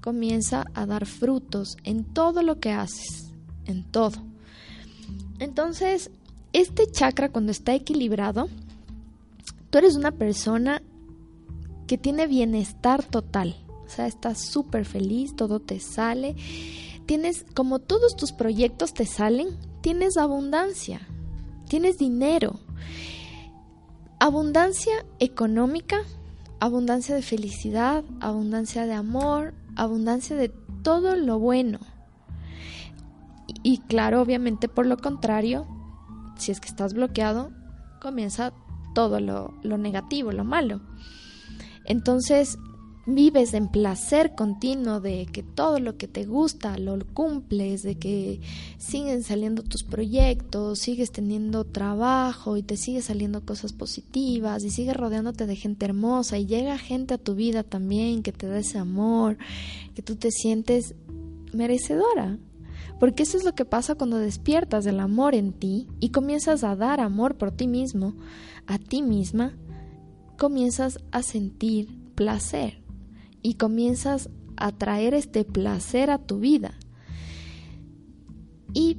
comienza 0.02 0.66
a 0.74 0.86
dar 0.86 1.06
frutos 1.06 1.78
en 1.84 2.04
todo 2.04 2.42
lo 2.42 2.60
que 2.60 2.72
haces, 2.72 3.32
en 3.66 3.84
todo. 3.84 4.22
Entonces, 5.40 6.12
este 6.54 6.90
chakra 6.90 7.30
cuando 7.30 7.52
está 7.52 7.74
equilibrado, 7.74 8.48
tú 9.70 9.78
eres 9.78 9.96
una 9.96 10.12
persona 10.12 10.82
que 11.88 11.98
tiene 11.98 12.28
bienestar 12.28 13.04
total. 13.04 13.56
O 13.86 13.90
sea, 13.90 14.08
estás 14.08 14.40
súper 14.40 14.86
feliz, 14.86 15.36
todo 15.36 15.60
te 15.60 15.80
sale. 15.80 16.36
Tienes, 17.06 17.46
como 17.54 17.80
todos 17.80 18.16
tus 18.16 18.32
proyectos 18.32 18.94
te 18.94 19.06
salen, 19.06 19.50
tienes 19.82 20.16
abundancia, 20.16 21.02
tienes 21.74 21.97
dinero. 21.97 22.59
Abundancia 24.19 24.93
económica, 25.17 26.01
abundancia 26.59 27.15
de 27.15 27.24
felicidad, 27.24 28.03
abundancia 28.19 28.86
de 28.86 28.93
amor, 28.93 29.55
abundancia 29.76 30.36
de 30.36 30.49
todo 30.84 31.15
lo 31.15 31.39
bueno. 31.39 31.80
Y, 33.63 33.80
claro, 33.80 34.21
obviamente 34.21 34.69
por 34.69 34.86
lo 34.86 34.97
contrario, 34.97 35.65
si 36.38 36.51
es 36.51 36.59
que 36.59 36.67
estás 36.67 36.93
bloqueado, 36.93 37.49
comienza 37.99 38.53
todo 38.93 39.19
lo, 39.19 39.55
lo 39.63 39.80
negativo, 39.80 40.32
lo 40.32 40.43
malo. 40.43 40.80
Entonces, 41.86 42.59
vives 43.06 43.54
en 43.54 43.68
placer 43.68 44.34
continuo 44.34 45.01
de 45.01 45.26
que 45.26 45.43
todo 45.43 45.80
lo 45.80 45.97
que 45.97 46.08
te 46.08 46.26
gusta 46.26 46.78
lo 46.78 46.97
cumples, 47.14 47.84
de 47.84 47.95
que 47.95 48.39
siguen 48.78 49.24
saliendo 49.24 49.62
tus 49.64 49.84
proyectos, 49.84 50.80
sigues 50.80 51.12
teniendo 51.12 51.66
trabajo 51.66 52.56
y 52.56 52.64
te 52.64 52.78
sigue 52.78 53.01
saliendo 53.01 53.45
cosas 53.45 53.74
positivas 53.74 54.64
y 54.64 54.70
sigues 54.70 54.95
rodeándote 54.95 55.45
de 55.45 55.56
gente 55.56 55.86
hermosa 55.86 56.38
y 56.38 56.45
llega 56.45 56.78
gente 56.78 57.16
a 57.16 57.18
tu 57.18 57.36
vida 57.36 57.64
también 57.64 58.24
que 58.24 58.32
te 58.32 58.47
da 58.47 58.60
ese 58.60 58.78
amor, 58.78 59.38
que 59.95 60.01
tú 60.01 60.16
te 60.16 60.32
sientes 60.32 60.95
merecedora. 61.51 62.38
Porque 62.99 63.24
eso 63.24 63.38
es 63.38 63.43
lo 63.43 63.54
que 63.54 63.66
pasa 63.66 63.95
cuando 63.95 64.18
despiertas 64.18 64.86
del 64.86 65.01
amor 65.01 65.36
en 65.36 65.51
ti 65.51 65.89
y 65.99 66.10
comienzas 66.10 66.64
a 66.64 66.78
dar 66.78 67.01
amor 67.01 67.36
por 67.36 67.51
ti 67.51 67.68
mismo, 67.68 68.16
a 68.66 68.78
ti 68.78 69.01
misma, 69.01 69.58
comienzas 70.38 70.99
a 71.12 71.22
sentir 71.22 71.89
placer 72.16 72.83
y 73.44 73.56
comienzas 73.56 74.30
a 74.58 74.72
traer 74.72 75.14
este 75.14 75.44
placer 75.44 76.10
a 76.10 76.18
tu 76.18 76.39
vida. 76.39 76.74
Y 78.74 78.98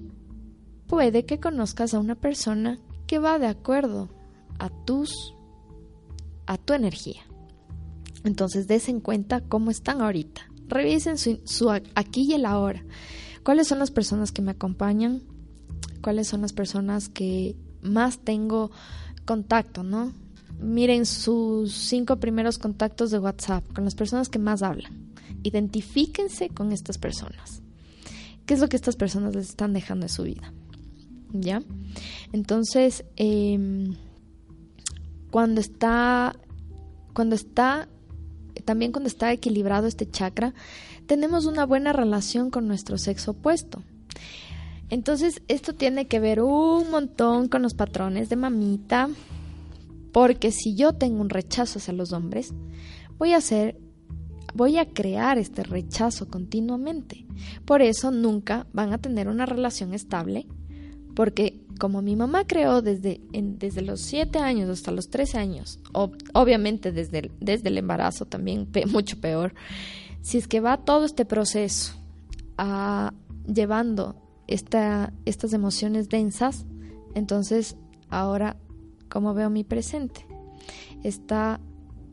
puede 0.86 1.24
que 1.24 1.40
conozcas 1.40 1.94
a 1.94 1.98
una 1.98 2.14
persona 2.14 2.78
que 3.08 3.18
va 3.18 3.38
de 3.40 3.46
acuerdo 3.48 4.10
a 4.58 4.70
tus 4.70 5.34
a 6.46 6.58
tu 6.58 6.74
energía. 6.74 7.22
Entonces 8.22 8.68
des 8.68 8.88
en 8.88 9.00
cuenta 9.00 9.40
cómo 9.40 9.70
están 9.70 10.00
ahorita. 10.00 10.42
Revisen 10.68 11.18
su, 11.18 11.40
su 11.44 11.70
aquí 11.70 12.22
y 12.22 12.34
el 12.34 12.46
ahora. 12.46 12.84
¿Cuáles 13.42 13.68
son 13.68 13.78
las 13.78 13.90
personas 13.90 14.32
que 14.32 14.42
me 14.42 14.52
acompañan? 14.52 15.22
¿Cuáles 16.02 16.28
son 16.28 16.42
las 16.42 16.52
personas 16.52 17.08
que 17.08 17.56
más 17.82 18.18
tengo 18.18 18.70
contacto, 19.24 19.82
no? 19.82 20.12
Miren 20.64 21.06
sus 21.06 21.72
cinco 21.72 22.16
primeros 22.16 22.58
contactos 22.58 23.10
de 23.10 23.18
WhatsApp 23.18 23.64
con 23.72 23.84
las 23.84 23.94
personas 23.94 24.28
que 24.28 24.38
más 24.38 24.62
hablan. 24.62 25.12
Identifíquense 25.42 26.48
con 26.48 26.72
estas 26.72 26.98
personas. 26.98 27.62
¿Qué 28.46 28.54
es 28.54 28.60
lo 28.60 28.68
que 28.68 28.76
estas 28.76 28.96
personas 28.96 29.34
les 29.34 29.48
están 29.50 29.72
dejando 29.72 30.06
en 30.06 30.10
su 30.10 30.24
vida? 30.24 30.52
¿Ya? 31.32 31.62
Entonces, 32.32 33.04
em, 33.16 33.94
cuando 35.30 35.60
está, 35.60 36.36
cuando 37.12 37.34
está, 37.34 37.88
también 38.64 38.92
cuando 38.92 39.08
está 39.08 39.32
equilibrado 39.32 39.86
este 39.86 40.08
chakra, 40.10 40.54
tenemos 41.06 41.46
una 41.46 41.66
buena 41.66 41.92
relación 41.92 42.50
con 42.50 42.68
nuestro 42.68 42.98
sexo 42.98 43.32
opuesto. 43.32 43.82
Entonces, 44.90 45.42
esto 45.48 45.74
tiene 45.74 46.06
que 46.06 46.20
ver 46.20 46.40
un 46.40 46.90
montón 46.90 47.48
con 47.48 47.62
los 47.62 47.74
patrones 47.74 48.28
de 48.28 48.36
mamita, 48.36 49.08
porque 50.14 50.52
si 50.52 50.76
yo 50.76 50.92
tengo 50.92 51.20
un 51.20 51.28
rechazo 51.28 51.80
hacia 51.80 51.92
los 51.92 52.12
hombres, 52.12 52.54
voy 53.18 53.32
a 53.32 53.38
hacer 53.38 53.76
voy 54.54 54.78
a 54.78 54.88
crear 54.88 55.38
este 55.38 55.64
rechazo 55.64 56.28
continuamente. 56.28 57.26
Por 57.64 57.82
eso 57.82 58.12
nunca 58.12 58.68
van 58.72 58.92
a 58.92 58.98
tener 58.98 59.26
una 59.26 59.44
relación 59.44 59.92
estable, 59.92 60.46
porque 61.16 61.60
como 61.80 62.00
mi 62.00 62.14
mamá 62.14 62.46
creó 62.46 62.80
desde, 62.80 63.22
desde 63.32 63.82
los 63.82 64.02
7 64.02 64.38
años 64.38 64.70
hasta 64.70 64.92
los 64.92 65.10
13 65.10 65.36
años, 65.38 65.80
obviamente 66.32 66.92
desde 66.92 67.18
el, 67.18 67.32
desde 67.40 67.70
el 67.70 67.78
embarazo 67.78 68.24
también 68.24 68.68
mucho 68.92 69.20
peor, 69.20 69.52
si 70.22 70.38
es 70.38 70.46
que 70.46 70.60
va 70.60 70.76
todo 70.76 71.06
este 71.06 71.24
proceso 71.24 71.94
a, 72.56 73.12
llevando 73.52 74.14
esta, 74.46 75.12
estas 75.24 75.52
emociones 75.54 76.08
densas, 76.08 76.66
entonces 77.16 77.74
ahora 78.10 78.56
como 79.08 79.34
veo 79.34 79.50
mi 79.50 79.64
presente. 79.64 80.26
Está 81.02 81.60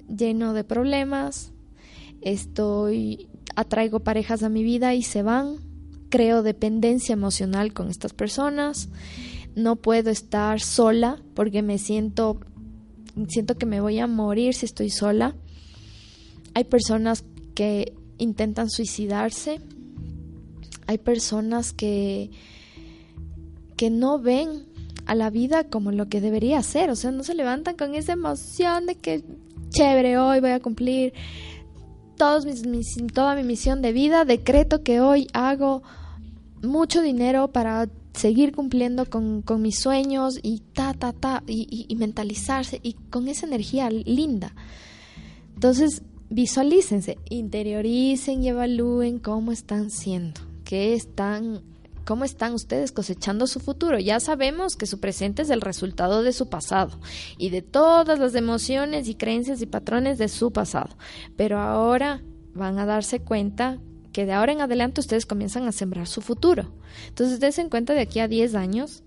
lleno 0.07 0.53
de 0.53 0.63
problemas, 0.63 1.53
estoy 2.21 3.29
atraigo 3.55 4.01
parejas 4.01 4.43
a 4.43 4.49
mi 4.49 4.63
vida 4.63 4.93
y 4.93 5.03
se 5.03 5.23
van, 5.23 5.57
creo 6.09 6.43
dependencia 6.43 7.13
emocional 7.13 7.73
con 7.73 7.89
estas 7.89 8.13
personas, 8.13 8.89
no 9.55 9.75
puedo 9.75 10.09
estar 10.09 10.59
sola 10.61 11.21
porque 11.33 11.61
me 11.61 11.77
siento 11.77 12.39
siento 13.27 13.57
que 13.57 13.65
me 13.65 13.81
voy 13.81 13.99
a 13.99 14.07
morir 14.07 14.53
si 14.53 14.65
estoy 14.65 14.89
sola. 14.89 15.35
Hay 16.53 16.63
personas 16.65 17.25
que 17.55 17.93
intentan 18.17 18.69
suicidarse. 18.69 19.59
Hay 20.87 20.97
personas 20.97 21.73
que 21.73 22.31
que 23.75 23.89
no 23.89 24.19
ven 24.19 24.67
a 25.11 25.15
la 25.15 25.29
vida 25.29 25.65
como 25.65 25.91
lo 25.91 26.07
que 26.07 26.21
debería 26.21 26.63
ser, 26.63 26.89
o 26.89 26.95
sea, 26.95 27.11
no 27.11 27.25
se 27.25 27.35
levantan 27.35 27.75
con 27.75 27.95
esa 27.95 28.13
emoción 28.13 28.85
de 28.85 28.95
que 28.95 29.25
chévere, 29.69 30.17
hoy 30.17 30.39
voy 30.39 30.51
a 30.51 30.61
cumplir 30.61 31.11
todos 32.15 32.45
mis, 32.45 32.95
toda 33.13 33.35
mi 33.35 33.43
misión 33.43 33.81
de 33.81 33.91
vida, 33.91 34.23
decreto 34.23 34.83
que 34.83 35.01
hoy 35.01 35.27
hago 35.33 35.83
mucho 36.61 37.01
dinero 37.01 37.49
para 37.49 37.89
seguir 38.13 38.55
cumpliendo 38.55 39.05
con, 39.05 39.43
mis 39.61 39.79
sueños 39.79 40.39
y 40.41 40.59
ta, 40.71 40.93
ta, 40.93 41.11
ta, 41.11 41.43
y, 41.45 41.87
y, 41.89 41.95
mentalizarse 41.97 42.79
y 42.81 42.93
con 42.93 43.27
esa 43.27 43.45
energía 43.45 43.89
linda. 43.89 44.55
Entonces, 45.55 46.03
visualícense, 46.29 47.17
interioricen 47.29 48.45
y 48.45 48.47
evalúen 48.47 49.19
cómo 49.19 49.51
están 49.51 49.89
siendo, 49.89 50.39
qué 50.63 50.93
están 50.93 51.63
¿Cómo 52.11 52.25
están 52.25 52.53
ustedes 52.53 52.91
cosechando 52.91 53.47
su 53.47 53.61
futuro? 53.61 53.97
Ya 53.97 54.19
sabemos 54.19 54.75
que 54.75 54.85
su 54.85 54.99
presente 54.99 55.43
es 55.43 55.49
el 55.49 55.61
resultado 55.61 56.23
de 56.23 56.33
su 56.33 56.49
pasado 56.49 56.99
y 57.37 57.51
de 57.51 57.61
todas 57.61 58.19
las 58.19 58.35
emociones 58.35 59.07
y 59.07 59.15
creencias 59.15 59.61
y 59.61 59.65
patrones 59.65 60.17
de 60.17 60.27
su 60.27 60.51
pasado. 60.51 60.89
Pero 61.37 61.57
ahora 61.57 62.21
van 62.53 62.79
a 62.79 62.85
darse 62.85 63.21
cuenta 63.21 63.79
que 64.11 64.25
de 64.25 64.33
ahora 64.33 64.51
en 64.51 64.59
adelante 64.59 64.99
ustedes 64.99 65.25
comienzan 65.25 65.69
a 65.69 65.71
sembrar 65.71 66.05
su 66.05 66.19
futuro. 66.19 66.73
Entonces, 67.07 67.39
dense 67.39 67.69
cuenta 67.69 67.93
de 67.93 68.01
aquí 68.01 68.19
a 68.19 68.27
10 68.27 68.55
años, 68.55 69.03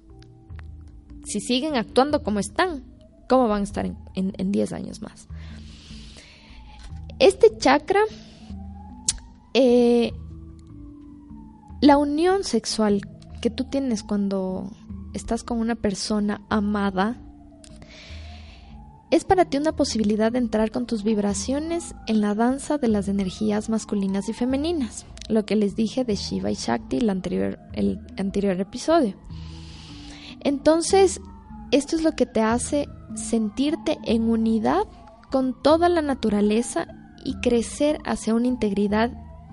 si 1.26 1.40
siguen 1.40 1.76
actuando 1.76 2.22
como 2.22 2.40
están, 2.40 2.84
¿cómo 3.28 3.48
van 3.48 3.60
a 3.60 3.64
estar 3.64 3.84
en, 3.84 4.50
10 4.50 4.72
años 4.72 5.02
más? 5.02 5.28
Este 7.18 7.54
chakra 7.58 8.00
eh, 9.52 10.14
la 11.80 11.96
unión 11.98 12.44
sexual 12.44 13.02
que 13.40 13.50
tú 13.50 13.64
tienes 13.64 14.02
cuando 14.02 14.70
estás 15.12 15.44
con 15.44 15.58
una 15.58 15.74
persona 15.74 16.40
amada 16.48 17.16
es 19.10 19.24
para 19.24 19.44
ti 19.44 19.58
una 19.58 19.76
posibilidad 19.76 20.32
de 20.32 20.38
entrar 20.38 20.72
con 20.72 20.86
tus 20.86 21.04
vibraciones 21.04 21.94
en 22.08 22.20
la 22.20 22.34
danza 22.34 22.78
de 22.78 22.88
las 22.88 23.06
energías 23.06 23.68
masculinas 23.68 24.28
y 24.28 24.32
femeninas, 24.32 25.06
lo 25.28 25.46
que 25.46 25.54
les 25.54 25.76
dije 25.76 26.04
de 26.04 26.16
Shiva 26.16 26.50
y 26.50 26.54
Shakti 26.54 26.96
el 26.96 27.10
anterior, 27.10 27.60
el 27.74 28.00
anterior 28.18 28.60
episodio. 28.60 29.14
Entonces, 30.40 31.20
esto 31.70 31.96
es 31.96 32.02
lo 32.02 32.12
que 32.12 32.26
te 32.26 32.40
hace 32.40 32.88
sentirte 33.14 33.98
en 34.04 34.28
unidad 34.28 34.82
con 35.30 35.62
toda 35.62 35.88
la 35.88 36.02
naturaleza 36.02 36.88
y 37.24 37.34
crecer 37.40 37.98
hacia 38.04 38.34
una 38.34 38.48
integridad 38.48 39.12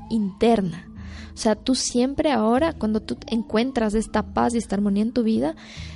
interna. 0.10 0.91
O 1.34 1.38
sea, 1.38 1.56
tú 1.56 1.76
siempre 1.76 2.32
ahora, 2.32 2.74
cuando 2.74 3.02
tú 3.02 3.18
encuentras 3.28 3.94
esta 3.94 4.34
paz 4.34 4.54
y 4.54 4.58
esta 4.58 4.76
armonía 4.76 5.04
en 5.04 5.14
tu 5.14 5.24
vida, 5.24 5.56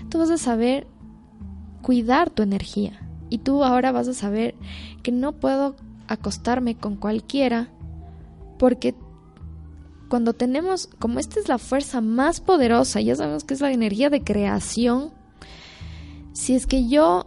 tú 0.09 0.19
vas 0.19 0.29
a 0.29 0.37
saber 0.37 0.87
cuidar 1.81 2.29
tu 2.29 2.43
energía. 2.43 3.01
Y 3.29 3.39
tú 3.39 3.63
ahora 3.63 3.91
vas 3.91 4.07
a 4.07 4.13
saber 4.13 4.55
que 5.03 5.11
no 5.11 5.33
puedo 5.33 5.75
acostarme 6.07 6.75
con 6.75 6.95
cualquiera 6.95 7.69
porque 8.57 8.95
cuando 10.09 10.33
tenemos, 10.33 10.87
como 10.99 11.19
esta 11.19 11.39
es 11.39 11.47
la 11.47 11.57
fuerza 11.57 11.99
más 12.01 12.39
poderosa, 12.39 13.01
ya 13.01 13.15
sabemos 13.15 13.43
que 13.43 13.53
es 13.53 13.61
la 13.61 13.71
energía 13.71 14.09
de 14.09 14.23
creación, 14.23 15.11
si 16.33 16.55
es 16.55 16.67
que 16.67 16.87
yo 16.87 17.25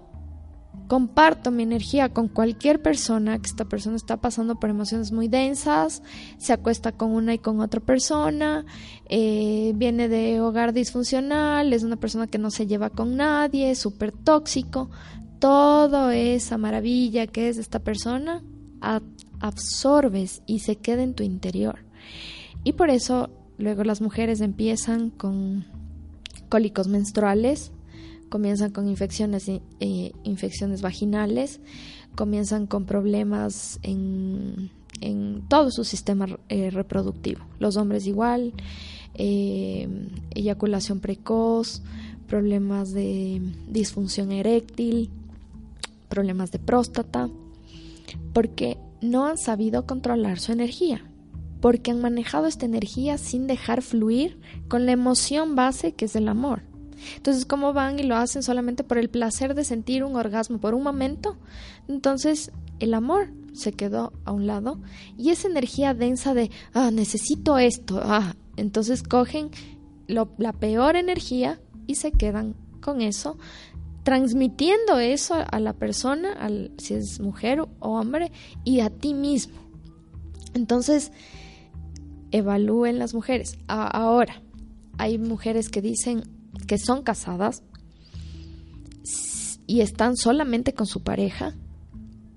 comparto 0.89 1.51
mi 1.51 1.63
energía 1.63 2.09
con 2.09 2.29
cualquier 2.29 2.83
persona, 2.83 3.39
que 3.39 3.47
esta 3.47 3.67
persona 3.67 3.97
está 3.97 4.17
pasando 4.17 4.59
por 4.59 4.71
emociones 4.71 5.13
muy 5.13 5.29
densas, 5.29 6.03
se 6.39 6.53
acuesta 6.55 6.93
con 6.93 7.13
una 7.13 7.35
y 7.35 7.39
con 7.39 7.61
otra 7.61 7.81
persona, 7.81 8.65
eh, 9.09 9.73
viene 9.77 10.09
de 10.09 10.41
hogar 10.41 10.73
disfuncional, 10.73 11.73
es 11.73 11.83
una 11.85 11.97
persona 11.97 12.27
que 12.27 12.39
no 12.39 12.51
se 12.51 12.67
lleva 12.67 12.91
con 12.91 13.17
nadie, 13.17 13.71
es 13.71 13.79
súper 13.79 14.13
tóxico, 14.13 14.91
todo 15.39 16.11
esa 16.11 16.59
maravilla 16.59 17.27
que 17.27 17.49
es 17.49 17.59
esta 17.59 17.79
persona, 17.81 18.43
absorbes 19.41 20.43
y 20.47 20.61
se 20.61 20.77
queda 20.77 21.03
en 21.03 21.15
tu 21.15 21.23
interior. 21.23 21.85
Y 22.65 22.73
por 22.73 22.91
eso 22.91 23.31
luego 23.59 23.85
las 23.85 24.01
mujeres 24.01 24.41
empiezan 24.41 25.11
con 25.11 25.67
cólicos 26.49 26.89
menstruales, 26.89 27.73
comienzan 28.29 28.71
con 28.71 28.89
infecciones, 28.89 29.49
eh, 29.49 30.13
infecciones 30.23 30.83
vaginales, 30.83 31.61
comienzan 32.15 32.67
con 32.67 32.85
problemas 32.85 33.79
en, 33.83 34.71
todo 35.49 35.71
su 35.71 35.85
sistema 35.85 36.27
eh, 36.49 36.71
reproductivo. 36.71 37.41
Los 37.61 37.77
hombres 37.77 38.07
igual, 38.07 38.53
eh, 39.15 39.89
eyaculación 40.35 41.01
precoz, 41.01 41.83
problemas 42.27 42.93
de 42.93 43.41
disfunción 43.69 44.33
eréctil, 44.33 45.11
problemas 46.09 46.51
de 46.51 46.59
próstata, 46.59 47.31
porque 48.33 48.79
no 49.01 49.27
han 49.27 49.39
sabido 49.39 49.87
controlar 49.87 50.41
su 50.41 50.53
energía, 50.53 51.05
porque 51.61 51.91
han 51.91 52.01
manejado 52.01 52.47
esta 52.47 52.67
energía 52.67 53.19
sin 53.19 53.47
dejar 53.47 53.83
fluir 53.83 54.41
con 54.69 54.87
la 54.87 54.93
emoción 54.93 55.55
base 55.55 55.93
que 55.93 56.07
es 56.07 56.17
el 56.17 56.29
amor. 56.29 56.68
Entonces, 57.17 57.45
¿cómo 57.45 57.73
van 57.73 57.99
y 57.99 58.03
lo 58.03 58.17
hacen 58.17 58.43
solamente 58.43 58.85
por 58.85 58.99
el 58.99 59.09
placer 59.09 59.55
de 59.55 59.65
sentir 59.65 60.05
un 60.05 60.17
orgasmo 60.17 60.59
por 60.59 60.75
un 60.75 60.83
momento? 60.83 61.37
Entonces, 61.89 62.53
el 62.81 62.95
amor 62.95 63.31
se 63.53 63.73
quedó 63.73 64.13
a 64.25 64.33
un 64.33 64.47
lado 64.47 64.81
y 65.17 65.31
esa 65.31 65.49
energía 65.49 65.95
densa 65.95 66.35
de, 66.35 66.51
ah, 66.75 66.91
necesito 66.91 67.59
esto, 67.59 68.01
ah, 68.03 68.35
entonces 68.57 69.03
cogen 69.03 69.51
la 70.07 70.53
peor 70.53 70.97
energía 70.97 71.61
y 71.87 71.97
se 71.97 72.13
quedan 72.13 72.55
con 72.81 73.03
eso, 73.03 73.37
transmitiendo 74.05 74.99
eso 74.99 75.35
a 75.51 75.61
la 75.61 75.75
persona, 75.75 76.37
si 76.79 76.95
es 76.95 77.21
mujer 77.21 77.61
o 77.61 77.69
hombre, 77.81 78.33
y 78.65 78.81
a 78.81 78.91
ti 78.91 79.13
mismo. 79.13 79.59
Entonces, 80.55 81.13
evalúen 82.31 82.99
las 82.99 83.15
mujeres. 83.15 83.59
ahora, 83.67 84.43
hay 84.97 85.19
mujeres 85.19 85.69
que 85.69 85.83
dicen 85.83 86.23
que 86.69 86.79
son 86.79 87.03
casadas 87.03 87.65
y 89.67 89.81
están 89.81 90.17
solamente 90.17 90.73
con 90.73 90.87
su 90.87 91.03
pareja 91.03 91.57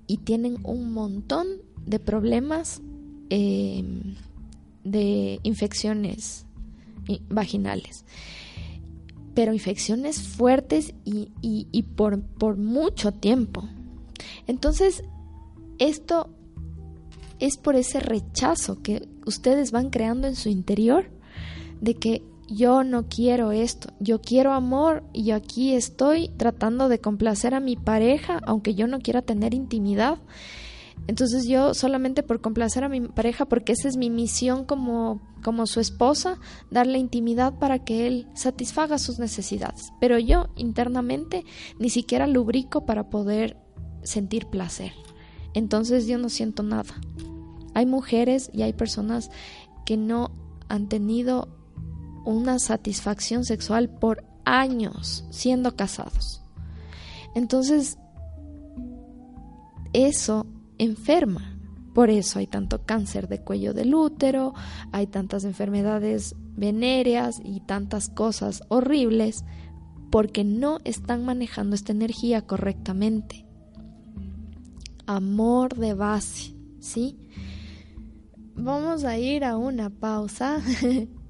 y 0.07 0.17
tienen 0.17 0.57
un 0.63 0.91
montón 0.91 1.47
de 1.86 1.99
problemas 1.99 2.82
em, 3.29 4.15
de 4.84 5.39
infecciones 5.43 6.47
vaginales 7.29 8.05
pero 9.34 9.53
infecciones 9.53 10.21
fuertes 10.21 10.93
y, 11.05 11.32
y, 11.41 11.84
por, 11.84 12.21
por 12.21 12.57
mucho 12.57 13.11
tiempo. 13.11 13.63
Entonces, 14.47 15.03
esto 15.79 16.29
es 17.39 17.57
por 17.57 17.75
ese 17.75 17.99
rechazo 17.99 18.82
que 18.82 19.07
ustedes 19.25 19.71
van 19.71 19.89
creando 19.89 20.27
en 20.27 20.36
su 20.36 20.49
interior 20.49 21.09
de 21.79 21.95
que 21.95 22.23
yo 22.54 22.84
no 22.84 23.08
quiero 23.08 23.52
esto, 23.52 23.93
yo 23.99 24.22
quiero 24.22 24.54
amor 24.54 25.04
y 25.14 25.32
aquí 25.32 25.74
estoy 25.74 26.30
tratando 26.38 26.89
de 26.89 26.99
complacer 26.99 27.54
a 27.54 27.60
mi 27.60 27.76
pareja 27.76 28.39
aunque 28.45 28.76
yo 28.76 28.88
no 28.88 28.99
quiera 28.99 29.22
tener 29.22 29.54
intimidad 29.54 30.20
entonces 31.08 31.47
yo 31.47 31.74
solamente 31.74 32.24
por 32.24 32.41
complacer 32.41 32.84
a 32.84 32.89
mi 32.89 33.02
pareja, 33.02 33.45
porque 33.45 33.74
esa 33.74 33.88
es 33.88 33.97
mi 33.97 34.10
misión 34.10 34.66
como, 34.66 35.22
como 35.43 35.66
su 35.66 35.80
esposa, 35.80 36.39
darle 36.70 36.99
intimidad 36.99 37.58
para 37.58 37.80
que 37.80 38.08
él 38.08 38.28
satisfaga 38.34 38.97
sus 38.97 39.20
necesidades. 39.20 39.91
Pero 39.99 40.20
yo 40.20 40.49
internamente 40.56 41.43
ni 41.80 41.89
siquiera 41.89 42.28
lubrico 42.28 42.86
para 42.86 43.10
poder 43.10 43.58
sentir 44.04 44.47
placer. 44.47 44.93
Entonces 45.54 46.08
yo 46.08 46.18
no 46.18 46.30
siento 46.30 46.64
nada. 46.64 46.93
Hay 47.74 47.86
mujeres 47.86 48.49
y 48.54 48.62
hay 48.62 48.74
personas 48.74 49.32
que 49.86 49.97
no 49.97 50.32
han 50.70 50.88
tenido 50.88 51.49
una 52.26 52.59
satisfacción 52.59 53.45
sexual 53.45 53.89
por 53.89 54.26
años 54.45 55.26
siendo 55.30 55.76
casados. 55.76 56.41
Entonces, 57.36 57.97
eso 59.93 60.45
enferma. 60.78 61.57
Por 61.93 62.09
eso 62.09 62.39
hay 62.39 62.47
tanto 62.47 62.86
cáncer 62.86 63.28
de 63.28 63.41
cuello 63.41 63.74
del 63.74 63.93
útero, 63.93 64.53
hay 64.93 65.07
tantas 65.07 65.43
enfermedades 65.43 66.36
venéreas 66.55 67.41
y 67.43 67.59
tantas 67.61 68.07
cosas 68.07 68.63
horribles 68.69 69.43
porque 70.09 70.45
no 70.45 70.80
están 70.86 71.26
manejando 71.26 71.76
esta 71.76 71.91
energía 71.91 72.45
correctamente. 72.47 73.45
Amor 75.05 75.76
de 75.76 75.93
base, 75.93 76.55
¿sí? 76.80 77.17
Vamos 78.55 79.03
a 79.03 79.17
ir 79.17 79.43
a 79.43 79.57
una 79.57 79.89
pausa 79.89 80.61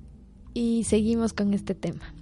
y 0.54 0.84
seguimos 0.84 1.34
con 1.34 1.54
este 1.54 1.76
tema. 1.76 2.14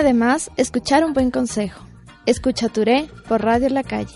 Nunca 0.00 0.12
viene 0.12 0.18
de 0.18 0.24
más 0.24 0.50
escuchar 0.56 1.04
un 1.04 1.12
buen 1.12 1.30
consejo. 1.30 1.84
Escucha 2.24 2.70
Touré 2.70 3.10
por 3.28 3.42
Radio 3.42 3.68
La 3.68 3.82
Calle. 3.82 4.14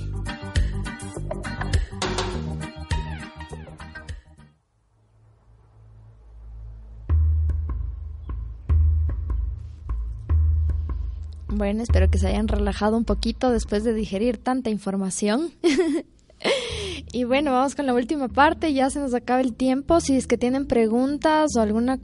Bueno, 11.48 11.82
espero 11.82 12.08
que 12.08 12.16
se 12.16 12.28
hayan 12.28 12.48
relajado 12.48 12.96
un 12.96 13.04
poquito 13.04 13.50
después 13.50 13.84
de 13.84 13.92
digerir 13.92 14.38
tanta 14.38 14.70
información. 14.70 15.50
y 17.12 17.24
bueno, 17.24 17.52
vamos 17.52 17.74
con 17.74 17.84
la 17.84 17.92
última 17.92 18.28
parte, 18.28 18.72
ya 18.72 18.88
se 18.88 19.00
nos 19.00 19.12
acaba 19.12 19.42
el 19.42 19.54
tiempo. 19.54 20.00
Si 20.00 20.16
es 20.16 20.26
que 20.26 20.38
tienen 20.38 20.66
preguntas 20.66 21.54
o 21.56 21.60
alguna, 21.60 21.98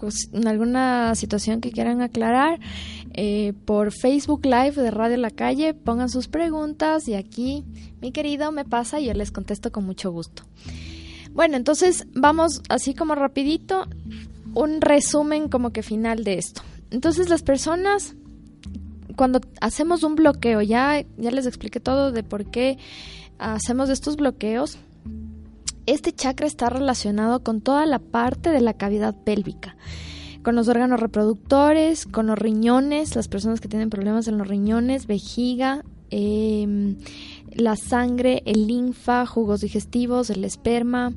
alguna 0.44 1.14
situación 1.14 1.62
que 1.62 1.72
quieran 1.72 2.02
aclarar, 2.02 2.60
eh, 3.12 3.52
por 3.64 3.92
Facebook 3.92 4.44
Live 4.44 4.72
de 4.72 4.90
Radio 4.90 5.16
La 5.16 5.30
Calle, 5.30 5.74
pongan 5.74 6.08
sus 6.08 6.28
preguntas 6.28 7.08
y 7.08 7.14
aquí 7.14 7.64
mi 8.00 8.12
querido 8.12 8.52
me 8.52 8.64
pasa 8.64 9.00
y 9.00 9.06
yo 9.06 9.14
les 9.14 9.30
contesto 9.30 9.72
con 9.72 9.84
mucho 9.84 10.10
gusto. 10.10 10.44
Bueno, 11.32 11.56
entonces 11.56 12.06
vamos 12.12 12.62
así 12.68 12.94
como 12.94 13.14
rapidito, 13.14 13.86
un 14.54 14.80
resumen 14.80 15.48
como 15.48 15.70
que 15.70 15.82
final 15.82 16.24
de 16.24 16.38
esto. 16.38 16.62
Entonces 16.90 17.28
las 17.28 17.42
personas 17.42 18.16
cuando 19.20 19.40
hacemos 19.60 20.02
un 20.02 20.14
bloqueo, 20.14 20.62
ya, 20.62 21.04
ya 21.18 21.30
les 21.30 21.44
expliqué 21.44 21.78
todo 21.78 22.10
de 22.10 22.22
por 22.22 22.46
qué 22.46 22.78
hacemos 23.38 23.90
estos 23.90 24.16
bloqueos, 24.16 24.78
este 25.84 26.12
chakra 26.12 26.46
está 26.46 26.70
relacionado 26.70 27.42
con 27.42 27.60
toda 27.60 27.84
la 27.84 27.98
parte 27.98 28.48
de 28.48 28.62
la 28.62 28.74
cavidad 28.74 29.14
pélvica, 29.14 29.76
con 30.42 30.54
los 30.54 30.68
órganos 30.68 31.00
reproductores, 31.00 32.06
con 32.06 32.26
los 32.26 32.38
riñones, 32.38 33.16
las 33.16 33.28
personas 33.28 33.60
que 33.60 33.68
tienen 33.68 33.90
problemas 33.90 34.28
en 34.28 34.38
los 34.38 34.48
riñones, 34.48 35.06
vejiga, 35.06 35.84
eh, 36.10 36.96
la 37.52 37.76
sangre, 37.76 38.42
el 38.46 38.66
linfa, 38.66 39.26
jugos 39.26 39.60
digestivos, 39.60 40.30
el 40.30 40.44
esperma, 40.44 41.12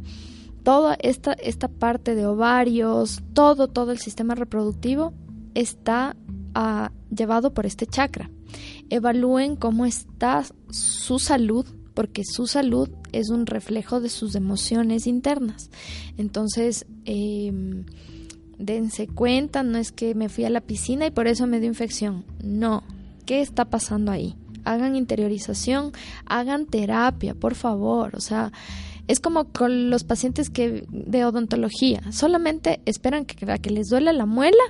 toda 0.64 0.96
esta, 1.02 1.34
esta 1.34 1.68
parte 1.68 2.16
de 2.16 2.26
ovarios, 2.26 3.22
todo, 3.34 3.68
todo 3.68 3.92
el 3.92 4.00
sistema 4.00 4.36
reproductivo 4.36 5.14
está 5.54 6.16
ah, 6.56 6.92
llevado 7.16 7.54
por 7.54 7.66
este 7.66 7.86
chakra. 7.86 8.30
Evalúen 8.90 9.56
cómo 9.56 9.86
está 9.86 10.44
su 10.70 11.20
salud, 11.20 11.66
porque 11.94 12.24
su 12.26 12.48
salud 12.48 12.90
es 13.12 13.30
un 13.30 13.46
reflejo 13.46 14.02
de 14.02 14.10
sus 14.10 14.36
emociones 14.36 15.06
internas. 15.06 15.70
Entonces, 16.18 16.86
em, 17.06 17.86
dense 18.66 19.08
cuenta, 19.08 19.64
no 19.64 19.78
es 19.78 19.92
que 19.92 20.16
me 20.16 20.30
fui 20.30 20.46
a 20.46 20.50
la 20.50 20.62
piscina 20.62 21.06
y 21.06 21.12
por 21.12 21.28
eso 21.28 21.48
me 21.48 21.60
dio 21.60 21.70
infección. 21.70 22.26
No, 22.44 22.84
¿qué 23.26 23.42
está 23.42 23.66
pasando 23.66 24.12
ahí? 24.12 24.36
Hagan 24.66 24.96
interiorización, 24.96 25.92
hagan 26.26 26.66
terapia, 26.66 27.34
por 27.36 27.56
favor. 27.56 28.16
O 28.16 28.22
sea, 28.22 28.52
es 29.08 29.20
como 29.20 29.46
con 29.46 29.90
los 29.90 30.04
pacientes 30.04 30.50
que 30.50 30.86
de 30.90 31.26
odontología, 31.26 32.02
solamente 32.12 32.82
esperan 32.86 33.26
que, 33.26 33.36
que 33.36 33.70
les 33.70 33.88
duele 33.90 34.14
la 34.14 34.26
muela 34.26 34.64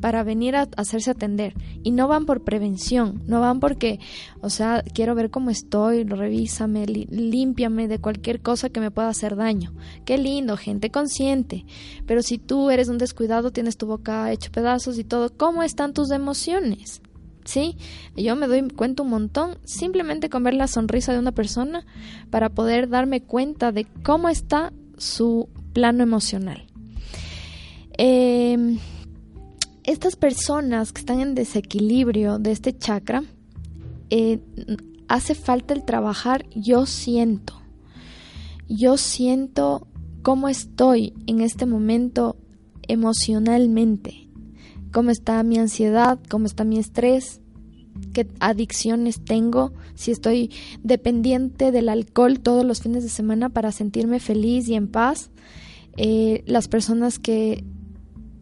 para 0.00 0.22
venir 0.22 0.56
a 0.56 0.68
hacerse 0.76 1.10
atender 1.10 1.54
y 1.82 1.90
no 1.90 2.08
van 2.08 2.26
por 2.26 2.42
prevención, 2.42 3.22
no 3.26 3.40
van 3.40 3.60
porque, 3.60 4.00
o 4.40 4.50
sea, 4.50 4.82
quiero 4.94 5.14
ver 5.14 5.30
cómo 5.30 5.50
estoy, 5.50 6.04
revísame, 6.04 6.86
límpiame 6.86 7.88
de 7.88 7.98
cualquier 7.98 8.40
cosa 8.40 8.70
que 8.70 8.80
me 8.80 8.90
pueda 8.90 9.08
hacer 9.08 9.36
daño. 9.36 9.72
Qué 10.04 10.18
lindo, 10.18 10.56
gente 10.56 10.90
consciente. 10.90 11.64
Pero 12.06 12.22
si 12.22 12.38
tú 12.38 12.70
eres 12.70 12.88
un 12.88 12.98
descuidado, 12.98 13.50
tienes 13.50 13.76
tu 13.76 13.86
boca 13.86 14.32
hecho 14.32 14.50
pedazos 14.50 14.98
y 14.98 15.04
todo, 15.04 15.30
¿cómo 15.36 15.62
están 15.62 15.92
tus 15.92 16.10
emociones? 16.10 17.02
¿Sí? 17.44 17.76
Yo 18.16 18.36
me 18.36 18.46
doy 18.46 18.68
cuenta 18.68 19.02
un 19.02 19.10
montón 19.10 19.58
simplemente 19.64 20.28
con 20.28 20.44
ver 20.44 20.54
la 20.54 20.68
sonrisa 20.68 21.12
de 21.12 21.18
una 21.18 21.32
persona 21.32 21.84
para 22.30 22.50
poder 22.50 22.88
darme 22.88 23.22
cuenta 23.22 23.72
de 23.72 23.86
cómo 24.02 24.28
está 24.28 24.72
su 24.98 25.48
plano 25.72 26.02
emocional. 26.02 26.66
Eh, 27.96 28.78
estas 29.90 30.14
personas 30.14 30.92
que 30.92 31.00
están 31.00 31.18
en 31.18 31.34
desequilibrio 31.34 32.38
de 32.38 32.52
este 32.52 32.76
chakra, 32.76 33.24
eh, 34.08 34.38
hace 35.08 35.34
falta 35.34 35.74
el 35.74 35.84
trabajar 35.84 36.46
yo 36.54 36.86
siento. 36.86 37.60
Yo 38.68 38.96
siento 38.96 39.88
cómo 40.22 40.48
estoy 40.48 41.12
en 41.26 41.40
este 41.40 41.66
momento 41.66 42.36
emocionalmente, 42.86 44.28
cómo 44.92 45.10
está 45.10 45.42
mi 45.42 45.58
ansiedad, 45.58 46.20
cómo 46.28 46.46
está 46.46 46.62
mi 46.62 46.78
estrés, 46.78 47.40
qué 48.12 48.28
adicciones 48.38 49.24
tengo, 49.24 49.72
si 49.96 50.12
estoy 50.12 50.52
dependiente 50.84 51.72
del 51.72 51.88
alcohol 51.88 52.38
todos 52.38 52.64
los 52.64 52.80
fines 52.80 53.02
de 53.02 53.08
semana 53.08 53.48
para 53.48 53.72
sentirme 53.72 54.20
feliz 54.20 54.68
y 54.68 54.74
en 54.74 54.86
paz. 54.86 55.30
Eh, 55.96 56.44
las 56.46 56.68
personas 56.68 57.18
que 57.18 57.64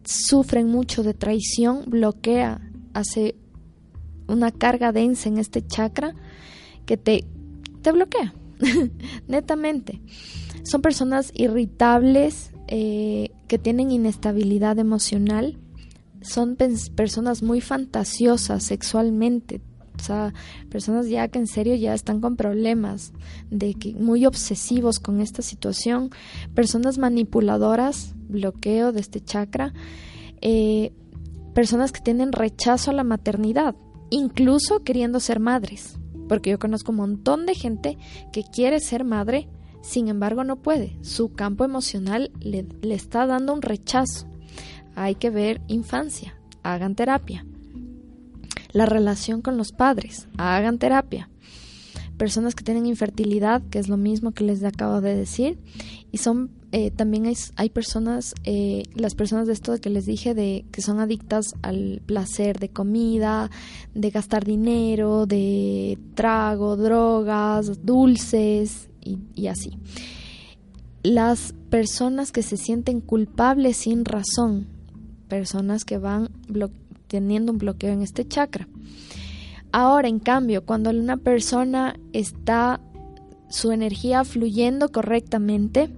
sufren 0.09 0.67
mucho 0.67 1.03
de 1.03 1.13
traición, 1.13 1.83
bloquea, 1.85 2.59
hace 2.95 3.35
una 4.27 4.51
carga 4.51 4.91
densa 4.91 5.29
en 5.29 5.37
este 5.37 5.61
chakra 5.65 6.15
que 6.87 6.97
te, 6.97 7.25
te 7.83 7.91
bloquea, 7.91 8.33
netamente. 9.27 10.01
Son 10.63 10.81
personas 10.81 11.31
irritables, 11.35 12.49
eh, 12.67 13.29
que 13.47 13.59
tienen 13.59 13.91
inestabilidad 13.91 14.79
emocional, 14.79 15.59
son 16.21 16.57
personas 16.95 17.43
muy 17.43 17.61
fantasiosas 17.61 18.63
sexualmente, 18.63 19.61
o 19.99 20.03
sea, 20.03 20.33
personas 20.69 21.07
ya 21.07 21.27
que 21.27 21.39
en 21.39 21.47
serio 21.47 21.75
ya 21.75 21.93
están 21.93 22.21
con 22.21 22.35
problemas, 22.35 23.11
de 23.51 23.73
que 23.73 23.93
muy 23.93 24.25
obsesivos 24.25 24.99
con 24.99 25.19
esta 25.19 25.41
situación, 25.41 26.09
personas 26.53 26.97
manipuladoras, 26.97 28.15
bloqueo 28.29 28.91
de 28.91 29.01
este 29.01 29.19
chakra, 29.19 29.73
eh, 30.41 30.93
personas 31.53 31.91
que 31.91 32.01
tienen 32.01 32.31
rechazo 32.31 32.91
a 32.91 32.93
la 32.93 33.03
maternidad, 33.03 33.75
incluso 34.09 34.83
queriendo 34.83 35.19
ser 35.19 35.39
madres, 35.39 35.97
porque 36.29 36.51
yo 36.51 36.59
conozco 36.59 36.91
un 36.91 36.97
montón 36.97 37.45
de 37.45 37.55
gente 37.55 37.97
que 38.31 38.43
quiere 38.43 38.79
ser 38.79 39.03
madre, 39.03 39.49
sin 39.81 40.07
embargo 40.07 40.43
no 40.43 40.57
puede, 40.57 40.97
su 41.01 41.33
campo 41.33 41.65
emocional 41.65 42.31
le, 42.39 42.65
le 42.81 42.95
está 42.95 43.25
dando 43.25 43.53
un 43.53 43.61
rechazo. 43.61 44.27
Hay 44.95 45.15
que 45.15 45.29
ver 45.29 45.61
infancia, 45.67 46.35
hagan 46.63 46.95
terapia 46.95 47.45
la 48.71 48.85
relación 48.85 49.41
con 49.41 49.57
los 49.57 49.71
padres, 49.71 50.27
hagan 50.37 50.77
terapia. 50.77 51.29
Personas 52.17 52.53
que 52.53 52.63
tienen 52.63 52.85
infertilidad, 52.85 53.61
que 53.69 53.79
es 53.79 53.87
lo 53.87 53.97
mismo 53.97 54.31
que 54.31 54.43
les 54.43 54.63
acabo 54.63 54.99
de 55.01 55.15
decir, 55.15 55.57
y 56.11 56.17
son 56.17 56.51
eh, 56.71 56.91
también 56.91 57.25
hay, 57.25 57.35
hay 57.55 57.69
personas, 57.69 58.35
eh, 58.43 58.83
las 58.93 59.15
personas 59.15 59.47
de 59.47 59.53
esto 59.53 59.75
que 59.81 59.89
les 59.89 60.05
dije, 60.05 60.35
de 60.35 60.65
que 60.71 60.83
son 60.83 60.99
adictas 60.99 61.53
al 61.63 62.01
placer 62.05 62.59
de 62.59 62.69
comida, 62.69 63.49
de 63.95 64.09
gastar 64.11 64.45
dinero, 64.45 65.25
de 65.25 65.97
trago, 66.13 66.77
drogas, 66.77 67.83
dulces 67.83 68.89
y, 69.01 69.17
y 69.33 69.47
así. 69.47 69.79
Las 71.01 71.55
personas 71.71 72.31
que 72.31 72.43
se 72.43 72.57
sienten 72.57 73.01
culpables 73.01 73.77
sin 73.77 74.05
razón, 74.05 74.67
personas 75.27 75.85
que 75.85 75.97
van 75.97 76.29
teniendo 77.09 77.51
un 77.51 77.57
bloqueo 77.57 77.91
en 77.91 78.01
este 78.01 78.25
chakra. 78.25 78.69
Ahora, 79.71 80.07
en 80.07 80.19
cambio, 80.19 80.65
cuando 80.65 80.89
una 80.89 81.17
persona 81.17 81.99
está 82.13 82.79
su 83.49 83.71
energía 83.71 84.23
fluyendo 84.23 84.89
correctamente, 84.89 85.89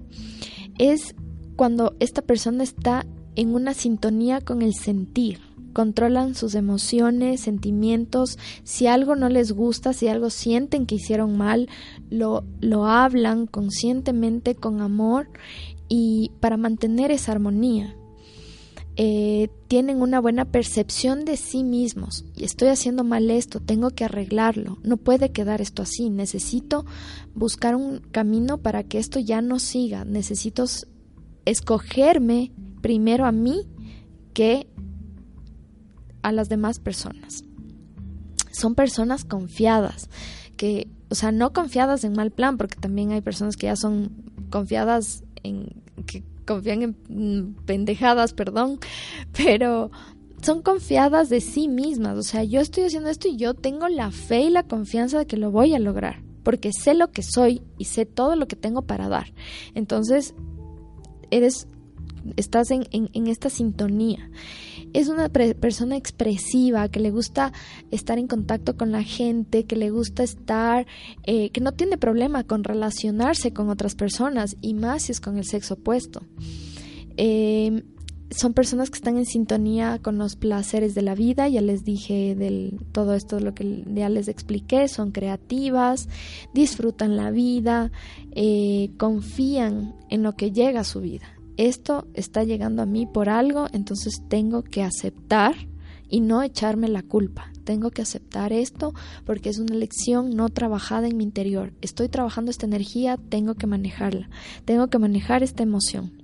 es 0.78 1.14
cuando 1.56 1.94
esta 2.00 2.22
persona 2.22 2.64
está 2.64 3.06
en 3.36 3.54
una 3.54 3.74
sintonía 3.74 4.40
con 4.40 4.62
el 4.62 4.74
sentir. 4.74 5.40
Controlan 5.72 6.34
sus 6.34 6.54
emociones, 6.54 7.40
sentimientos. 7.40 8.38
Si 8.62 8.86
algo 8.86 9.16
no 9.16 9.30
les 9.30 9.52
gusta, 9.52 9.94
si 9.94 10.08
algo 10.08 10.28
sienten 10.28 10.84
que 10.84 10.96
hicieron 10.96 11.38
mal, 11.38 11.68
lo, 12.10 12.44
lo 12.60 12.86
hablan 12.86 13.46
conscientemente, 13.46 14.54
con 14.54 14.82
amor 14.82 15.28
y 15.88 16.30
para 16.40 16.58
mantener 16.58 17.10
esa 17.10 17.32
armonía. 17.32 17.96
Eh, 18.96 19.48
tienen 19.68 20.02
una 20.02 20.20
buena 20.20 20.44
percepción 20.44 21.24
de 21.24 21.38
sí 21.38 21.64
mismos. 21.64 22.26
Y 22.36 22.44
estoy 22.44 22.68
haciendo 22.68 23.04
mal 23.04 23.30
esto, 23.30 23.60
tengo 23.60 23.90
que 23.90 24.04
arreglarlo, 24.04 24.78
no 24.82 24.98
puede 24.98 25.32
quedar 25.32 25.62
esto 25.62 25.82
así, 25.82 26.10
necesito 26.10 26.84
buscar 27.34 27.74
un 27.74 28.00
camino 28.00 28.58
para 28.58 28.82
que 28.84 28.98
esto 28.98 29.18
ya 29.18 29.40
no 29.40 29.58
siga, 29.58 30.04
necesito 30.04 30.66
escogerme 31.46 32.52
primero 32.82 33.24
a 33.24 33.32
mí 33.32 33.66
que 34.34 34.68
a 36.20 36.30
las 36.32 36.50
demás 36.50 36.78
personas. 36.78 37.44
Son 38.50 38.74
personas 38.74 39.24
confiadas, 39.24 40.10
que, 40.58 40.88
o 41.08 41.14
sea, 41.14 41.32
no 41.32 41.54
confiadas 41.54 42.04
en 42.04 42.12
mal 42.12 42.30
plan, 42.30 42.58
porque 42.58 42.76
también 42.78 43.12
hay 43.12 43.22
personas 43.22 43.56
que 43.56 43.66
ya 43.66 43.76
son 43.76 44.12
confiadas 44.50 45.24
en 45.42 45.82
que 46.04 46.22
confían 46.44 46.82
en 46.82 46.96
mm, 47.08 47.64
pendejadas, 47.64 48.32
perdón, 48.32 48.78
pero 49.36 49.90
son 50.42 50.62
confiadas 50.62 51.28
de 51.28 51.40
sí 51.40 51.68
mismas. 51.68 52.16
O 52.18 52.22
sea, 52.22 52.44
yo 52.44 52.60
estoy 52.60 52.84
haciendo 52.84 53.10
esto 53.10 53.28
y 53.28 53.36
yo 53.36 53.54
tengo 53.54 53.88
la 53.88 54.10
fe 54.10 54.42
y 54.42 54.50
la 54.50 54.64
confianza 54.64 55.18
de 55.18 55.26
que 55.26 55.36
lo 55.36 55.50
voy 55.50 55.74
a 55.74 55.78
lograr, 55.78 56.22
porque 56.42 56.70
sé 56.72 56.94
lo 56.94 57.10
que 57.10 57.22
soy 57.22 57.62
y 57.78 57.84
sé 57.86 58.06
todo 58.06 58.36
lo 58.36 58.46
que 58.46 58.56
tengo 58.56 58.82
para 58.82 59.08
dar. 59.08 59.32
Entonces, 59.74 60.34
eres, 61.30 61.68
estás 62.36 62.70
en, 62.70 62.86
en 62.90 63.26
esta 63.26 63.50
sintonía 63.50 64.30
es 64.92 65.08
una 65.08 65.28
persona 65.28 65.96
expresiva, 65.96 66.88
que 66.88 67.00
le 67.00 67.10
gusta 67.10 67.52
estar 67.90 68.18
en 68.18 68.26
contacto 68.26 68.76
con 68.76 68.92
la 68.92 69.02
gente, 69.02 69.64
que 69.64 69.76
le 69.76 69.90
gusta 69.90 70.22
estar, 70.22 70.86
eh, 71.24 71.50
que 71.50 71.60
no 71.60 71.72
tiene 71.72 71.98
problema 71.98 72.44
con 72.44 72.64
relacionarse 72.64 73.52
con 73.52 73.70
otras 73.70 73.94
personas 73.94 74.56
y 74.60 74.74
más 74.74 75.02
si 75.04 75.12
es 75.12 75.20
con 75.20 75.38
el 75.38 75.44
sexo 75.44 75.74
opuesto. 75.74 76.22
Em, 77.16 77.82
son 78.30 78.54
personas 78.54 78.88
que 78.90 78.96
están 78.96 79.18
en 79.18 79.26
sintonía 79.26 79.98
con 80.00 80.16
los 80.16 80.36
placeres 80.36 80.94
de 80.94 81.02
la 81.02 81.14
vida, 81.14 81.48
ya 81.48 81.60
les 81.60 81.84
dije 81.84 82.34
del 82.34 82.80
todo 82.92 83.14
esto 83.14 83.38
lo 83.40 83.54
que 83.54 83.84
ya 83.86 84.08
les 84.08 84.28
expliqué, 84.28 84.88
son 84.88 85.12
creativas, 85.12 86.08
disfrutan 86.54 87.16
la 87.16 87.30
vida, 87.30 87.92
eh, 88.30 88.90
confían 88.96 89.94
en 90.08 90.22
lo 90.22 90.34
que 90.34 90.50
llega 90.50 90.80
a 90.80 90.84
su 90.84 91.00
vida 91.00 91.26
esto 91.56 92.06
está 92.14 92.44
llegando 92.44 92.82
a 92.82 92.86
mí 92.86 93.06
por 93.06 93.28
algo, 93.28 93.66
entonces 93.72 94.22
tengo 94.28 94.62
que 94.62 94.82
aceptar 94.82 95.54
y 96.08 96.20
no 96.20 96.42
echarme 96.42 96.88
la 96.88 97.02
culpa. 97.02 97.50
Tengo 97.64 97.90
que 97.90 98.02
aceptar 98.02 98.52
esto 98.52 98.92
porque 99.24 99.48
es 99.48 99.58
una 99.58 99.74
lección 99.74 100.36
no 100.36 100.48
trabajada 100.48 101.08
en 101.08 101.16
mi 101.16 101.24
interior. 101.24 101.72
Estoy 101.80 102.08
trabajando 102.08 102.50
esta 102.50 102.66
energía, 102.66 103.16
tengo 103.16 103.54
que 103.54 103.66
manejarla. 103.66 104.28
Tengo 104.64 104.88
que 104.88 104.98
manejar 104.98 105.42
esta 105.42 105.62
emoción. 105.62 106.22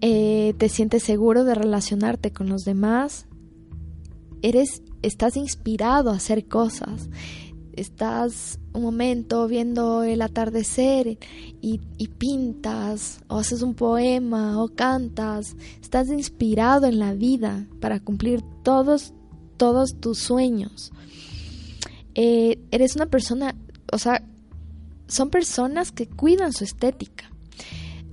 Eh, 0.00 0.54
te 0.58 0.68
sientes 0.68 1.02
seguro 1.02 1.44
de 1.44 1.54
relacionarte 1.54 2.32
con 2.32 2.48
los 2.48 2.64
demás. 2.64 3.26
Eres, 4.42 4.82
estás 5.02 5.36
inspirado 5.36 6.10
a 6.10 6.16
hacer 6.16 6.46
cosas. 6.46 7.08
Estás 7.76 8.58
un 8.72 8.82
momento 8.82 9.46
viendo 9.46 10.02
el 10.02 10.22
atardecer 10.22 11.18
y, 11.60 11.78
pintas 12.18 13.20
o 13.28 13.38
haces 13.38 13.62
un 13.62 13.74
poema 13.74 14.62
o 14.62 14.68
cantas, 14.68 15.54
estás 15.80 16.08
inspirado 16.08 16.86
en 16.86 16.98
la 16.98 17.12
vida 17.12 17.66
para 17.80 18.00
cumplir 18.00 18.42
todos, 18.62 19.12
todos 19.56 20.00
tus 20.00 20.18
sueños. 20.18 20.92
Eh, 22.14 22.58
eres 22.70 22.96
una 22.96 23.06
persona, 23.06 23.54
o 23.92 23.98
sea, 23.98 24.22
son 25.06 25.30
personas 25.30 25.92
que 25.92 26.08
cuidan 26.08 26.52
su 26.52 26.64
estética. 26.64 27.30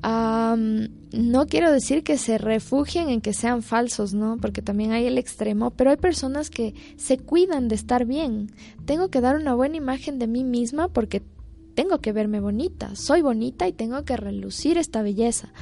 No 0.03 1.45
quiero 1.47 1.71
decir 1.71 2.03
que 2.03 2.17
se 2.17 2.37
refugien 2.37 3.09
en 3.09 3.21
que 3.21 3.33
sean 3.33 3.63
falsos, 3.63 4.13
¿no? 4.13 4.37
Porque 4.37 4.61
también 4.61 4.91
hay 4.91 5.05
el 5.05 5.17
extremo, 5.17 5.71
pero 5.71 5.91
hay 5.91 5.97
personas 5.97 6.49
que 6.49 6.73
se 6.97 7.17
cuidan 7.17 7.69
de 7.69 7.75
estar 7.75 8.05
bien. 8.05 8.51
Tengo 8.85 9.09
que 9.09 9.21
dar 9.21 9.37
una 9.37 9.53
buena 9.53 9.77
imagen 9.77 10.19
de 10.19 10.27
mí 10.27 10.43
misma 10.43 10.89
porque 10.89 11.23
tengo 11.73 11.99
que 11.99 12.11
verme 12.11 12.39
bonita. 12.39 12.95
Soy 12.95 13.21
bonita 13.21 13.67
y 13.67 13.73
tengo 13.73 14.03
que 14.03 14.17
relucir 14.17 14.77
esta 14.77 15.01
belleza. 15.01 15.53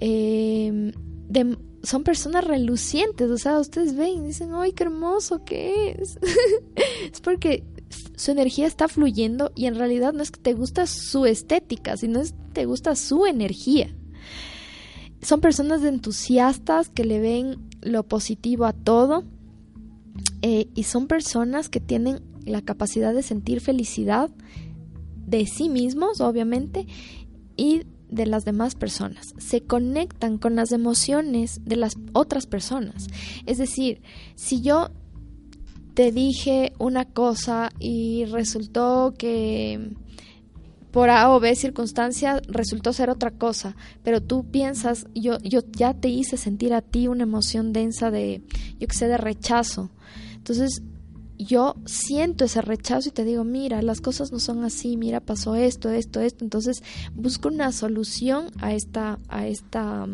Em, 0.00 0.92
son 1.82 2.04
personas 2.04 2.44
relucientes, 2.44 3.30
o 3.30 3.38
sea, 3.38 3.58
ustedes 3.58 3.96
ven 3.96 4.24
y 4.24 4.26
dicen, 4.26 4.50
¡ay, 4.54 4.72
qué 4.72 4.84
hermoso 4.84 5.44
que 5.44 5.96
es! 5.98 6.18
es 7.12 7.20
porque 7.20 7.64
su 8.16 8.30
energía 8.30 8.66
está 8.66 8.88
fluyendo 8.88 9.52
y 9.54 9.66
en 9.66 9.74
realidad 9.74 10.12
no 10.12 10.22
es 10.22 10.30
que 10.30 10.40
te 10.40 10.54
gusta 10.54 10.86
su 10.86 11.26
estética, 11.26 11.96
sino 11.96 12.20
es 12.20 12.32
que 12.32 12.38
te 12.52 12.66
gusta 12.66 12.94
su 12.96 13.26
energía. 13.26 13.94
Son 15.22 15.40
personas 15.40 15.82
entusiastas 15.84 16.88
que 16.88 17.04
le 17.04 17.20
ven 17.20 17.68
lo 17.82 18.04
positivo 18.04 18.64
a 18.64 18.72
todo 18.72 19.24
eh, 20.42 20.68
y 20.74 20.84
son 20.84 21.06
personas 21.06 21.68
que 21.68 21.80
tienen 21.80 22.20
la 22.44 22.62
capacidad 22.62 23.14
de 23.14 23.22
sentir 23.22 23.60
felicidad 23.60 24.30
de 25.26 25.46
sí 25.46 25.68
mismos, 25.68 26.20
obviamente, 26.20 26.86
y 27.56 27.82
de 28.08 28.26
las 28.26 28.44
demás 28.44 28.74
personas. 28.74 29.34
Se 29.38 29.62
conectan 29.62 30.38
con 30.38 30.56
las 30.56 30.72
emociones 30.72 31.60
de 31.64 31.76
las 31.76 31.94
otras 32.12 32.46
personas. 32.46 33.06
Es 33.46 33.58
decir, 33.58 34.02
si 34.34 34.60
yo 34.62 34.90
te 35.94 36.12
dije 36.12 36.72
una 36.78 37.04
cosa 37.04 37.70
y 37.78 38.24
resultó 38.26 39.14
que 39.16 39.90
por 40.90 41.10
A 41.10 41.30
o 41.30 41.40
B 41.40 41.54
circunstancia 41.54 42.40
resultó 42.48 42.92
ser 42.92 43.10
otra 43.10 43.30
cosa, 43.30 43.76
pero 44.02 44.20
tú 44.20 44.44
piensas, 44.50 45.06
yo, 45.14 45.38
yo 45.38 45.60
ya 45.72 45.94
te 45.94 46.08
hice 46.08 46.36
sentir 46.36 46.74
a 46.74 46.82
ti 46.82 47.06
una 47.06 47.22
emoción 47.22 47.72
densa 47.72 48.10
de, 48.10 48.42
yo 48.78 48.88
que 48.88 48.94
sé, 48.94 49.06
de 49.06 49.16
rechazo. 49.16 49.90
Entonces, 50.34 50.82
yo 51.38 51.76
siento 51.86 52.44
ese 52.44 52.60
rechazo 52.60 53.08
y 53.08 53.12
te 53.12 53.24
digo, 53.24 53.44
mira, 53.44 53.80
las 53.82 54.00
cosas 54.00 54.30
no 54.32 54.38
son 54.38 54.64
así, 54.64 54.96
mira, 54.96 55.20
pasó 55.20 55.54
esto, 55.54 55.90
esto, 55.90 56.20
esto. 56.20 56.44
Entonces, 56.44 56.82
busco 57.14 57.48
una 57.48 57.72
solución 57.72 58.50
a 58.58 58.74
esta, 58.74 59.18
a 59.28 59.46
esta, 59.46 60.06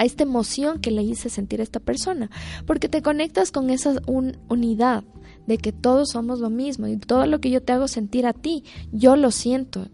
a 0.00 0.04
esta 0.06 0.22
emoción 0.22 0.80
que 0.80 0.90
le 0.90 1.02
hice 1.02 1.28
sentir 1.28 1.60
a 1.60 1.62
esta 1.62 1.78
persona, 1.78 2.30
porque 2.64 2.88
te 2.88 3.02
conectas 3.02 3.52
con 3.52 3.68
esa 3.68 4.00
unidad 4.06 5.04
de 5.46 5.58
que 5.58 5.72
todos 5.72 6.12
somos 6.12 6.40
lo 6.40 6.48
mismo 6.48 6.86
y 6.86 6.96
todo 6.96 7.26
lo 7.26 7.38
que 7.38 7.50
yo 7.50 7.62
te 7.62 7.74
hago 7.74 7.86
sentir 7.86 8.26
a 8.26 8.32
ti, 8.32 8.64
yo 8.92 9.14
lo 9.16 9.30
siento. 9.30 9.88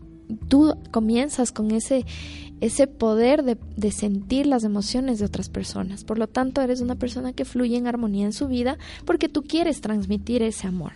Tú 0.46 0.76
comienzas 0.92 1.50
con 1.50 1.72
ese, 1.72 2.06
ese 2.60 2.86
poder 2.86 3.42
de, 3.42 3.58
de, 3.76 3.90
sentir 3.90 4.46
las 4.46 4.62
emociones 4.62 5.18
de 5.18 5.24
otras 5.24 5.48
personas. 5.48 6.04
Por 6.04 6.20
lo 6.20 6.28
tanto, 6.28 6.60
eres 6.60 6.80
una 6.80 6.94
persona 6.94 7.32
que 7.32 7.44
fluye 7.44 7.76
en 7.76 7.88
armonía 7.88 8.26
en 8.26 8.32
su 8.32 8.46
vida 8.46 8.78
porque 9.06 9.28
tú 9.28 9.42
quieres 9.42 9.80
transmitir 9.80 10.40
ese 10.40 10.68
amor. 10.68 10.92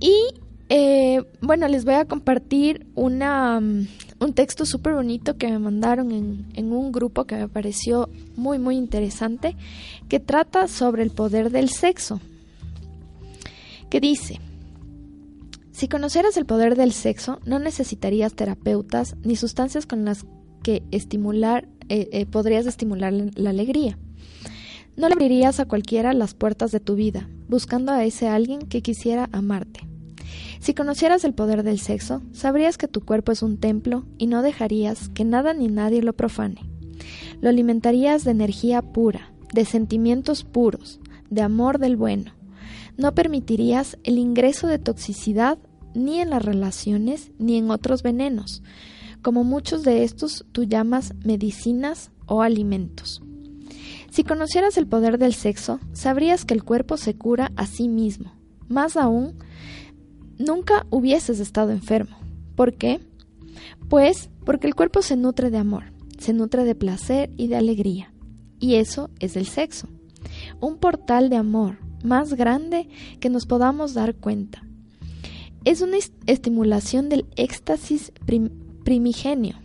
Y 0.00 0.34
eh, 0.68 1.22
bueno, 1.40 1.68
les 1.68 1.84
voy 1.84 1.94
a 1.94 2.06
compartir 2.06 2.88
una, 2.96 3.60
mm, 3.60 3.86
un 4.18 4.32
texto 4.32 4.64
súper 4.64 4.94
bonito 4.94 5.36
que 5.36 5.48
me 5.48 5.58
mandaron 5.58 6.10
en, 6.12 6.46
en, 6.54 6.72
un 6.72 6.92
grupo 6.92 7.24
que 7.24 7.36
me 7.36 7.48
pareció 7.48 8.08
muy, 8.36 8.58
muy 8.58 8.76
interesante, 8.76 9.56
que 10.08 10.20
trata 10.20 10.68
sobre 10.68 11.02
el 11.02 11.10
poder 11.10 11.50
del 11.50 11.68
sexo. 11.68 12.20
Que 13.90 14.00
dice, 14.00 14.40
si 15.76 15.88
conocieras 15.88 16.38
el 16.38 16.46
poder 16.46 16.74
del 16.74 16.92
sexo, 16.92 17.38
no 17.44 17.58
necesitarías 17.58 18.34
terapeutas 18.34 19.14
ni 19.22 19.36
sustancias 19.36 19.84
con 19.84 20.06
las 20.06 20.24
que 20.62 20.82
estimular, 20.90 21.68
eh, 21.88 22.08
eh, 22.12 22.24
podrías 22.24 22.64
estimular 22.66 23.12
la 23.12 23.50
alegría. 23.50 23.98
No 24.96 25.08
le 25.08 25.12
abrirías 25.12 25.60
a 25.60 25.66
cualquiera 25.66 26.14
las 26.14 26.32
puertas 26.32 26.72
de 26.72 26.80
tu 26.80 26.94
vida, 26.94 27.28
buscando 27.48 27.92
a 27.92 28.02
ese 28.04 28.26
alguien 28.26 28.60
que 28.60 28.80
quisiera 28.80 29.28
amarte. 29.32 29.80
Si 30.60 30.74
conocieras 30.74 31.24
el 31.24 31.34
poder 31.34 31.62
del 31.62 31.78
sexo, 31.78 32.22
sabrías 32.32 32.78
que 32.78 32.88
tu 32.88 33.04
cuerpo 33.04 33.32
es 33.32 33.42
un 33.42 33.58
templo 33.58 34.04
y 34.18 34.26
no 34.26 34.42
dejarías 34.42 35.08
que 35.10 35.24
nada 35.24 35.54
ni 35.54 35.68
nadie 35.68 36.02
lo 36.02 36.14
profane. 36.14 36.62
Lo 37.40 37.48
alimentarías 37.48 38.24
de 38.24 38.30
energía 38.30 38.82
pura, 38.82 39.32
de 39.52 39.64
sentimientos 39.64 40.44
puros, 40.44 41.00
de 41.30 41.42
amor 41.42 41.78
del 41.78 41.96
bueno. 41.96 42.32
No 42.96 43.14
permitirías 43.14 43.98
el 44.04 44.18
ingreso 44.18 44.66
de 44.66 44.78
toxicidad 44.78 45.58
ni 45.94 46.20
en 46.20 46.30
las 46.30 46.44
relaciones 46.44 47.32
ni 47.38 47.56
en 47.56 47.70
otros 47.70 48.02
venenos, 48.02 48.62
como 49.22 49.44
muchos 49.44 49.82
de 49.82 50.04
estos 50.04 50.46
tú 50.52 50.64
llamas 50.64 51.14
medicinas 51.24 52.10
o 52.26 52.42
alimentos. 52.42 53.22
Si 54.10 54.24
conocieras 54.24 54.78
el 54.78 54.86
poder 54.86 55.18
del 55.18 55.34
sexo, 55.34 55.80
sabrías 55.92 56.44
que 56.44 56.54
el 56.54 56.64
cuerpo 56.64 56.96
se 56.96 57.14
cura 57.14 57.52
a 57.56 57.66
sí 57.66 57.88
mismo. 57.88 58.32
Más 58.68 58.96
aún, 58.96 59.34
nunca 60.38 60.86
hubieses 60.90 61.40
estado 61.40 61.70
enfermo. 61.70 62.16
¿Por 62.54 62.74
qué? 62.74 63.00
Pues 63.88 64.30
porque 64.44 64.66
el 64.66 64.74
cuerpo 64.74 65.02
se 65.02 65.16
nutre 65.16 65.50
de 65.50 65.58
amor, 65.58 65.84
se 66.18 66.32
nutre 66.32 66.64
de 66.64 66.74
placer 66.74 67.30
y 67.36 67.48
de 67.48 67.56
alegría. 67.56 68.12
Y 68.58 68.76
eso 68.76 69.10
es 69.20 69.36
el 69.36 69.46
sexo. 69.46 69.88
Un 70.60 70.78
portal 70.78 71.30
de 71.30 71.36
amor 71.36 71.78
más 72.02 72.34
grande 72.34 72.88
que 73.20 73.30
nos 73.30 73.46
podamos 73.46 73.94
dar 73.94 74.14
cuenta. 74.14 74.62
Es 75.64 75.80
una 75.80 75.96
estimulación 76.26 77.08
del 77.08 77.26
éxtasis 77.36 78.12
primigenio, 78.84 79.56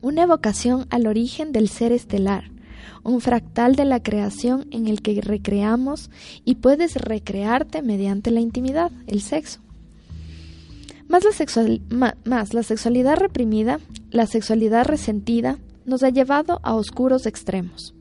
una 0.00 0.22
evocación 0.22 0.86
al 0.90 1.06
origen 1.06 1.52
del 1.52 1.68
ser 1.68 1.92
estelar, 1.92 2.50
un 3.04 3.20
fractal 3.20 3.76
de 3.76 3.84
la 3.84 4.02
creación 4.02 4.66
en 4.70 4.88
el 4.88 5.02
que 5.02 5.20
recreamos 5.20 6.10
y 6.44 6.56
puedes 6.56 6.96
recrearte 6.96 7.82
mediante 7.82 8.30
la 8.30 8.40
intimidad, 8.40 8.90
el 9.06 9.20
sexo. 9.20 9.60
Más 11.06 11.22
la, 12.54 12.62
sexualidad 12.62 13.16
reprimida, 13.16 13.78
la 14.10 14.26
sexualidad 14.26 14.86
resentida, 14.86 15.58
nos 15.84 16.02
ha 16.02 16.08
llevado 16.08 16.60
a 16.62 16.74
oscuros 16.74 17.26
extremos. 17.26 17.94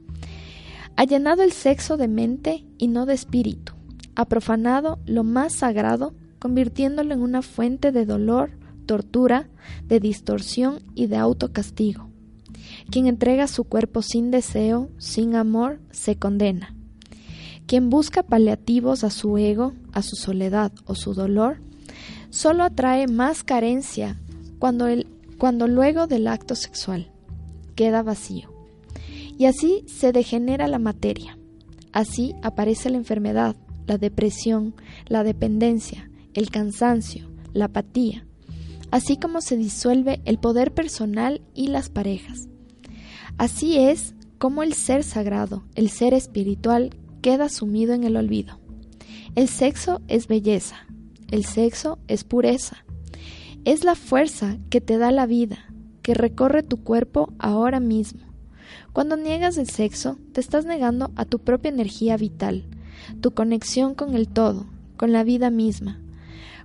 Ha 0.96 1.04
llenado 1.04 1.44
el 1.44 1.52
sexo 1.52 1.98
de 1.98 2.08
mente 2.08 2.66
y 2.78 2.88
no 2.88 3.06
de 3.06 3.14
espíritu. 3.14 3.74
Ha 4.16 4.26
profanado 4.26 5.00
lo 5.06 5.24
más 5.24 5.54
sagrado, 5.54 6.14
convirtiéndolo 6.40 7.14
en 7.14 7.22
una 7.22 7.42
fuente 7.42 7.92
de 7.92 8.06
dolor, 8.06 8.52
tortura, 8.86 9.50
de 9.88 10.00
distorsión 10.00 10.80
y 10.96 11.08
de 11.08 11.18
autocastigo. 11.18 12.13
Quien 12.90 13.08
entrega 13.08 13.48
su 13.48 13.64
cuerpo 13.64 14.02
sin 14.02 14.32
deseo, 14.32 14.90
sin 14.98 15.36
amor, 15.36 15.80
se 15.92 16.16
condena. 16.18 16.76
Quien 17.66 17.90
busca 17.90 18.24
paliativos 18.24 19.04
a 19.04 19.10
su 19.10 19.38
ego, 19.38 19.74
a 19.94 20.02
su 20.02 20.16
soledad 20.16 20.72
o 20.86 20.96
su 20.96 21.14
dolor, 21.14 21.62
solo 22.30 22.64
atrae 22.64 23.08
más 23.08 23.44
carencia 23.44 24.20
cuando, 24.60 24.88
cuando 25.38 25.68
luego 25.68 26.08
del 26.08 26.28
acto 26.28 26.56
sexual 26.56 27.12
queda 27.76 28.04
vacío. 28.04 28.52
Y 29.38 29.46
así 29.46 29.84
se 29.88 30.12
degenera 30.12 30.68
la 30.68 30.80
materia. 30.80 31.38
Así 31.92 32.36
aparece 32.42 32.90
la 32.90 32.98
enfermedad, 32.98 33.56
la 33.88 33.98
depresión, 33.98 34.76
la 35.08 35.24
dependencia, 35.24 36.10
el 36.34 36.50
cansancio, 36.50 37.30
la 37.54 37.66
apatía, 37.66 38.26
así 38.92 39.18
como 39.18 39.42
se 39.42 39.58
disuelve 39.58 40.22
el 40.26 40.40
poder 40.40 40.74
personal 40.74 41.42
y 41.54 41.68
las 41.68 41.90
parejas. 41.90 42.48
Así 43.38 43.78
es 43.78 44.14
como 44.38 44.64
el 44.64 44.74
ser 44.74 45.04
sagrado, 45.04 45.64
el 45.76 45.90
ser 45.90 46.14
espiritual, 46.14 46.92
queda 47.22 47.50
sumido 47.50 47.94
en 47.94 48.04
el 48.04 48.18
olvido. 48.18 48.60
El 49.36 49.48
sexo 49.48 50.02
es 50.08 50.28
belleza, 50.28 50.76
el 51.32 51.46
sexo 51.46 51.98
es 52.08 52.24
pureza, 52.24 52.86
es 53.66 53.84
la 53.84 53.96
fuerza 53.96 54.58
que 54.70 54.82
te 54.82 54.98
da 54.98 55.12
la 55.12 55.26
vida, 55.26 55.66
que 56.02 56.14
recorre 56.14 56.62
tu 56.62 56.84
cuerpo 56.84 57.34
ahora 57.40 57.80
mismo. 57.80 58.22
Cuando 58.92 59.18
niegas 59.18 59.58
el 59.58 59.70
sexo, 59.70 60.20
te 60.34 60.42
estás 60.42 60.66
negando 60.66 61.12
a 61.16 61.26
tu 61.26 61.40
propia 61.40 61.70
energía 61.70 62.18
vital, 62.18 62.66
tu 63.22 63.32
conexión 63.32 63.96
con 63.96 64.14
el 64.14 64.28
todo, 64.28 64.68
con 64.98 65.12
la 65.12 65.24
vida 65.24 65.50
misma. 65.50 66.00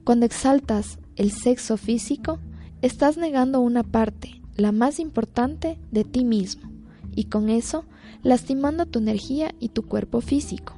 Cuando 0.04 0.26
exaltas 0.26 0.98
el 1.16 1.30
sexo 1.30 1.76
físico, 1.76 2.38
estás 2.82 3.16
negando 3.16 3.60
una 3.60 3.82
parte, 3.82 4.37
la 4.58 4.72
más 4.72 5.00
importante 5.00 5.78
de 5.90 6.04
ti 6.04 6.24
mismo, 6.24 6.70
y 7.14 7.24
con 7.24 7.48
eso 7.48 7.84
lastimando 8.22 8.84
tu 8.84 8.98
energía 8.98 9.54
y 9.58 9.70
tu 9.70 9.86
cuerpo 9.86 10.20
físico. 10.20 10.74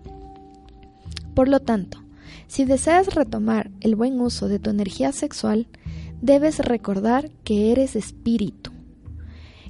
Por 1.35 1.49
lo 1.49 1.59
tanto, 1.59 1.99
Si 2.51 2.65
deseas 2.65 3.15
retomar 3.15 3.71
el 3.81 3.95
buen 3.95 4.21
uso 4.21 4.49
de 4.49 4.59
tu 4.59 4.71
energía 4.71 5.13
sexual, 5.13 5.69
debes 6.21 6.59
recordar 6.59 7.31
que 7.45 7.71
eres 7.71 7.95
espíritu, 7.95 8.73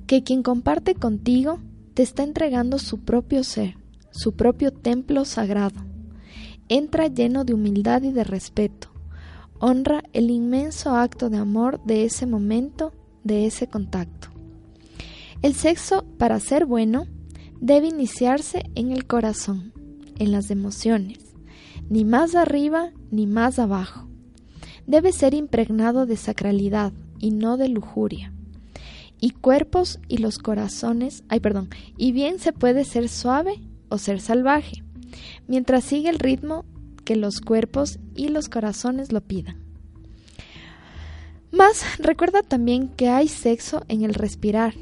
que 0.07 0.23
quien 0.23 0.43
comparte 0.43 0.95
contigo 0.95 1.61
te 1.93 2.03
está 2.03 2.23
entregando 2.23 2.79
su 2.79 3.01
propio 3.01 3.45
ser, 3.45 3.77
su 4.11 4.33
propio 4.33 4.73
templo 4.73 5.27
sagrado. 5.27 5.79
Entra 6.71 7.09
lleno 7.09 7.45
de 7.45 7.53
humildad 7.53 8.03
y 8.03 8.13
de 8.13 8.25
respeto. 8.25 8.89
Honra 9.59 10.03
el 10.15 10.31
inmenso 10.31 10.97
acto 10.97 11.29
de 11.29 11.37
amor 11.37 11.85
de 11.85 12.07
ese 12.07 12.25
momento, 12.25 12.95
de 13.25 13.47
ese 13.47 13.67
contacto. 13.67 14.29
El 15.43 15.55
sexo, 15.55 16.05
para 16.19 16.39
ser 16.41 16.67
bueno, 16.67 17.07
debe 17.61 17.89
iniciarse 17.89 18.65
en 18.75 18.91
el 18.91 19.07
corazón, 19.07 19.73
en 20.19 20.33
las 20.33 20.51
emociones 20.51 21.31
ni 21.91 22.05
más 22.05 22.35
arriba 22.37 22.93
ni 23.11 23.27
más 23.27 23.59
abajo. 23.59 24.09
Debe 24.87 25.13
ser 25.13 25.35
impregnado 25.35 26.07
de 26.07 26.17
sacralidad 26.17 26.93
y 27.19 27.33
no 27.33 27.59
de 27.59 27.69
lujuria. 27.69 28.33
Y 29.21 29.31
cuerpos 29.31 29.99
y 30.09 30.19
los 30.19 30.39
corazones, 30.39 31.25
ay 31.29 31.41
perdón, 31.41 31.69
y 31.99 32.13
bien 32.13 32.39
se 32.39 32.55
puede 32.55 32.85
ser 32.85 33.09
suave 33.11 33.61
o 33.91 33.99
ser 33.99 34.21
salvaje, 34.21 34.83
mientras 35.47 35.85
sigue 35.85 36.09
el 36.09 36.21
ritmo 36.21 36.65
que 37.05 37.17
los 37.17 37.41
cuerpos 37.41 37.99
y 38.15 38.29
los 38.29 38.49
corazones 38.49 39.13
lo 39.13 39.21
pidan. 39.21 39.59
Más, 41.53 41.85
recuerda 41.99 42.43
también 42.43 42.89
que 42.89 43.09
hay 43.09 43.29
sexo 43.29 43.85
en 43.89 44.03
el 44.03 44.15
respirar, 44.15 44.75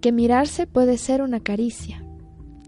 que 0.00 0.12
mirarse 0.12 0.66
puede 0.66 0.98
ser 0.98 1.22
una 1.22 1.40
caricia, 1.40 2.04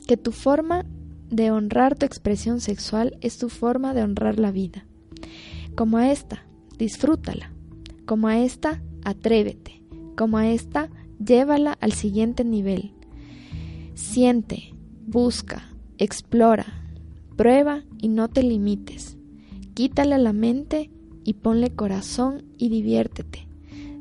que 0.06 0.16
tu 0.16 0.32
forma 0.32 0.84
de 1.30 1.50
honrar 1.50 1.96
tu 1.96 2.06
expresión 2.06 2.60
sexual 2.60 3.16
es 3.20 3.38
tu 3.38 3.48
forma 3.48 3.94
de 3.94 4.02
honrar 4.02 4.38
la 4.38 4.52
vida. 4.52 4.86
Como 5.74 5.98
a 5.98 6.10
esta, 6.10 6.46
disfrútala. 6.78 7.52
Como 8.06 8.28
a 8.28 8.38
esta, 8.38 8.82
atrévete. 9.04 9.82
Como 10.16 10.38
a 10.38 10.48
esta, 10.48 10.88
llévala 11.18 11.76
al 11.80 11.92
siguiente 11.92 12.44
nivel. 12.44 12.92
Siente, 13.94 14.74
busca, 15.06 15.68
explora, 15.98 16.66
prueba 17.36 17.82
y 17.98 18.08
no 18.08 18.28
te 18.28 18.42
limites. 18.42 19.16
Quítale 19.74 20.14
a 20.14 20.18
la 20.18 20.32
mente 20.32 20.90
y 21.26 21.34
ponle 21.34 21.74
corazón 21.74 22.44
y 22.56 22.68
diviértete. 22.68 23.48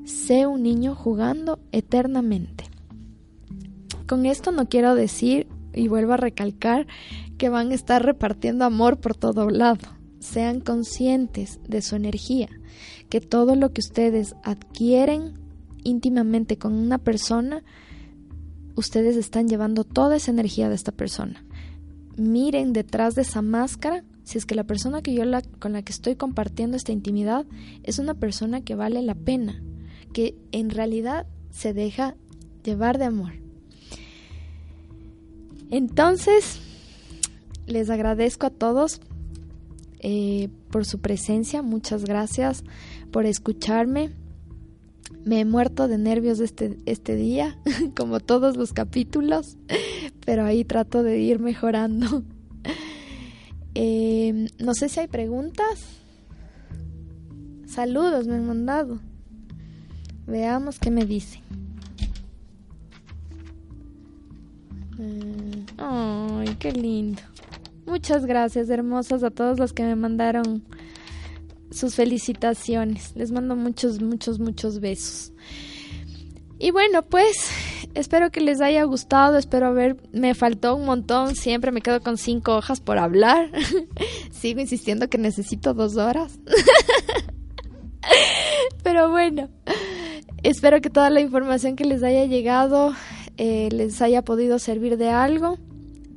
Sé 0.06 0.46
un 0.46 0.62
niño 0.62 0.94
jugando 0.94 1.60
eternamente. 1.72 2.66
Con 4.08 4.28
esto 4.28 4.52
no 4.52 4.70
quiero 4.70 4.94
decir 4.94 5.48
y 5.74 5.88
vuelvo 5.88 6.14
a 6.14 6.18
recalcar 6.18 6.86
que 7.40 7.50
van 7.50 7.72
a 7.72 7.74
estar 7.74 8.06
repartiendo 8.06 8.64
amor 8.64 9.00
por 9.02 9.16
todo 9.16 9.50
lado. 9.50 9.88
Sean 10.20 10.60
conscientes 10.60 11.60
de 11.68 11.82
su 11.82 11.96
energía, 11.96 12.48
que 13.10 13.22
todo 13.22 13.56
lo 13.56 13.74
que 13.74 13.82
ustedes 13.82 14.36
adquieren 14.44 15.34
íntimamente 15.84 16.58
con 16.58 16.74
una 16.74 17.00
persona, 17.00 17.64
ustedes 18.76 19.18
están 19.18 19.48
llevando 19.48 19.84
toda 19.84 20.18
esa 20.18 20.30
energía 20.30 20.70
de 20.70 20.76
esta 20.76 20.92
persona. 20.92 21.44
Miren 22.18 22.72
detrás 22.72 23.16
de 23.16 23.24
esa 23.24 23.42
máscara 23.42 24.04
si 24.26 24.40
es 24.40 24.46
que 24.46 24.56
la 24.56 24.66
persona 24.66 25.02
que 25.02 25.14
yo 25.14 25.24
con 25.60 25.74
la 25.74 25.84
que 25.84 25.92
estoy 25.92 26.16
compartiendo 26.16 26.76
esta 26.76 26.92
intimidad 26.92 27.46
es 27.84 28.00
una 28.00 28.16
persona 28.16 28.62
que 28.62 28.76
vale 28.76 29.02
la 29.04 29.16
pena, 29.16 29.62
que 30.14 30.36
en 30.52 30.72
realidad 30.72 31.28
se 31.52 31.74
deja 31.74 32.16
llevar 32.64 32.98
de 32.98 33.06
amor. 33.06 33.34
Entonces, 35.70 36.60
les 37.68 37.90
agradezco 37.90 38.48
a 38.48 38.50
todos 38.50 39.00
eh, 40.00 40.50
por 40.72 40.86
su 40.86 41.00
presencia, 41.00 41.62
muchas 41.62 42.04
gracias 42.04 42.64
por 43.12 43.26
escucharme. 43.26 44.12
Me 45.24 45.40
he 45.40 45.46
muerto 45.46 45.88
de 45.88 46.00
nervios 46.00 46.40
este, 46.40 46.78
este 46.88 47.16
día, 47.16 47.58
como 47.96 48.20
todos 48.20 48.58
los 48.58 48.74
capítulos, 48.74 49.58
pero 50.26 50.46
ahí 50.46 50.66
trato 50.66 51.04
de 51.04 51.20
ir 51.20 51.40
mejorando. 51.40 52.24
Eh, 53.76 54.48
no 54.58 54.74
sé 54.74 54.90
si 54.90 55.02
hay 55.02 55.08
preguntas. 55.08 55.84
Saludos, 57.68 58.26
me 58.26 58.36
han 58.36 58.48
mandado. 58.48 59.00
Veamos 60.28 60.80
qué 60.80 60.90
me 60.90 61.06
dicen. 61.06 61.42
Mm, 64.98 65.66
ay, 65.78 66.56
qué 66.58 66.72
lindo. 66.72 67.22
Muchas 67.86 68.26
gracias, 68.26 68.70
hermosas, 68.70 69.24
a 69.24 69.30
todos 69.30 69.60
los 69.60 69.74
que 69.74 69.84
me 69.84 69.96
mandaron 69.96 70.64
sus 71.70 71.96
felicitaciones. 71.96 73.16
Les 73.16 73.32
mando 73.32 73.56
muchos, 73.56 74.02
muchos, 74.02 74.40
muchos 74.40 74.80
besos. 74.80 75.34
Y 76.58 76.72
bueno, 76.72 77.04
pues 77.04 77.36
espero 77.96 78.32
que 78.32 78.42
les 78.42 78.62
haya 78.62 78.84
gustado, 78.84 79.38
espero 79.38 79.74
ver, 79.74 79.98
me 80.12 80.36
faltó 80.36 80.76
un 80.76 80.86
montón, 80.86 81.36
siempre 81.36 81.72
me 81.72 81.82
quedo 81.82 82.02
con 82.02 82.18
cinco 82.18 82.56
hojas 82.56 82.82
por 82.82 82.98
hablar. 82.98 83.50
Sigo 84.32 84.60
insistiendo 84.60 85.10
que 85.10 85.18
necesito 85.18 85.74
dos 85.74 85.98
horas. 85.98 86.40
Pero 88.84 89.10
bueno, 89.10 89.50
espero 90.44 90.82
que 90.82 90.90
toda 90.90 91.10
la 91.10 91.22
información 91.22 91.76
que 91.76 91.86
les 91.86 92.04
haya 92.04 92.26
llegado 92.26 92.94
eh, 93.38 93.70
les 93.72 94.02
haya 94.02 94.24
podido 94.24 94.60
servir 94.60 94.98
de 94.98 95.10
algo. 95.10 95.58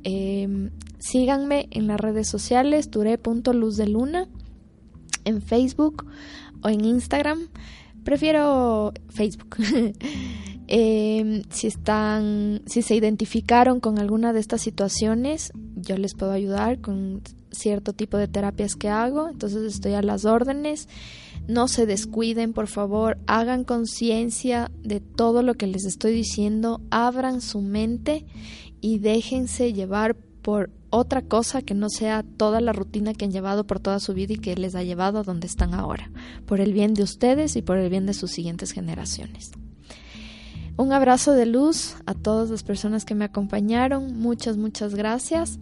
Em, 0.03 0.69
síganme 0.99 1.67
en 1.71 1.87
las 1.87 1.99
redes 1.99 2.27
sociales, 2.27 2.89
luna 2.93 4.27
en 5.25 5.41
Facebook 5.41 6.05
o 6.61 6.69
en 6.69 6.85
Instagram. 6.85 7.47
Prefiero 8.03 8.93
Facebook. 9.09 9.57
Em, 10.71 11.41
si 11.49 11.65
están, 11.65 12.61
si 12.67 12.83
se 12.83 12.93
identificaron 12.93 13.79
con 13.79 13.97
alguna 13.97 14.33
de 14.33 14.39
estas 14.39 14.61
situaciones, 14.61 15.51
yo 15.75 15.97
les 15.97 16.13
puedo 16.13 16.31
ayudar 16.31 16.79
con 16.79 17.23
cierto 17.49 17.93
tipo 17.93 18.17
de 18.17 18.27
terapias 18.27 18.75
que 18.75 18.87
hago. 18.87 19.29
Entonces 19.29 19.63
estoy 19.63 19.93
a 19.93 20.03
las 20.03 20.25
órdenes. 20.25 20.87
No 21.47 21.67
se 21.67 21.87
descuiden, 21.87 22.53
por 22.53 22.67
favor, 22.67 23.17
hagan 23.25 23.63
conciencia 23.63 24.69
de 24.83 24.99
todo 24.99 25.41
lo 25.41 25.55
que 25.55 25.65
les 25.65 25.85
estoy 25.85 26.13
diciendo, 26.13 26.81
abran 26.91 27.41
su 27.41 27.61
mente 27.61 28.27
y 28.79 28.99
déjense 28.99 29.73
llevar 29.73 30.15
por 30.43 30.69
otra 30.91 31.23
cosa 31.23 31.63
que 31.63 31.73
no 31.73 31.89
sea 31.89 32.21
toda 32.37 32.61
la 32.61 32.73
rutina 32.73 33.15
que 33.15 33.25
han 33.25 33.31
llevado 33.31 33.65
por 33.65 33.79
toda 33.79 33.99
su 33.99 34.13
vida 34.13 34.33
y 34.33 34.37
que 34.37 34.55
les 34.55 34.75
ha 34.75 34.83
llevado 34.83 35.17
a 35.17 35.23
donde 35.23 35.47
están 35.47 35.73
ahora, 35.73 36.11
por 36.45 36.61
el 36.61 36.73
bien 36.73 36.93
de 36.93 37.01
ustedes 37.01 37.55
y 37.55 37.63
por 37.63 37.79
el 37.79 37.89
bien 37.89 38.05
de 38.05 38.13
sus 38.13 38.29
siguientes 38.29 38.71
generaciones. 38.71 39.49
Un 40.79 40.93
abrazo 40.93 41.33
de 41.33 41.45
luz 41.45 41.97
a 42.05 42.13
todas 42.13 42.49
las 42.49 42.63
personas 42.63 43.03
que 43.03 43.13
me 43.13 43.25
acompañaron, 43.25 44.17
muchas, 44.17 44.55
muchas 44.55 44.95
gracias. 44.95 45.59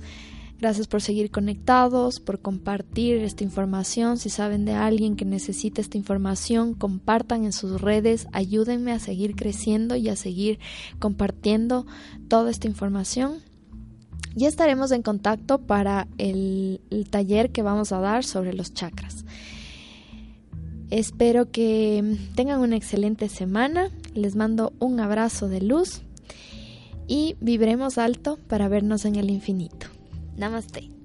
Gracias 0.59 0.85
por 0.85 1.01
seguir 1.01 1.31
conectados, 1.31 2.19
por 2.19 2.39
compartir 2.39 3.23
esta 3.23 3.43
información. 3.43 4.19
Si 4.19 4.29
saben 4.29 4.63
de 4.63 4.73
alguien 4.73 5.15
que 5.15 5.25
necesita 5.25 5.81
esta 5.81 5.97
información, 5.97 6.75
compartan 6.75 7.45
en 7.45 7.51
sus 7.51 7.81
redes, 7.81 8.27
ayúdenme 8.31 8.91
a 8.91 8.99
seguir 8.99 9.35
creciendo 9.35 9.95
y 9.95 10.07
a 10.09 10.15
seguir 10.15 10.59
compartiendo 10.99 11.87
toda 12.27 12.51
esta 12.51 12.67
información. 12.67 13.39
Ya 14.35 14.47
estaremos 14.47 14.91
en 14.91 15.01
contacto 15.01 15.57
para 15.57 16.07
el, 16.19 16.79
taller 17.09 17.51
que 17.51 17.63
vamos 17.63 17.91
a 17.91 17.99
dar 17.99 18.23
sobre 18.23 18.53
los 18.53 18.71
chakras. 18.71 19.25
Espero 20.89 21.51
que 21.51 22.17
tengan 22.35 22.61
una 22.61 22.77
excelente 22.77 23.29
semana. 23.29 23.89
Les 24.13 24.35
mando 24.35 24.73
un 24.79 24.99
abrazo 24.99 25.49
de 25.49 25.61
luz 25.61 26.01
y 27.07 27.35
vibremos 27.41 27.97
alto 27.97 28.39
para 28.47 28.67
vernos 28.67 29.05
en 29.05 29.15
el 29.15 29.29
infinito. 29.29 29.87
Namaste. 30.37 30.96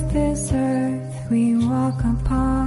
this 0.00 0.50
earth 0.54 1.30
we 1.30 1.54
walk 1.56 2.00
upon. 2.00 2.61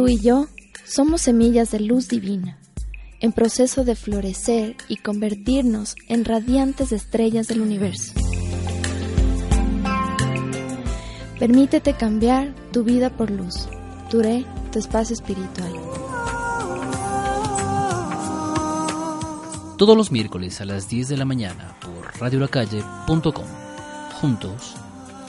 Tú 0.00 0.08
y 0.08 0.18
yo 0.18 0.46
somos 0.86 1.20
semillas 1.20 1.72
de 1.72 1.80
luz 1.80 2.08
divina, 2.08 2.58
en 3.20 3.32
proceso 3.32 3.84
de 3.84 3.94
florecer 3.94 4.74
y 4.88 4.96
convertirnos 4.96 5.94
en 6.08 6.24
radiantes 6.24 6.90
estrellas 6.92 7.48
del 7.48 7.60
universo. 7.60 8.14
Permítete 11.38 11.98
cambiar 11.98 12.54
tu 12.72 12.82
vida 12.82 13.14
por 13.14 13.30
luz. 13.30 13.68
Duré 14.10 14.46
tu 14.72 14.78
espacio 14.78 15.12
espiritual. 15.12 15.70
Todos 19.76 19.98
los 19.98 20.10
miércoles 20.10 20.62
a 20.62 20.64
las 20.64 20.88
10 20.88 21.08
de 21.08 21.16
la 21.18 21.26
mañana 21.26 21.76
por 21.78 22.18
radiolacalle.com. 22.18 23.44
Juntos, 24.18 24.76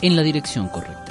en 0.02 0.16
la 0.16 0.22
dirección 0.22 0.70
correcta. 0.70 1.11